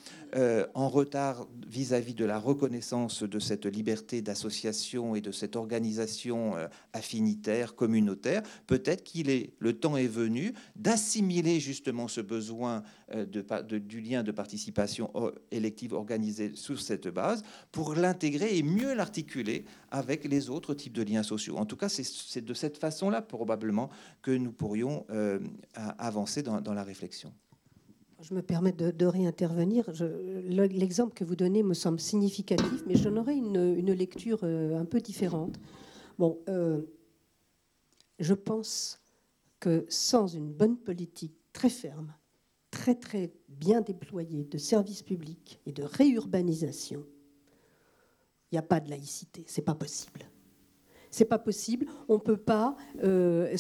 [0.75, 6.55] en retard vis-à-vis de la reconnaissance de cette liberté d'association et de cette organisation
[6.93, 8.43] affinitaire, communautaire.
[8.67, 12.83] Peut-être qu'il est le temps est venu d'assimiler justement ce besoin
[13.13, 15.11] du lien de participation
[15.51, 17.40] élective organisée sur cette base
[17.73, 21.57] pour l'intégrer et mieux l'articuler avec les autres types de liens sociaux.
[21.57, 23.91] En tout cas, c'est de cette façon-là probablement
[24.23, 25.39] que nous pourrions euh,
[25.75, 27.33] avancer dans, la réflexion.
[28.21, 29.91] Je me permets de, réintervenir.
[30.49, 35.01] L'exemple que vous donnez me semble significatif, mais j'en aurais une, lecture euh, un peu
[35.01, 35.59] différente.
[36.19, 36.83] Bon, euh,
[38.19, 39.01] je pense
[39.59, 42.13] que sans une bonne politique très ferme,
[42.71, 47.05] très très bien déployée de services publics et de réurbanisation,
[48.51, 49.45] il n'y a pas de laïcité.
[49.47, 50.29] C'est pas possible.
[51.11, 51.87] C'est pas possible.
[52.09, 52.77] On peut pas.
[53.03, 53.57] Euh,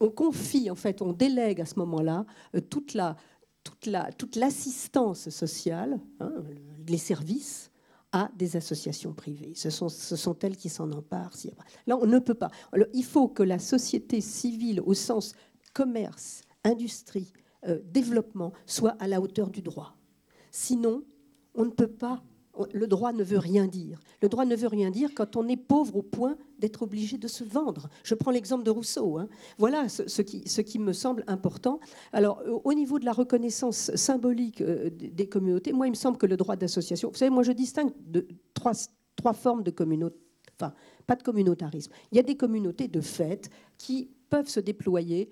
[0.00, 3.16] on confie en fait, on délègue à ce moment-là euh, toute la,
[3.62, 6.32] toute la, toute l'assistance sociale, hein,
[6.88, 7.70] les services
[8.12, 9.52] à des associations privées.
[9.54, 11.36] Ce sont, ce sont elles qui s'en emparent.
[11.86, 12.50] Là, on ne peut pas.
[12.94, 15.34] il faut que la société civile, au sens
[15.74, 17.32] commerce, industrie,
[17.66, 19.96] euh, développement, soit à la hauteur du droit.
[20.50, 21.02] Sinon,
[21.54, 22.22] on ne peut pas
[22.72, 24.00] le droit ne veut rien dire.
[24.22, 27.28] Le droit ne veut rien dire quand on est pauvre au point d'être obligé de
[27.28, 27.88] se vendre.
[28.02, 29.18] Je prends l'exemple de Rousseau.
[29.18, 29.28] Hein.
[29.58, 31.80] Voilà ce, qui, me semble important.
[32.12, 36.26] Alors, au niveau de la reconnaissance symbolique euh, des communautés, moi, il me semble que
[36.26, 38.72] le droit d'association, vous savez, moi, je distingue de trois,
[39.16, 40.16] trois formes de communauté.
[40.58, 40.72] Enfin,
[41.06, 41.92] pas de communautarisme.
[42.12, 45.30] Il y a des communautés de fait qui peuvent se déployer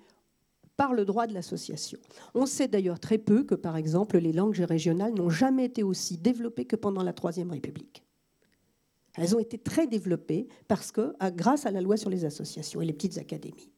[0.77, 1.99] par le droit de l'association.
[2.33, 6.17] On sait d'ailleurs très peu que, par exemple, les langues régionales n'ont jamais été aussi
[6.17, 8.03] développées que pendant la Troisième République.
[9.17, 12.85] Elles ont été très développées parce que, grâce à la loi sur les associations et
[12.85, 13.71] les petites académies.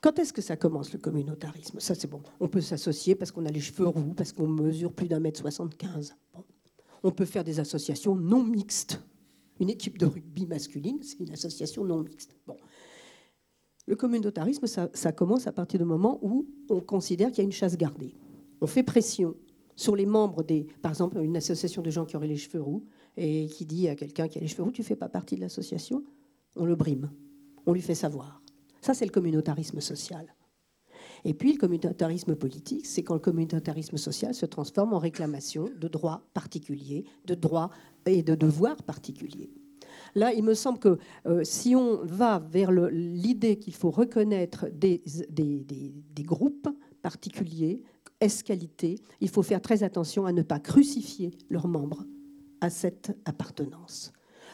[0.00, 1.78] Quand est-ce que ça commence le communautarisme?
[1.78, 2.22] Ça, c'est bon.
[2.40, 5.40] On peut s'associer parce qu'on a les cheveux roux, parce qu'on mesure plus d'un mètre
[5.40, 6.16] 75.
[7.02, 8.98] On peut faire des associations non mixtes.
[9.58, 12.34] Une équipe de rugby masculine, c'est une association non mixte.
[12.46, 12.56] Bon.
[13.86, 17.52] Le communautarisme, ça, commence à partir du moment où on considère qu'il y a une
[17.52, 18.14] chasse gardée.
[18.60, 19.34] On fait pression
[19.74, 22.84] sur les membres des, par exemple, une association de gens qui auraient les cheveux roux
[23.16, 25.40] et qui dit à quelqu'un qui a les cheveux roux, tu fais pas partie de
[25.40, 26.04] l'association,
[26.56, 27.10] on le brime,
[27.66, 28.42] on lui fait savoir.
[28.82, 30.34] Ça, c'est le communautarisme social.
[31.24, 35.88] Et puis, le communautarisme politique, c'est quand le communautarisme social se transforme en réclamation de
[35.88, 37.70] droits particuliers, de droits
[38.06, 39.50] et de devoirs particuliers.
[40.14, 45.02] Là, il me semble que euh, si on va vers l'idée qu'il faut reconnaître des,
[46.20, 46.68] groupes
[47.02, 47.82] particuliers,
[48.20, 52.04] esqualités, il faut faire très attention à ne pas crucifier leurs membres
[52.60, 54.12] à cette appartenance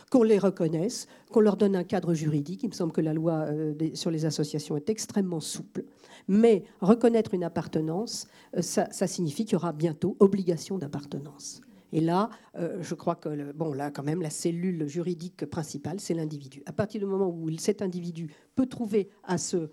[0.09, 2.62] qu'on les reconnaisse, qu'on leur donne un cadre juridique.
[2.62, 5.82] Il me semble que la loi euh, sur les associations est extrêmement souple.
[6.28, 11.61] Mais reconnaître une appartenance, euh, ça signifie qu'il y aura bientôt obligation d'appartenance.
[11.97, 16.12] Et là, euh, je crois que, bon, là, quand même, la cellule juridique principale, c'est
[16.12, 16.62] l'individu.
[16.66, 19.70] À partir du moment où cet individu peut trouver à, se,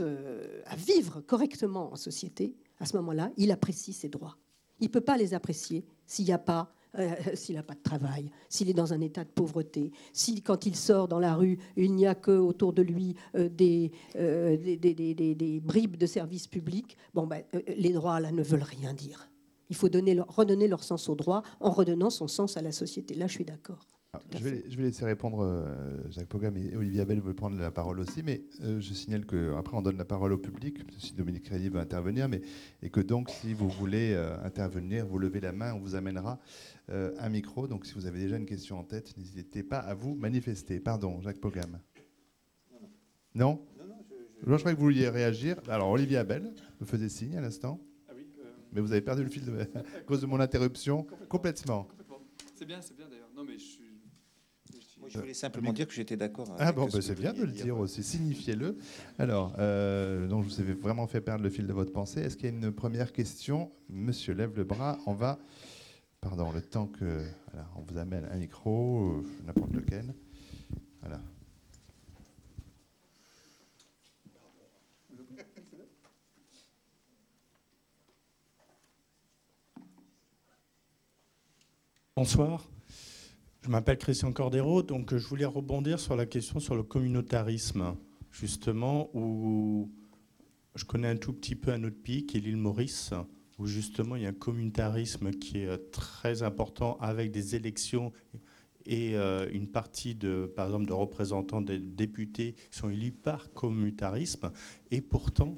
[0.00, 4.38] euh, à, vivre correctement en société, à ce moment-là, il apprécie ses droits.
[4.78, 8.30] Il ne peut pas les apprécier s'il n'y pas euh, s'il n'a pas de travail,
[8.48, 11.92] s'il est dans un état de pauvreté, si quand il sort dans la rue, il
[11.92, 17.92] n'y a que autour de lui des, des, bribes de services publics, bon, ben, les
[17.92, 19.28] droits là ne veulent rien dire.
[19.70, 23.14] Il faut donner, redonner leur sens au droit en redonnant son sens à la société.
[23.14, 23.86] Là, je suis d'accord.
[24.32, 27.70] Je vais, je vais, laisser répondre euh, Jacques Pogam et Olivier Abel veulent prendre la
[27.70, 31.44] parole aussi, mais euh, je signale qu'après on donne la parole au public, si Dominique
[31.44, 32.40] Crédit veut intervenir, mais,
[32.82, 36.40] et que donc si vous voulez euh, intervenir, vous levez la main, on vous amènera
[36.90, 37.68] un micro.
[37.68, 40.80] Donc si vous avez déjà une question en tête, n'hésitez pas à vous manifester.
[40.80, 41.78] Pardon, Jacques Pogam.
[43.34, 43.60] Non?
[43.78, 44.14] Non, non, je,
[44.46, 44.52] je...
[44.52, 45.60] je crois que vous vouliez réagir.
[45.68, 47.78] Alors Olivier Abel me faisait signe à l'instant
[48.72, 49.60] mais vous avez perdu le fil de...
[49.96, 51.88] à cause de mon interruption complètement.
[52.54, 53.30] C'est bien, c'est bien d'ailleurs.
[53.36, 53.84] Non, mais je suis.
[54.98, 56.56] Moi, je voulais simplement dire que j'étais d'accord.
[56.58, 58.76] Ah bon, bah, c'est bien de le dire aussi, signifiez-le.
[59.18, 62.20] Alors, euh, donc je vous ai vraiment fait perdre le fil de votre pensée.
[62.20, 63.70] Est-ce qu'il y a une première question?
[63.88, 64.98] Monsieur lève le bras.
[65.06, 65.38] On va,
[66.20, 67.22] pardon, le temps que,
[67.76, 70.14] on vous amène un micro, euh, n'importe lequel.
[71.00, 71.20] Voilà.
[82.18, 82.68] Bonsoir.
[83.62, 87.94] Je m'appelle Christian Cordero, donc je voulais rebondir sur la question sur le communautarisme,
[88.32, 89.88] justement, où
[90.74, 93.14] je connais un tout petit peu un autre pays qui est l'île Maurice,
[93.60, 98.10] où justement il y a un communautarisme qui est très important avec des élections
[98.84, 103.52] et euh, une partie de, par exemple, de représentants des députés qui sont élus par
[103.52, 104.50] communautarisme,
[104.90, 105.56] et pourtant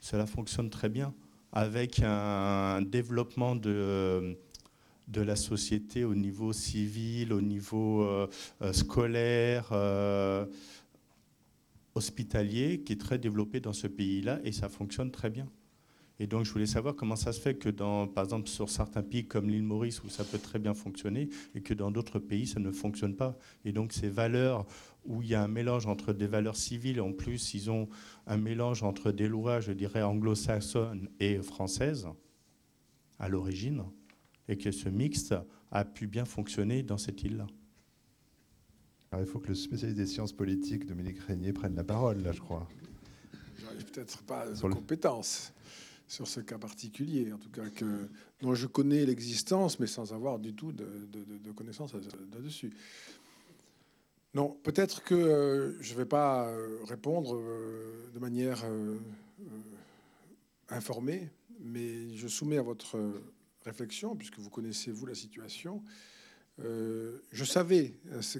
[0.00, 1.14] cela fonctionne très bien
[1.52, 4.36] avec un développement de
[5.12, 8.26] de la société au niveau civil, au niveau euh,
[8.62, 10.46] euh, scolaire, euh,
[11.94, 15.46] hospitalier, qui est très développé dans ce pays-là, et ça fonctionne très bien.
[16.18, 19.02] Et donc, je voulais savoir comment ça se fait que, dans, par exemple, sur certains
[19.02, 22.46] pays comme l'île Maurice, où ça peut très bien fonctionner, et que dans d'autres pays,
[22.46, 23.36] ça ne fonctionne pas.
[23.64, 24.64] Et donc, ces valeurs
[25.04, 27.88] où il y a un mélange entre des valeurs civiles, en plus, ils ont
[28.26, 32.08] un mélange entre des lois, je dirais, anglo-saxonnes et françaises,
[33.18, 33.82] à l'origine,
[34.48, 35.34] et que ce mixte
[35.70, 37.46] a pu bien fonctionner dans cette île-là.
[39.10, 42.32] Alors, il faut que le spécialiste des sciences politiques, Dominique Régnier, prenne la parole, là,
[42.32, 42.66] je crois.
[43.60, 45.52] J'arrive peut-être pas de compétences
[46.08, 48.08] sur ce cas particulier, en tout cas que
[48.40, 52.70] dont je connais l'existence, mais sans avoir du tout de, de, connaissances là-dessus.
[54.34, 58.64] Non, peut-être que euh, je ne vais pas euh, répondre euh, de manière
[60.68, 61.30] informée,
[61.60, 62.98] mais je soumets à votre
[63.64, 65.82] réflexion, puisque vous connaissez, vous, la situation.
[66.60, 67.94] Euh, je savais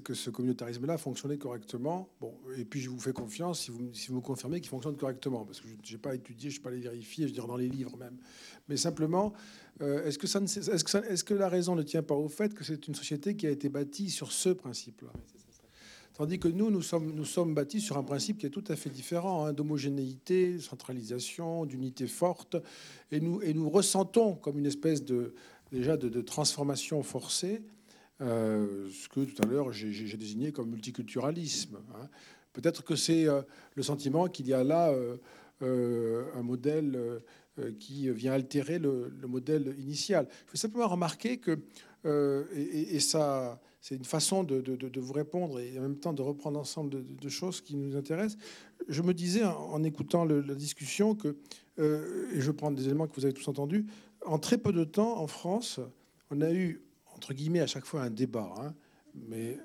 [0.05, 2.11] que ce communautarisme-là fonctionnait correctement.
[2.21, 4.97] Bon, et puis je vous fais confiance si vous, si vous me confirmez qu'il fonctionne
[4.97, 7.35] correctement, parce que je n'ai pas étudié, je ne suis pas allé vérifier, je veux
[7.35, 8.19] dire dans les livres même.
[8.69, 9.33] Mais simplement,
[9.81, 12.53] euh, est-ce que, ça est-ce, que est-ce que la raison ne tient pas au fait
[12.53, 15.13] que c'est une société qui a été bâtie sur ce principe-là?
[16.15, 19.47] Tandis que nous, nous sommes, bâtis sur un principe qui est tout à fait différent,
[19.47, 22.57] hein, d'homogénéité, de centralisation, d'unité forte,
[23.11, 25.35] et nous, ressentons comme une espèce de,
[25.71, 27.63] déjà de, transformation forcée,
[28.21, 31.79] euh, ce que tout à l'heure j'ai désigné comme multiculturalisme.
[31.95, 32.09] Hein.
[32.53, 33.41] Peut-être que c'est euh,
[33.75, 34.93] le sentiment qu'il y a là
[35.63, 37.23] euh, un modèle
[37.79, 40.27] qui vient altérer le, modèle initial.
[40.29, 41.59] Il faut simplement remarquer que,
[42.55, 47.05] et ça c'est une façon de, vous répondre et en même temps de reprendre ensemble
[47.05, 48.39] de, choses qui nous intéressent.
[48.89, 51.37] Je me disais en, écoutant la discussion que,
[51.81, 53.85] euh, et je prends des éléments que vous avez tous entendus,
[54.25, 55.81] en très peu de temps en France,
[56.31, 56.81] on a eu,
[57.17, 58.73] entre guillemets, à chaque fois un débat, hein,
[59.15, 59.59] mais,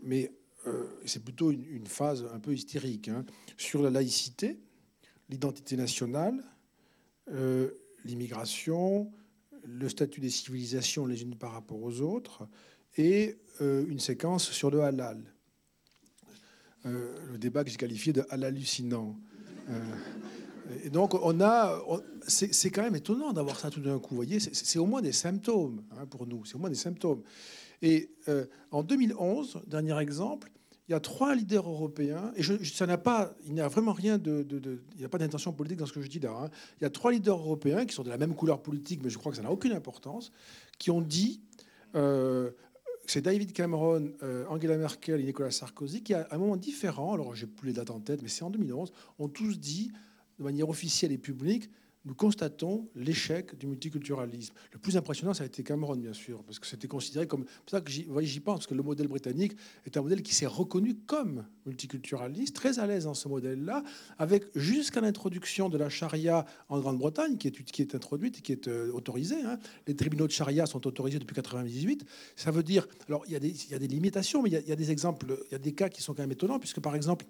[0.65, 3.23] euh, c'est plutôt une, phase un peu hystérique, hein,
[3.55, 4.59] sur la laïcité,
[5.29, 6.43] l'identité nationale,
[7.29, 7.69] euh,
[8.03, 9.11] l'immigration,
[9.63, 12.47] le statut des civilisations les unes par rapport aux autres,
[12.97, 15.21] et euh, une séquence sur le halal.
[16.85, 19.15] Euh, le débat que j'ai qualifié de hallucinant.
[19.69, 19.79] Euh,
[20.83, 21.79] et donc, on a,
[22.27, 24.09] c'est quand même étonnant d'avoir ça tout d'un coup.
[24.11, 26.43] Vous voyez, c'est au moins des symptômes hein, pour nous.
[26.45, 27.23] C'est au moins des symptômes.
[27.81, 28.09] Et
[28.71, 30.51] en 2011, dernier exemple,
[30.87, 34.17] il y a trois leaders européens, et ça n'a pas, il n'y a vraiment rien
[34.17, 36.31] de, il n'y a pas d'intention politique dans ce que je dis là.
[36.31, 36.49] Hein.
[36.79, 39.17] Il y a trois leaders européens qui sont de la même couleur politique, mais je
[39.17, 40.31] crois que ça n'a aucune importance,
[40.79, 41.41] qui ont dit
[43.07, 47.33] c'est David Cameron, euh, Angela Merkel et Nicolas Sarkozy qui, à un moment différent, alors
[47.35, 49.91] j'ai plus les dates en tête, mais c'est en 2011, ont tous dit
[50.37, 51.69] de manière officielle et publique
[52.07, 54.53] nous constatons l'échec du multiculturalisme.
[54.71, 57.43] Le plus impressionnant, ça a été Cameron, bien sûr, parce que c'était considéré comme.
[57.65, 60.45] C'est ça que j'y pense, parce que le modèle britannique est un modèle qui s'est
[60.45, 63.83] reconnu comme multiculturaliste, très à l'aise dans ce modèle-là,
[64.17, 68.53] avec jusqu'à l'introduction de la charia en Grande-Bretagne, qui est, qui est introduite et qui
[68.53, 69.43] est euh, autorisée.
[69.43, 69.59] Hein.
[69.85, 72.05] Les tribunaux de charia sont autorisés depuis 1998.
[72.37, 72.87] Ça veut dire.
[73.09, 75.51] Alors, il y, y a des limitations, mais il y, y a des exemples, il
[75.51, 77.25] y a des cas qui sont quand même étonnants, puisque par exemple,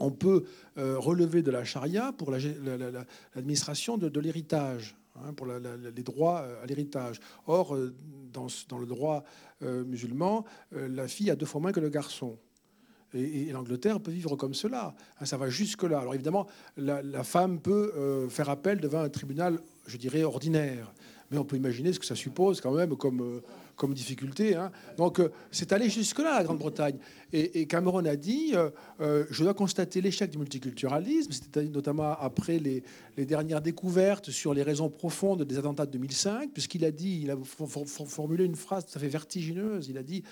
[0.00, 0.44] on peut
[0.78, 6.66] euh, relever de la charia pour l'administration de, l'héritage, hein, pour les droits euh, à
[6.66, 7.20] l'héritage.
[7.46, 7.94] Or, euh,
[8.32, 9.24] dans, le droit
[9.60, 12.38] musulman, la fille a deux fois moins que le garçon.
[13.12, 14.94] Et, l'Angleterre peut vivre comme cela.
[15.20, 15.98] Hein, ça va jusque-là.
[15.98, 16.46] Alors évidemment,
[16.76, 20.92] la, la femme peut faire appel devant un tribunal, je dirais, ordinaire.
[21.32, 23.42] Mais on peut imaginer ce que ça suppose quand même comme
[23.80, 24.54] comme difficulté.
[24.54, 24.70] Hein.
[24.98, 26.98] Donc euh, c'est allé jusque-là, la Grande-Bretagne.
[27.32, 28.70] Et, Cameron a dit, euh,
[29.00, 32.82] euh, je dois constater l'échec du multiculturalisme, c'était notamment après les,
[33.24, 37.36] dernières découvertes sur les raisons profondes des attentats de 2005, puisqu'il a dit, il a
[38.06, 40.24] formulé une phrase tout à fait vertigineuse, il a dit,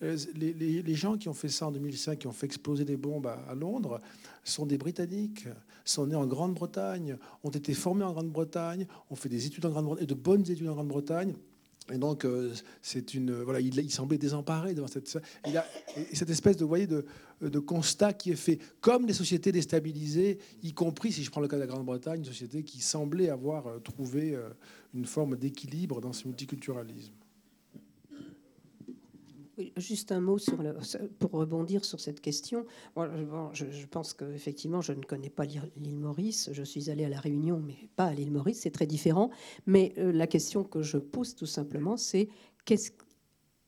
[0.00, 3.54] les, gens qui ont fait ça en 2005, qui ont fait exploser des bombes à,
[3.54, 4.00] Londres,
[4.44, 5.46] sont des Britanniques,
[5.84, 10.06] sont nés en Grande-Bretagne, ont été formés en Grande-Bretagne, ont fait des études en Grande-Bretagne,
[10.06, 11.34] de bonnes études en Grande-Bretagne,
[11.92, 12.52] Et donc, euh,
[13.60, 15.04] il, semblait désemparé devant cette,
[16.28, 17.04] espèce de,
[17.40, 18.58] de, constat qui est fait.
[18.80, 22.24] Comme les sociétés déstabilisées, y compris, si je prends le cas de la Grande-Bretagne, une
[22.24, 24.48] société qui semblait avoir euh, trouvé euh,
[24.94, 27.12] une forme d'équilibre dans ce multiculturalisme.
[29.76, 30.36] Juste un mot
[31.18, 32.66] pour rebondir sur cette question.
[32.94, 36.50] je, pense qu'effectivement, je ne connais pas l'île Maurice.
[36.52, 38.60] Je suis allée à La Réunion, mais pas à l'île Maurice.
[38.60, 39.30] C'est très différent.
[39.64, 42.28] Mais euh, la question que je pose tout simplement, c'est
[42.70, 42.90] est-ce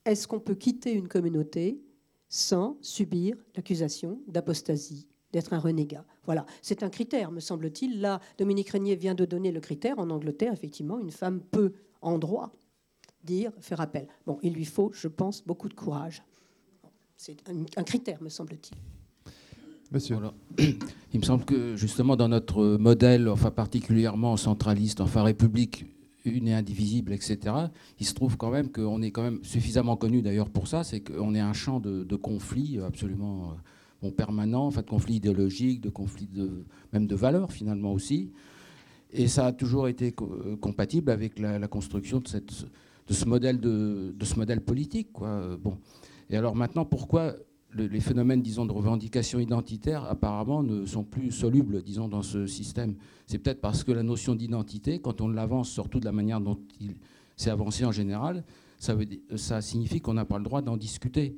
[0.05, 1.81] est qu'on peut quitter une communauté
[2.29, 6.05] sans subir l'accusation d'apostasie d'être un renégat?
[6.25, 8.01] Voilà, c'est un critère, me semble-t-il.
[8.03, 9.99] Là, Dominique Régnier vient de donner le critère.
[9.99, 12.53] En Angleterre, effectivement, une femme peut, en droit,
[13.25, 14.09] dire, faire appel.
[14.27, 16.23] Bon, il lui faut, je pense, beaucoup de courage.
[17.17, 18.79] C'est un, critère, me semble-t-il.
[19.91, 20.19] Monsieur.
[21.15, 25.87] Il me semble que justement dans notre modèle, enfin particulièrement centraliste, enfin république
[26.27, 27.39] une et indivisible, etc.,
[27.99, 31.01] il se trouve quand même qu'on est quand même suffisamment connu d'ailleurs pour ça, c'est
[31.01, 33.55] qu'on est un champ de, de conflits absolument euh,
[34.03, 38.31] bon, permanent, enfin de conflits idéologiques, de conflits de, même de valeurs finalement aussi.
[39.11, 42.53] Et ça a toujours été euh, compatible avec la, la construction de cette
[43.09, 45.13] de ce modèle, de, ce modèle politique.
[45.13, 45.57] Quoi.
[45.57, 45.79] Bon.
[46.31, 47.35] Et alors maintenant, pourquoi
[47.75, 52.95] les phénomènes, disons, de revendication identitaire, apparemment, ne sont plus solubles, disons, dans ce système?
[53.27, 56.59] C'est peut-être parce que la notion d'identité, quand on l'avance, surtout de la manière dont
[56.81, 56.95] il
[57.37, 58.45] s'est avancé en général,
[58.79, 59.07] ça, veut,
[59.37, 61.37] ça signifie qu'on n'a pas le droit d'en discuter.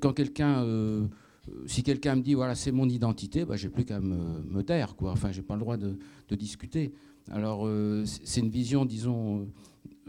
[0.00, 0.64] Quand quelqu'un...
[0.64, 1.06] Euh,
[1.66, 5.10] si quelqu'un me dit voilà c'est mon identité, bah, j'ai plus qu'à me, taire quoi.
[5.10, 5.96] Enfin j'ai pas le droit de,
[6.36, 6.92] discuter.
[7.30, 9.46] Alors euh, c'est une vision disons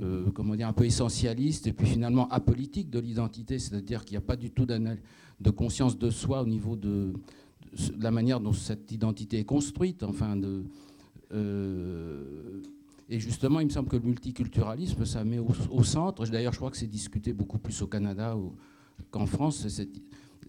[0.01, 4.23] euh, comment dire, un peu essentialiste et puis finalement apolitique de l'identité, c'est-à-dire qu'il n'y
[4.23, 7.13] a pas du tout de conscience de soi au niveau de,
[7.99, 10.01] la manière dont cette identité est construite.
[10.01, 10.39] Enfin,
[11.31, 12.61] euh,
[13.07, 16.71] et justement, il me semble que le multiculturalisme, ça met au, centre, d'ailleurs je crois
[16.71, 18.35] que c'est discuté beaucoup plus au Canada
[19.11, 19.67] qu'en France,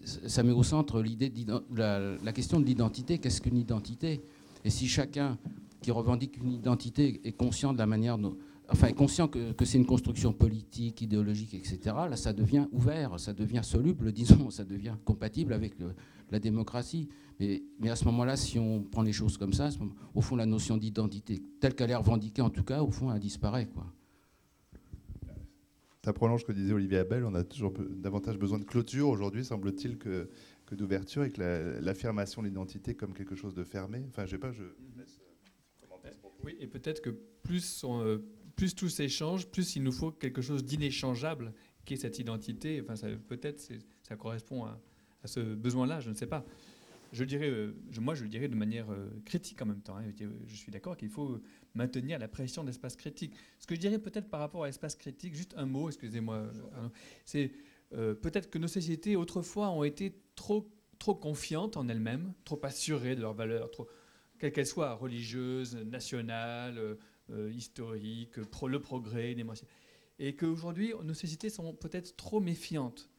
[0.03, 1.31] ça met au centre l'idée
[1.75, 3.19] la, la question de l'identité.
[3.19, 4.21] Qu'est-ce qu'une identité?
[4.63, 5.37] Et si chacun
[5.81, 8.35] qui revendique une identité est conscient de la manière dont
[8.69, 11.79] enfin, conscient que, c'est une construction politique, idéologique, etc.,
[12.09, 15.73] là, ça devient ouvert, ça devient soluble, disons, ça devient compatible avec
[16.31, 17.09] la démocratie.
[17.39, 19.69] Mais, mais, à ce moment-là, si on prend les choses comme ça,
[20.13, 23.19] au fond, la notion d'identité, telle qu'elle est revendiquée, en tout cas, au fond, elle
[23.19, 23.67] disparaît.
[23.67, 23.85] Quoi.
[26.03, 27.25] Ça prolonge ce que disait Olivier Abel.
[27.25, 30.29] On a toujours davantage besoin de clôture aujourd'hui, semble-t-il, que,
[30.65, 34.05] que d'ouverture, et que l'affirmation de l'identité comme quelque chose de fermé.
[34.09, 34.63] Enfin, je sais pas, je
[34.97, 35.19] laisse.
[36.43, 37.09] Oui, et peut-être que
[37.41, 38.19] plus on, euh,
[38.55, 41.53] plus tout s'échange, plus il nous faut quelque chose d'inéchangeable,
[41.85, 42.81] qui est cette identité.
[42.81, 42.95] Enfin,
[43.27, 43.61] peut-être
[44.03, 44.79] ça correspond à,
[45.25, 46.45] ce besoin-là, je ne sais pas.
[47.11, 49.97] Je dirais, euh, moi, je le dirais de manière euh, critique en même temps.
[49.97, 50.11] Hein.
[50.47, 51.39] Je suis d'accord qu'il faut
[51.73, 53.33] maintenir la pression de l'espace critique.
[53.59, 56.89] Ce que je dirais peut-être par rapport à l'espace critique, juste un mot, excusez-moi, euh,
[57.23, 57.51] c'est
[57.91, 60.69] peut-être que nos sociétés autrefois ont été trop,
[60.99, 63.69] trop confiantes en elles-mêmes, trop assurées de leurs valeurs,
[64.37, 66.97] quelles qu'elles soient, religieuses, nationales,
[67.31, 69.35] euh, historique, le progrès,
[70.19, 73.09] et qu'aujourd'hui, nos sociétés sont peut-être trop méfiantes,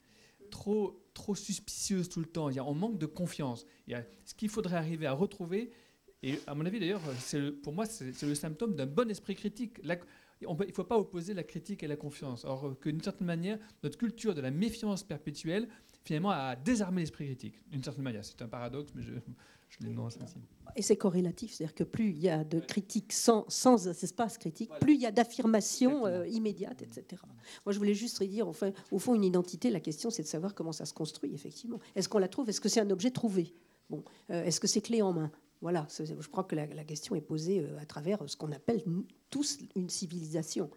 [0.50, 2.48] trop, trop suspicieuses tout le temps.
[2.48, 3.66] Il y a, on manque de confiance.
[3.86, 5.70] Il y a, ce qu'il faudrait arriver à retrouver,
[6.22, 7.02] et à mon avis d'ailleurs,
[7.62, 9.78] pour moi, c'est le symptôme d'un bon esprit critique.
[9.82, 12.46] il ne faut pas opposer la critique et la confiance.
[12.80, 15.68] Que d'une certaine manière, notre culture de la méfiance perpétuelle,
[16.04, 17.68] finalement, a désarmé l'esprit critique.
[17.68, 19.12] D'une certaine manière, c'est un paradoxe, mais je,
[20.77, 24.70] et c'est corrélatif, c'est-à-dire que plus il y a de critiques sans, sans espace critique,
[24.81, 27.23] plus il y a d'affirmations euh, immédiates, etc.
[27.65, 30.55] Moi, je voulais juste dire, enfin, au fond, une identité, la question, c'est de savoir
[30.55, 31.78] comment ça se construit, effectivement.
[31.94, 32.48] Est-ce qu'on la trouve?
[32.51, 33.55] Est-ce que c'est un objet trouvé?
[33.89, 35.31] Bon, euh, Est-ce que c'est clé en main?
[35.62, 38.82] Voilà, je crois que la, question est posée euh, à travers ce qu'on appelle
[39.31, 40.70] tous une civilisation.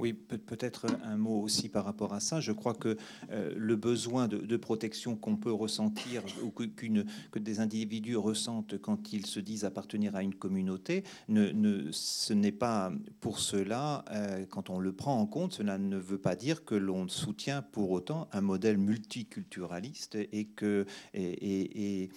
[0.00, 2.40] Oui, peut-être un mot aussi par rapport à ça.
[2.40, 2.96] Je crois que
[3.30, 9.26] euh, le besoin de, protection qu'on peut ressentir ou que, des individus ressentent quand ils
[9.26, 14.92] se disent appartenir à une communauté, ce n'est pas pour cela, euh, quand on le
[14.92, 18.78] prend en compte, cela ne veut pas dire que l'on soutient pour autant un modèle
[18.78, 22.10] multiculturaliste et, que, et,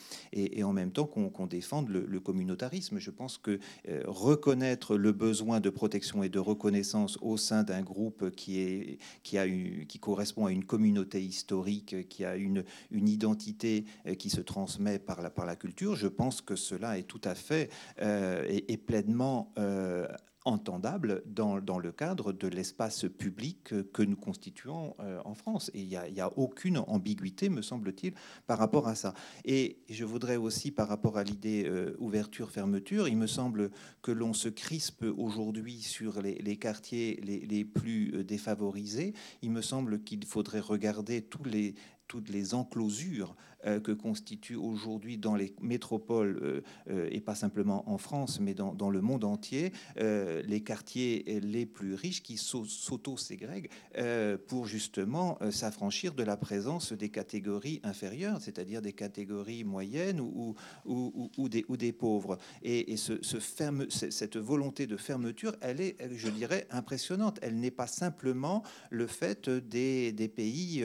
[0.63, 2.99] en même temps qu'on défende le, communautarisme.
[2.99, 7.72] Je pense que euh, reconnaître le besoin de protection et de reconnaissance au sein d'un
[7.73, 12.35] un groupe qui, est, qui, a eu, qui correspond à une communauté historique, qui a
[12.35, 16.97] une, identité euh, qui se transmet par la, par la culture, je pense que cela
[16.97, 17.69] est tout à fait
[18.01, 20.07] euh, et, pleinement euh,
[20.45, 25.71] entendable dans, dans, le cadre de l'espace public que nous constituons euh, en France.
[25.73, 28.13] Et il n'y a, aucune ambiguïté, me semble-t-il,
[28.47, 29.13] par rapport à ça.
[29.45, 33.71] Et je voudrais aussi, par rapport à l'idée euh, ouverture-fermeture, il me semble
[34.01, 39.13] que l'on se crispe aujourd'hui sur les, quartiers les, plus euh, défavorisés.
[39.41, 41.75] Il me semble qu'il faudrait regarder tous les,
[42.07, 43.35] toutes les enclosures
[43.83, 48.89] que constituent aujourd'hui dans les métropoles, euh, euh, et pas simplement en France, mais dans,
[48.89, 53.69] le monde entier, les quartiers les plus riches qui s'auto-ségrèguent
[54.47, 60.55] pour justement s'affranchir de la présence des catégories inférieures, c'est-à-dire des catégories moyennes ou,
[61.49, 62.37] des, pauvres.
[62.61, 67.39] Et, cette volonté de fermeture, elle est, je dirais, impressionnante.
[67.41, 70.83] Elle n'est pas simplement le fait des, des pays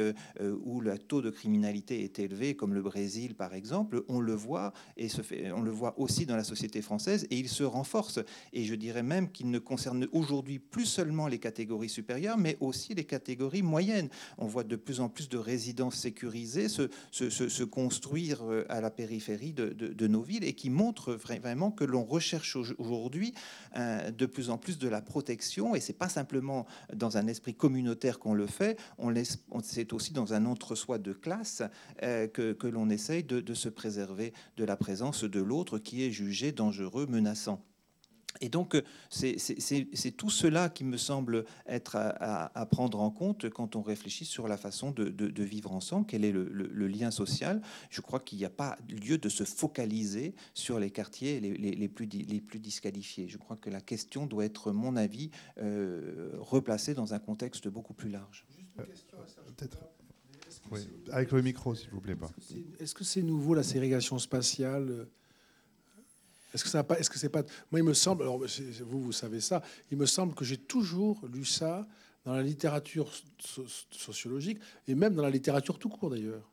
[0.65, 4.73] où le taux de criminalité est élevé, comme le Brésil par exemple, on le voit
[4.97, 5.09] et
[5.55, 8.21] on le voit aussi dans la société française et il se renforce.
[8.53, 12.95] Et je dirais même qu'il ne concerne aujourd'hui plus seulement les catégories supérieures, mais aussi
[12.95, 14.09] les catégories moyennes.
[14.39, 19.53] On voit de plus en plus de résidences sécurisées se, construire euh, à la périphérie
[19.53, 23.35] de, nos villes et qui montrent vraiment que l'on recherche aujourd'hui
[23.77, 25.75] euh, de plus en plus de la protection.
[25.75, 28.79] Et c'est pas simplement dans un esprit communautaire qu'on le fait,
[29.63, 31.63] c'est aussi dans un entre-soi de classe
[32.03, 36.11] euh, que, que l'on essaye de, se préserver de la présence de l'autre qui est
[36.11, 37.65] jugé dangereux, menaçant.
[38.41, 38.81] Et donc,
[39.11, 43.83] c'est tout cela qui me semble être à, à, à, prendre en compte quand on
[43.83, 47.61] réfléchit sur la façon de, vivre ensemble, quel est le, lien social.
[47.91, 52.07] Je crois qu'il n'y a pas lieu de se focaliser sur les quartiers les, plus,
[52.07, 53.29] disqualifiés.
[53.29, 57.95] Je crois que la question doit être, mon avis, euh, replacée dans un contexte beaucoup
[57.95, 58.47] plus large.
[58.77, 59.79] Peut-être.
[61.11, 62.17] Avec le micro, s'il vous plaît.
[62.79, 65.09] Est-ce que c'est nouveau la ségrégation spatiale?
[66.55, 68.23] Est-ce que ça pas Est-ce que c'est pas Moi, il me semble.
[68.23, 69.63] Alors, vous, vous savez ça.
[69.91, 71.87] Il me semble que j'ai toujours lu ça
[72.25, 73.11] dans la littérature
[73.91, 76.51] sociologique et même dans la littérature tout court, d'ailleurs.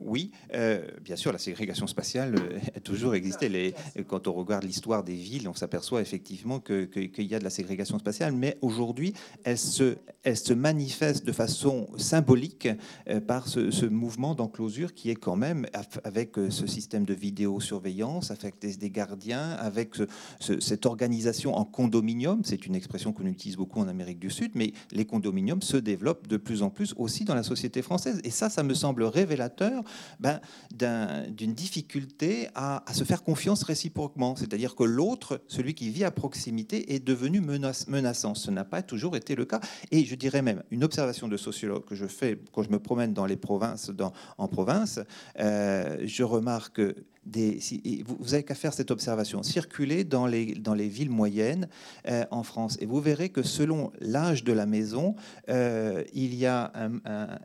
[0.00, 3.74] Oui, euh, bien sûr, la ségrégation spatiale euh, a toujours existé.
[4.06, 7.50] Quand on regarde l'histoire des villes, on s'aperçoit effectivement qu'il que, y a de la
[7.50, 9.14] ségrégation spatiale, mais aujourd'hui,
[9.44, 12.68] elle se, elle se manifeste de façon symbolique
[13.08, 15.66] euh, par ce, mouvement d'enclosure qui est quand même,
[16.04, 20.02] avec ce système de vidéosurveillance, avec des, gardiens, avec ce,
[20.40, 24.52] ce, cette organisation en condominium, c'est une expression qu'on utilise beaucoup en Amérique du Sud,
[24.54, 28.20] mais les condominiums se développent de plus en plus aussi dans la société française.
[28.24, 29.84] Et ça, ça me semble révélateur
[30.20, 30.40] ben,
[30.72, 34.36] d'une un, difficulté à, se faire confiance réciproquement.
[34.36, 38.34] C'est-à-dire que l'autre, celui qui vit à proximité, est devenu menaçant.
[38.34, 39.60] Ce n'a pas toujours été le cas.
[39.90, 43.12] Et je dirais même, une observation de sociologue que je fais quand je me promène
[43.12, 43.90] dans les provinces,
[44.38, 45.00] en province,
[45.38, 46.80] euh, je remarque
[48.06, 49.42] vous n'avez qu'à faire cette observation.
[49.42, 51.68] Circulez dans les, dans les villes moyennes
[52.08, 55.14] euh, en France et vous verrez que selon l'âge de la maison,
[55.48, 56.72] euh, il y a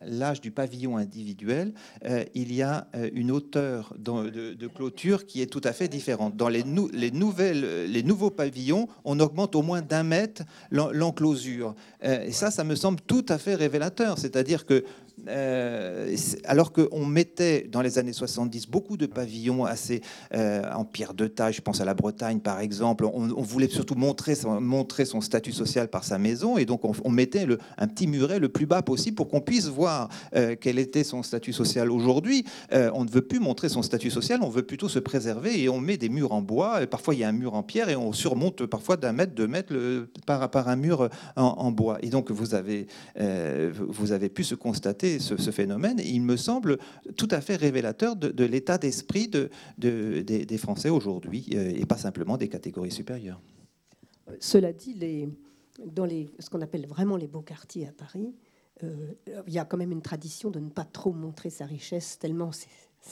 [0.06, 1.74] l'âge du pavillon individuel,
[2.06, 6.36] euh, il y a une hauteur de, clôture qui est tout à fait différente.
[6.36, 11.76] Dans les, les, nouvelles, les nouveaux pavillons, on augmente au moins d'un mètre l'enclosure.
[12.02, 14.18] Et ça, ça me semble tout à fait révélateur.
[14.18, 14.84] C'est-à-dire que
[15.28, 20.02] euh, alors qu'on mettait dans les années 70 beaucoup de pavillons assez
[20.34, 23.96] euh, en pierre de taille, je pense à la Bretagne par exemple, on, voulait surtout
[23.96, 27.46] montrer son, statut social par sa maison et donc on, mettait
[27.78, 31.24] un petit muret le plus bas possible pour qu'on puisse voir euh, quel était son
[31.24, 31.92] statut social.
[31.92, 35.70] Aujourd'hui, on ne veut plus montrer son statut social, on veut plutôt se préserver et
[35.70, 37.96] on met des murs en bois, parfois il y a un mur en pierre et
[37.96, 39.74] on surmonte parfois d'un mètre, deux mètres
[40.26, 41.98] par, un mur en, bois.
[42.02, 42.88] Et donc vous avez
[44.30, 46.00] pu se constater ce, ce, phénomène.
[46.04, 46.78] il me semble
[47.18, 51.74] tout à fait révélateur de, de l'état d'esprit de, de, des, des, Français aujourd'hui, euh,
[51.76, 53.42] et pas simplement des catégories supérieures.
[54.40, 55.30] Cela dit, les,
[55.86, 58.34] dans les, ce qu'on appelle vraiment les beaux quartiers à Paris,
[58.84, 59.14] euh,
[59.48, 62.52] il y a quand même une tradition de ne pas trop montrer sa richesse, tellement
[62.52, 62.68] c'est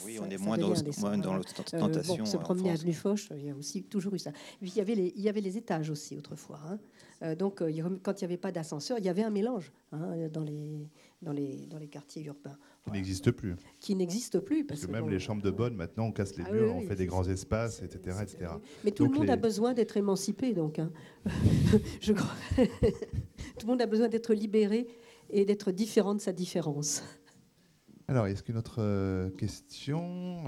[0.06, 1.86] oui, on est moins dans, moins dans l'ostentation.
[1.86, 4.32] Euh, bon, se promener à avenue Foch, il y a aussi toujours eu ça.
[4.62, 6.60] il y avait les, il y avait les étages aussi autrefois.
[6.66, 6.78] Hein.
[7.22, 7.62] Euh, donc,
[8.02, 10.88] quand il n'y avait pas d'ascenseur, il y avait un mélange hein, dans, les,
[11.22, 12.50] dans, les, dans les quartiers urbains.
[12.50, 12.98] Qui voilà.
[12.98, 13.54] n'existe plus.
[13.80, 14.64] Qui n'existe plus.
[14.64, 16.74] Parce, parce que, même bon, les chambres de bonne, maintenant, on casse les ah, murs,
[16.76, 18.18] oui, on fait des grands espaces, etc.
[18.22, 18.50] etc.
[18.84, 19.32] Mais tout donc le monde les...
[19.32, 20.78] a besoin d'être émancipé, donc.
[20.78, 20.90] Hein.
[22.00, 22.34] Je crois.
[22.56, 22.66] tout
[23.62, 24.88] le monde a besoin d'être libéré
[25.30, 27.02] et d'être différent de sa différence.
[28.08, 30.42] Alors, est-ce qu'une autre euh, question?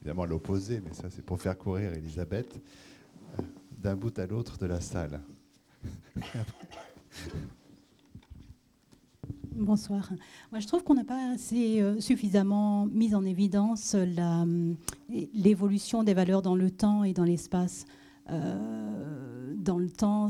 [0.00, 2.60] Évidemment, l'opposé, mais ça, c'est pour faire courir Elisabeth
[3.38, 3.42] euh,
[3.76, 5.20] d'un bout à l'autre de la salle.
[9.58, 10.10] Bonsoir.
[10.52, 13.96] Moi, je trouve qu'on n'a pas assez euh, suffisamment mis en évidence
[15.34, 17.86] l'évolution des valeurs dans le temps et dans l'espace.
[18.30, 20.28] Euh, dans le temps,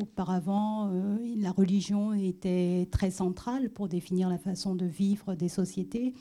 [0.00, 0.90] auparavant,
[1.38, 6.12] la religion était très centrale pour définir la façon de vivre des sociétés.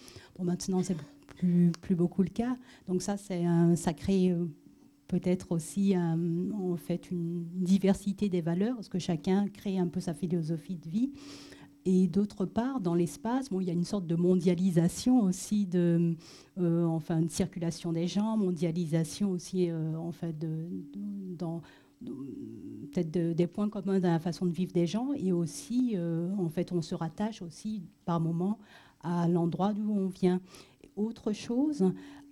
[0.42, 0.98] Maintenant, c'est
[1.28, 2.56] plus, plus beaucoup le cas.
[2.88, 4.34] Donc ça, c'est un sacré
[5.14, 10.16] peut-être aussi en fait une diversité des valeurs, parce que chacun crée un peu sa
[10.16, 11.12] philosophie de vie.
[11.86, 16.16] Et d'autre part, dans l'espace, bon, il y a une sorte de mondialisation aussi de,
[16.58, 20.66] euh, enfin, de circulation des gens, mondialisation aussi, euh, en fait, de,
[22.92, 26.50] peut-être des points communs dans la façon de vivre des gens, et aussi, euh, en
[26.50, 28.58] fait, on se rattache aussi par moment
[29.02, 30.42] à l'endroit d'où on vient.
[30.96, 31.84] Autre chose,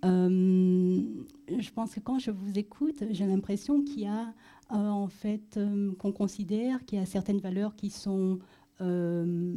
[0.02, 4.34] je pense que quand je vous écoute, j'ai l'impression qu'il y a,
[4.68, 5.58] en fait,
[5.98, 8.38] qu'on considère qu'il y a certaines valeurs qui sont
[8.82, 9.54] euh,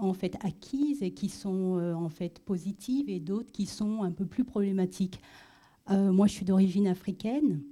[0.00, 4.12] en fait acquises et qui sont euh, en fait positives et d'autres qui sont un
[4.12, 5.20] peu plus problématiques.
[5.90, 7.62] Euh, moi, je suis d'origine africaine.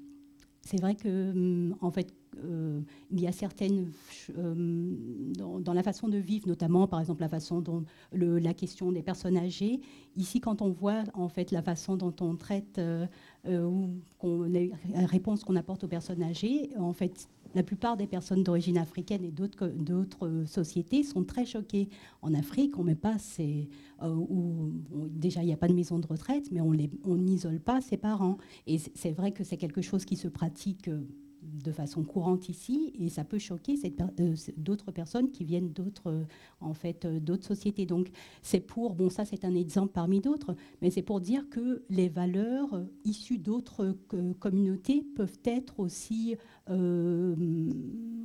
[0.62, 3.91] C'est vrai que en fait il y a certaines
[4.29, 9.37] dans, la façon de vivre, notamment par exemple la façon dont la question des personnes
[9.37, 9.81] âgées.
[10.17, 12.81] Ici, quand on voit en fait la façon dont on traite
[13.47, 18.79] ou les réponses qu'on apporte aux personnes âgées, en fait, la plupart des personnes d'origine
[18.79, 21.89] africaine et d'autres sociétés sont très choquées.
[22.23, 23.69] En Afrique, on met pas ces,
[24.03, 24.71] euh,
[25.11, 28.39] déjà il n'y a pas de maison de retraite, mais on n'isole pas ses parents.
[28.67, 30.89] Et c'est vrai que c'est quelque chose qui se pratique.
[31.43, 33.74] De façon courante ici et ça peut choquer
[34.20, 36.24] euh, d'autres personnes qui viennent d'autres euh,
[36.60, 37.85] en fait euh, d'autres sociétés.
[37.85, 38.10] Donc
[38.43, 42.09] c'est pour bon ça c'est un exemple parmi d'autres, mais c'est pour dire que les
[42.09, 43.97] valeurs issues d'autres
[44.39, 46.36] communautés peuvent être aussi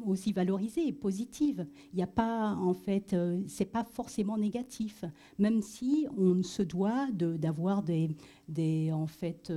[0.06, 1.66] aussi valorisées et positives.
[1.94, 3.16] Il n'y a pas en fait
[3.48, 5.06] c'est pas forcément négatif,
[5.40, 8.10] même si on se doit d'avoir des,
[8.48, 9.52] des en fait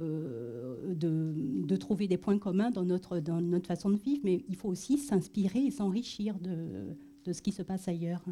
[0.00, 4.56] euh, de, trouver des points communs dans notre, dans notre façon de vivre, mais il
[4.56, 8.24] faut aussi s'inspirer et s'enrichir de, de ce qui se passe ailleurs.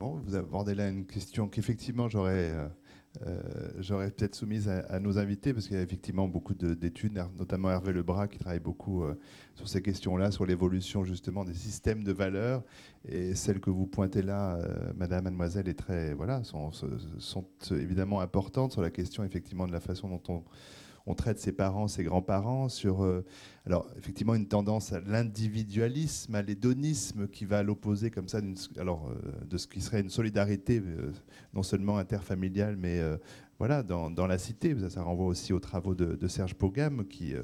[0.00, 2.68] Bon, vous abordez là une question qu'effectivement j'aurais euh,
[3.78, 7.92] j'aurais peut-être soumise à, nos invités, parce qu'il y a effectivement beaucoup d'études, notamment Hervé
[7.92, 9.14] Lebras qui travaille beaucoup euh,
[9.54, 12.62] sur ces questions-là, sur l'évolution justement des systèmes de valeurs.
[13.08, 15.72] Et celles que vous pointez là, euh, Madame, Mademoiselle,
[16.42, 16.70] sont,
[17.18, 20.42] sont, évidemment importantes sur la question effectivement de la façon dont on
[21.06, 23.24] on traite ses parents, ses grands-parents, sur euh,
[23.66, 29.12] alors effectivement une tendance à l'individualisme, à l'hédonisme qui va à l'opposé comme ça euh,
[29.48, 31.12] de ce qui serait une solidarité euh,
[31.52, 33.00] non seulement interfamiliale mais
[33.60, 34.74] voilà, dans, la cité.
[34.88, 37.34] Ça, renvoie aussi aux travaux de, Serge Pogam, qui,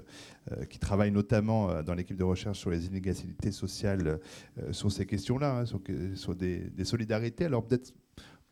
[0.68, 4.18] qui travaille notamment dans l'équipe de recherche sur les inégalités sociales,
[4.72, 5.64] sur ces questions-là, hein,
[6.16, 7.44] sur, des, des, solidarités.
[7.44, 7.94] Alors peut-être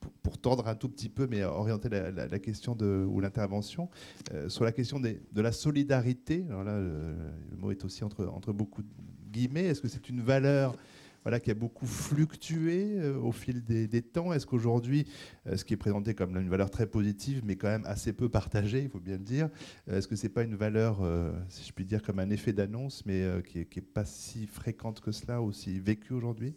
[0.01, 3.89] pour, tordre un tout petit peu, mais orienter la, question ou l'intervention
[4.33, 6.45] euh, sur la question de la solidarité.
[6.49, 8.89] Alors là, le, mot est aussi entre, beaucoup de
[9.33, 9.65] guillemets.
[9.65, 10.77] Est-ce que c'est une valeur
[11.25, 14.33] voilà, qui a beaucoup fluctué euh, au fil des, temps?
[14.33, 15.07] Est-ce qu'aujourd'hui,
[15.47, 18.29] euh, ce qui est présenté comme une valeur très positive, mais quand même assez peu
[18.29, 19.49] partagée, il faut bien le dire,
[19.91, 21.01] est-ce que c'est pas une valeur,
[21.49, 25.01] si je puis dire, comme un effet d'annonce, mais qui n'est est pas si fréquente
[25.01, 26.55] que cela, aussi vécue aujourd'hui?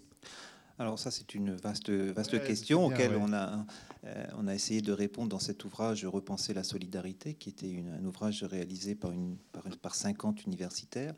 [0.82, 3.66] Alors ça, c'est une vaste, vaste question auquel on, a,
[4.06, 8.04] euh, on a essayé de répondre dans cet ouvrage Repenser la solidarité, qui était un
[8.04, 9.38] ouvrage réalisé par, une,
[9.82, 11.14] par, 50 universitaires.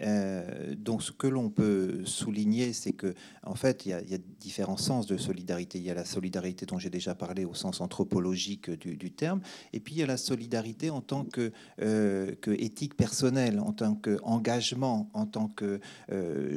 [0.00, 4.76] Euh, donc ce que l'on peut souligner, c'est que en fait, il y, a, différents
[4.76, 5.78] sens de solidarité.
[5.78, 9.40] Il y a la solidarité dont j'ai déjà parlé au sens anthropologique du, terme,
[9.72, 13.72] et puis il y a la solidarité en tant que, euh, que éthique personnelle, en
[13.72, 15.80] tant qu'engagement, en tant que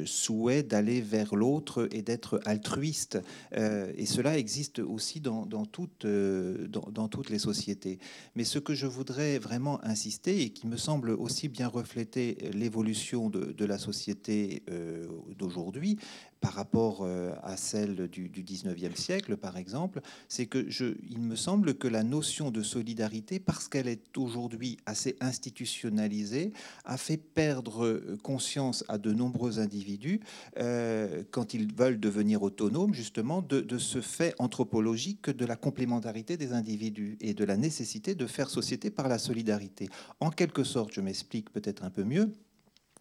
[0.06, 3.20] souhait d'aller vers l'autre et d'être altruiste.
[3.56, 8.00] Euh, et cela existe aussi dans, toutes, euh, dans, toutes les sociétés.
[8.36, 13.30] Mais ce que je voudrais vraiment insister, et qui me semble aussi bien refléter l'évolution
[13.30, 15.08] de, la société euh,
[15.38, 15.98] d'aujourd'hui,
[16.42, 21.20] par rapport euh, à celle du, du 19e siècle, par exemple, c'est que je, il
[21.20, 26.52] me semble que la notion de solidarité, parce qu'elle est aujourd'hui assez institutionnalisée,
[26.84, 30.20] a fait perdre euh, conscience à de nombreux individus,
[30.58, 36.54] euh, quand ils veulent devenir autonomes, justement, de ce fait anthropologique de la complémentarité des
[36.54, 39.90] individus et de la nécessité de faire société par la solidarité.
[40.20, 42.32] En quelque sorte, je m'explique peut-être un peu mieux,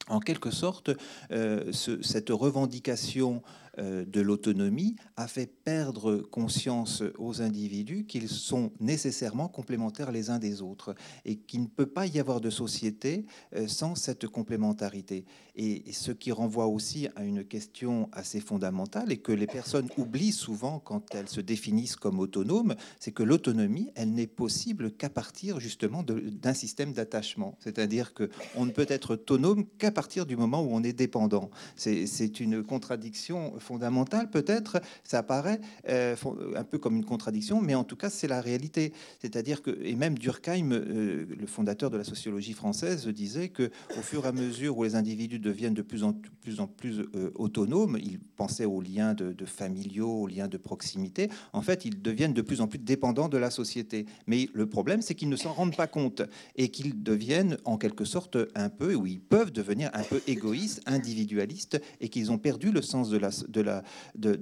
[0.08, 0.90] en quelque sorte,
[1.30, 3.42] euh, cette revendication
[3.78, 10.60] de l'autonomie a fait perdre conscience aux individus qu'ils sont nécessairement complémentaires les uns des
[10.60, 10.94] autres
[11.24, 13.24] et qu'il ne peut pas y avoir de société
[13.68, 15.24] sans cette complémentarité.
[15.62, 20.32] Et ce qui renvoie aussi à une question assez fondamentale et que les personnes oublient
[20.32, 25.60] souvent quand elles se définissent comme autonomes, c'est que l'autonomie, elle n'est possible qu'à partir
[25.60, 27.58] justement d'un système d'attachement.
[27.60, 31.50] C'est-à-dire qu'on ne peut être autonome qu'à partir du moment où on est dépendant.
[31.76, 35.60] C'est une contradiction fondamentale, peut-être, ça paraît
[35.90, 36.16] euh,
[36.56, 38.94] un peu comme une contradiction, mais en tout cas, c'est la réalité.
[39.20, 44.00] C'est-à-dire que, et même Durkheim, euh, le fondateur de la sociologie française, disait que au
[44.00, 47.30] fur et à mesure où les individus deviennent de plus en plus, en plus euh,
[47.34, 52.32] autonomes, il pensait aux liens de, familiaux, aux liens de proximité, en fait, ils deviennent
[52.32, 54.06] de plus en plus dépendants de la société.
[54.26, 56.22] Mais le problème, c'est qu'ils ne s'en rendent pas compte
[56.54, 60.82] et qu'ils deviennent en quelque sorte un peu, ou ils peuvent devenir un peu égoïstes,
[60.86, 63.18] individualistes, et qu'ils ont perdu le sens de,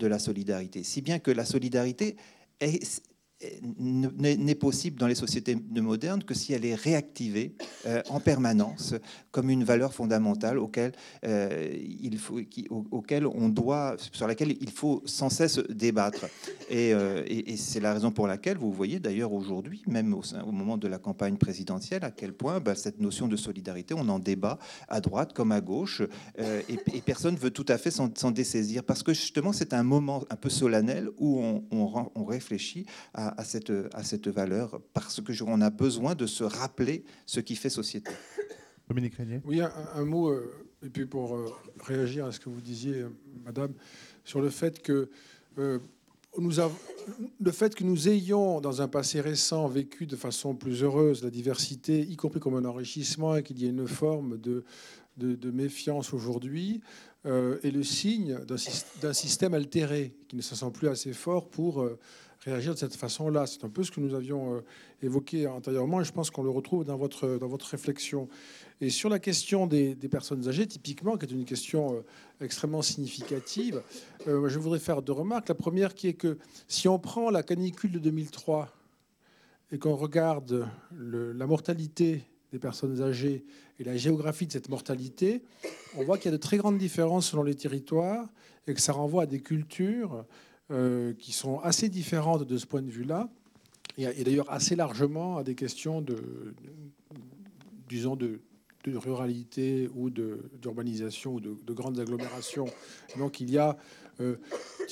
[0.06, 0.82] la solidarité.
[0.82, 2.16] Si bien que la solidarité
[2.60, 3.02] est,
[3.78, 7.54] n'est possible dans les sociétés modernes que si elle est réactivée
[7.86, 8.94] euh, en permanence
[9.30, 10.92] comme une valeur fondamentale auquel,
[11.24, 12.40] euh, il faut,
[12.90, 16.26] auquel on doit, sur laquelle il faut sans cesse débattre.
[16.72, 20.88] Euh, et, c'est la raison pour laquelle vous voyez d'ailleurs aujourd'hui, même au, moment de
[20.88, 24.58] la campagne présidentielle, à quel point bah, cette notion de solidarité, on en débat
[24.88, 26.02] à droite comme à gauche,
[26.38, 29.82] et, et, personne ne veut tout à fait s'en dessaisir, parce que justement c'est un
[29.82, 31.64] moment un peu solennel où on,
[32.14, 36.44] on réfléchit à à, cette, à cette valeur parce que on a besoin de se
[36.44, 38.10] rappeler ce qui fait société.
[38.88, 40.50] Dominique Régnier Oui, un, mot, euh,
[40.82, 43.08] et puis pour euh, réagir à ce que vous disiez, euh,
[43.44, 43.72] Madame,
[44.24, 45.10] sur le fait que
[46.38, 46.76] nous avons,
[47.40, 51.30] le fait que nous ayons, dans un passé récent, vécu de façon plus heureuse la
[51.30, 54.64] diversité, y compris comme un enrichissement, et qu'il y ait une forme de,
[55.16, 56.80] de, méfiance aujourd'hui,
[57.24, 58.38] est le signe
[59.02, 61.84] d'un système altéré, qui ne se sent plus assez fort pour
[62.48, 63.46] réagir de cette façon-là.
[63.46, 64.60] C'est un peu ce que nous avions euh,
[65.02, 68.28] évoqué antérieurement et je pense qu'on le retrouve dans votre, dans votre réflexion.
[68.80, 73.82] Et sur la question des, personnes âgées, typiquement, qui est une question euh, extrêmement significative,
[74.26, 75.48] euh, je voudrais faire deux remarques.
[75.48, 76.38] La première qui est que
[76.68, 78.68] si on prend la canicule de 2003
[79.72, 83.44] et qu'on regarde la mortalité des personnes âgées
[83.78, 85.42] et la géographie de cette mortalité,
[85.96, 88.26] on voit qu'il y a de très grandes différences selon les territoires
[88.66, 90.22] et que ça renvoie à des cultures euh,
[91.18, 93.28] qui sont assez différentes de ce point de vue-là,
[93.98, 96.54] et, d'ailleurs assez largement à des questions de,
[97.88, 98.40] disons, de,
[98.86, 102.66] ruralité ou d'urbanisation ou de, grandes agglomérations.
[103.18, 103.76] Donc il y a
[104.20, 104.36] euh,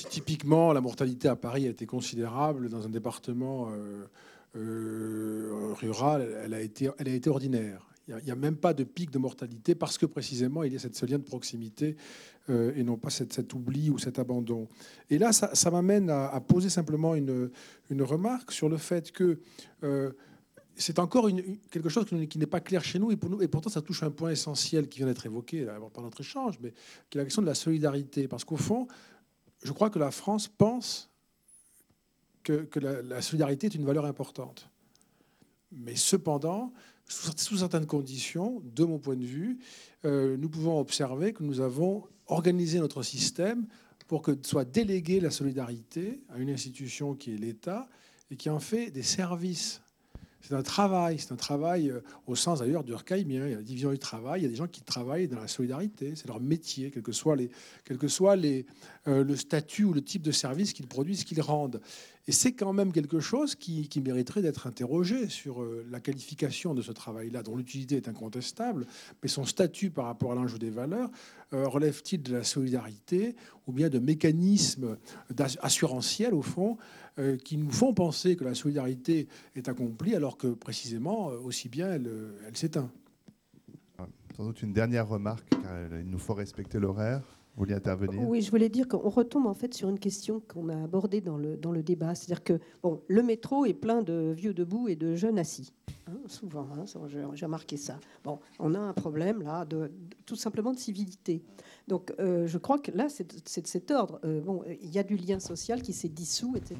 [0.09, 3.69] typiquement la mortalité à Paris a été considérable dans un département
[4.55, 7.87] euh, rural, elle a été, elle a été ordinaire.
[8.07, 10.79] Il n'y a, même pas de pic de mortalité parce que précisément il y a
[10.79, 11.97] ce lien de proximité
[12.49, 14.69] euh, et non pas cet oubli ou cet abandon.
[15.09, 17.51] Et là, ça, m'amène à, poser simplement une,
[17.99, 19.41] remarque sur le fait que
[19.83, 20.13] euh,
[20.77, 21.29] c'est encore
[21.69, 24.87] quelque chose qui n'est pas clair chez nous et, pourtant ça touche un point essentiel
[24.87, 26.73] qui vient d'être évoqué par notre échange, mais
[27.09, 28.27] qui est la question de la solidarité.
[28.27, 28.87] Parce qu'au fond,
[29.63, 31.09] je crois que la France pense
[32.43, 34.69] que, la solidarité est une valeur importante.
[35.71, 36.71] Mais cependant,
[37.07, 39.59] sous, certaines conditions, de mon point de vue,
[40.05, 43.65] euh, nous pouvons observer que nous avons organisé notre système
[44.07, 47.87] pour que soit déléguée la solidarité à une institution qui est l'État
[48.31, 49.81] et qui en fait des services
[50.47, 53.47] c'est un travail, c'est un travail euh, au sens d'ailleurs d'Urkheimien.
[53.47, 55.41] Il y a la division du travail, il y a des gens qui travaillent dans
[55.41, 57.35] la solidarité, c'est leur métier, quel que soit,
[58.37, 61.81] euh, le statut ou le type de service qu'ils produisent, qu'ils rendent.
[62.27, 66.81] Et c'est quand même quelque chose qui, mériterait d'être interrogé sur euh, la qualification de
[66.81, 68.85] ce travail-là, dont l'utilité est incontestable,
[69.23, 71.09] mais son statut par rapport à l'enjeu des valeurs
[71.51, 73.37] relève-t-il de la solidarité
[73.67, 74.97] ou bien de mécanismes
[75.61, 76.77] assurantiels, au fond,
[77.19, 81.67] euh, qui nous font penser que la solidarité est accomplie, alors que précisément, euh, aussi
[81.67, 82.91] bien, euh, elle s'éteint?
[84.35, 87.23] Sans doute une dernière remarque, car il nous faut respecter l'horaire.
[87.57, 88.21] Vous vouliez intervenir?
[88.29, 91.37] Oui, je voulais dire qu'on retombe en fait sur une question qu'on a abordée dans
[91.37, 92.13] le, dans le débat.
[92.13, 95.73] C'est-à-dire que bon, le métro est plein de vieux debout et de jeunes assis.
[96.05, 96.85] Hein, souvent, hein,
[97.33, 97.99] j'ai remarqué ça.
[98.23, 99.91] Bon, on a un problème là, de,
[100.27, 101.41] tout simplement de civilité.
[101.87, 104.19] Donc, euh, je crois que là, c'est de cet ordre.
[104.25, 106.77] Euh, bon, il y a du lien social qui s'est dissous, etc.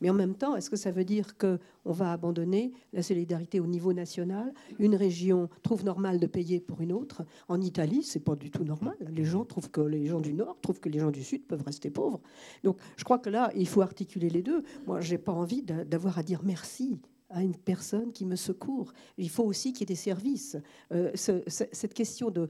[0.00, 3.66] Mais en même temps, est-ce que ça veut dire qu'on va abandonner la solidarité au
[3.66, 7.22] niveau national Une région trouve normal de payer pour une autre?
[7.48, 8.96] En Italie, c'est pas du tout normal.
[9.08, 11.64] Les gens trouvent que les gens du Nord trouvent que les gens du Sud peuvent
[11.64, 12.20] rester pauvres.
[12.64, 14.64] Donc, je crois que là, il faut articuler les deux.
[14.86, 16.98] Moi, j'ai pas envie d'avoir à dire merci
[17.30, 18.92] à une personne qui me secourt.
[19.16, 20.56] Il faut aussi qu'il y ait des services.
[20.92, 22.48] Euh, cette question de,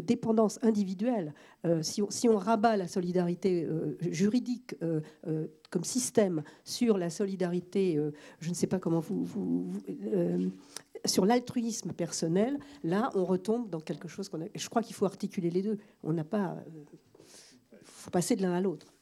[0.00, 1.34] dépendance individuelle,
[1.66, 4.74] euh, si, on, rabat la solidarité euh, juridique
[5.70, 7.98] comme système sur la solidarité,
[8.40, 9.72] je ne sais pas comment vous...
[11.04, 14.46] sur l'altruisme personnel, là, on retombe dans quelque chose qu'on a.
[14.54, 15.78] Je crois qu'il faut articuler les deux.
[16.02, 16.56] On n'a pas.
[17.72, 18.92] Il faut passer de l'un à l'autre.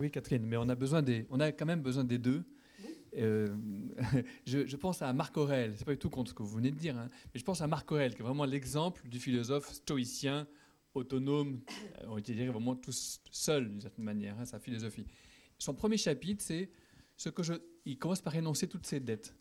[0.00, 1.26] Oui, Catherine, mais on a besoin des.
[1.30, 2.42] On a quand même besoin des deux.
[3.16, 3.54] Euh,
[4.46, 6.76] je, pense à Marc Aurèle, c'est pas du tout contre ce que vous venez de
[6.76, 10.46] dire, hein, mais je pense à Marc Aurèle, qui est vraiment l'exemple du philosophe stoïcien,
[10.94, 11.60] autonome,
[12.00, 15.06] euh, on dirait vraiment tout seul d'une certaine manière, hein, sa philosophie.
[15.58, 16.70] Son premier chapitre, c'est
[17.16, 17.54] ce que je.
[17.84, 19.34] Il commence par énoncer toutes ses dettes.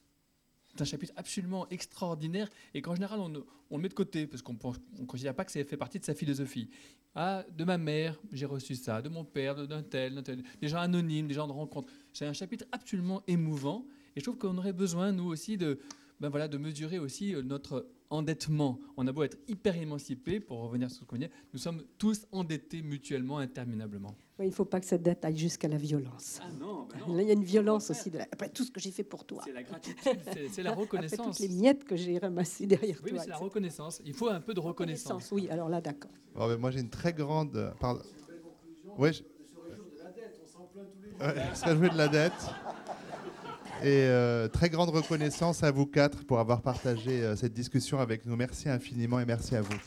[0.73, 4.53] C'est un chapitre absolument extraordinaire et qu'en général on, le met de côté parce qu'on
[4.53, 6.69] ne considère pas que ça fait partie de sa philosophie.
[7.13, 10.67] Ah, de ma mère, j'ai reçu ça, de mon père, d'un tel, d'un tel, des
[10.67, 11.93] gens anonymes, des gens de rencontre.
[12.13, 13.85] C'est un chapitre absolument émouvant
[14.15, 15.79] et je trouve qu'on aurait besoin, nous aussi, de,
[16.19, 18.79] ben voilà, de mesurer aussi euh, notre endettement.
[18.95, 22.27] On a beau être hyper émancipé, pour revenir sur ce qu'on dit, nous sommes tous
[22.31, 24.15] endettés mutuellement, interminablement.
[24.39, 26.39] il ne faut pas que cette dette aille jusqu'à la violence.
[26.43, 28.91] Ah non, ben il y a une violence aussi, de après tout ce que j'ai
[28.91, 29.41] fait pour toi.
[29.43, 30.19] C'est la gratitude,
[30.51, 31.19] c'est la reconnaissance.
[31.19, 33.17] Après toutes les miettes que j'ai ramassées derrière oui, toi.
[33.17, 34.01] Oui, c'est la reconnaissance.
[34.05, 35.31] Il faut un peu de reconnaissance.
[35.31, 36.11] Oui, alors là, d'accord.
[36.35, 37.73] moi, j'ai une très grande...
[37.79, 38.03] Pardon.
[38.99, 39.23] Oui, je...
[41.23, 42.33] Ouais, se réjouir de la dette.
[43.81, 48.25] Et euh, très grande reconnaissance à vous quatre pour avoir partagé euh, cette discussion avec
[48.25, 48.35] nous.
[48.35, 49.77] Merci infiniment et merci à vous.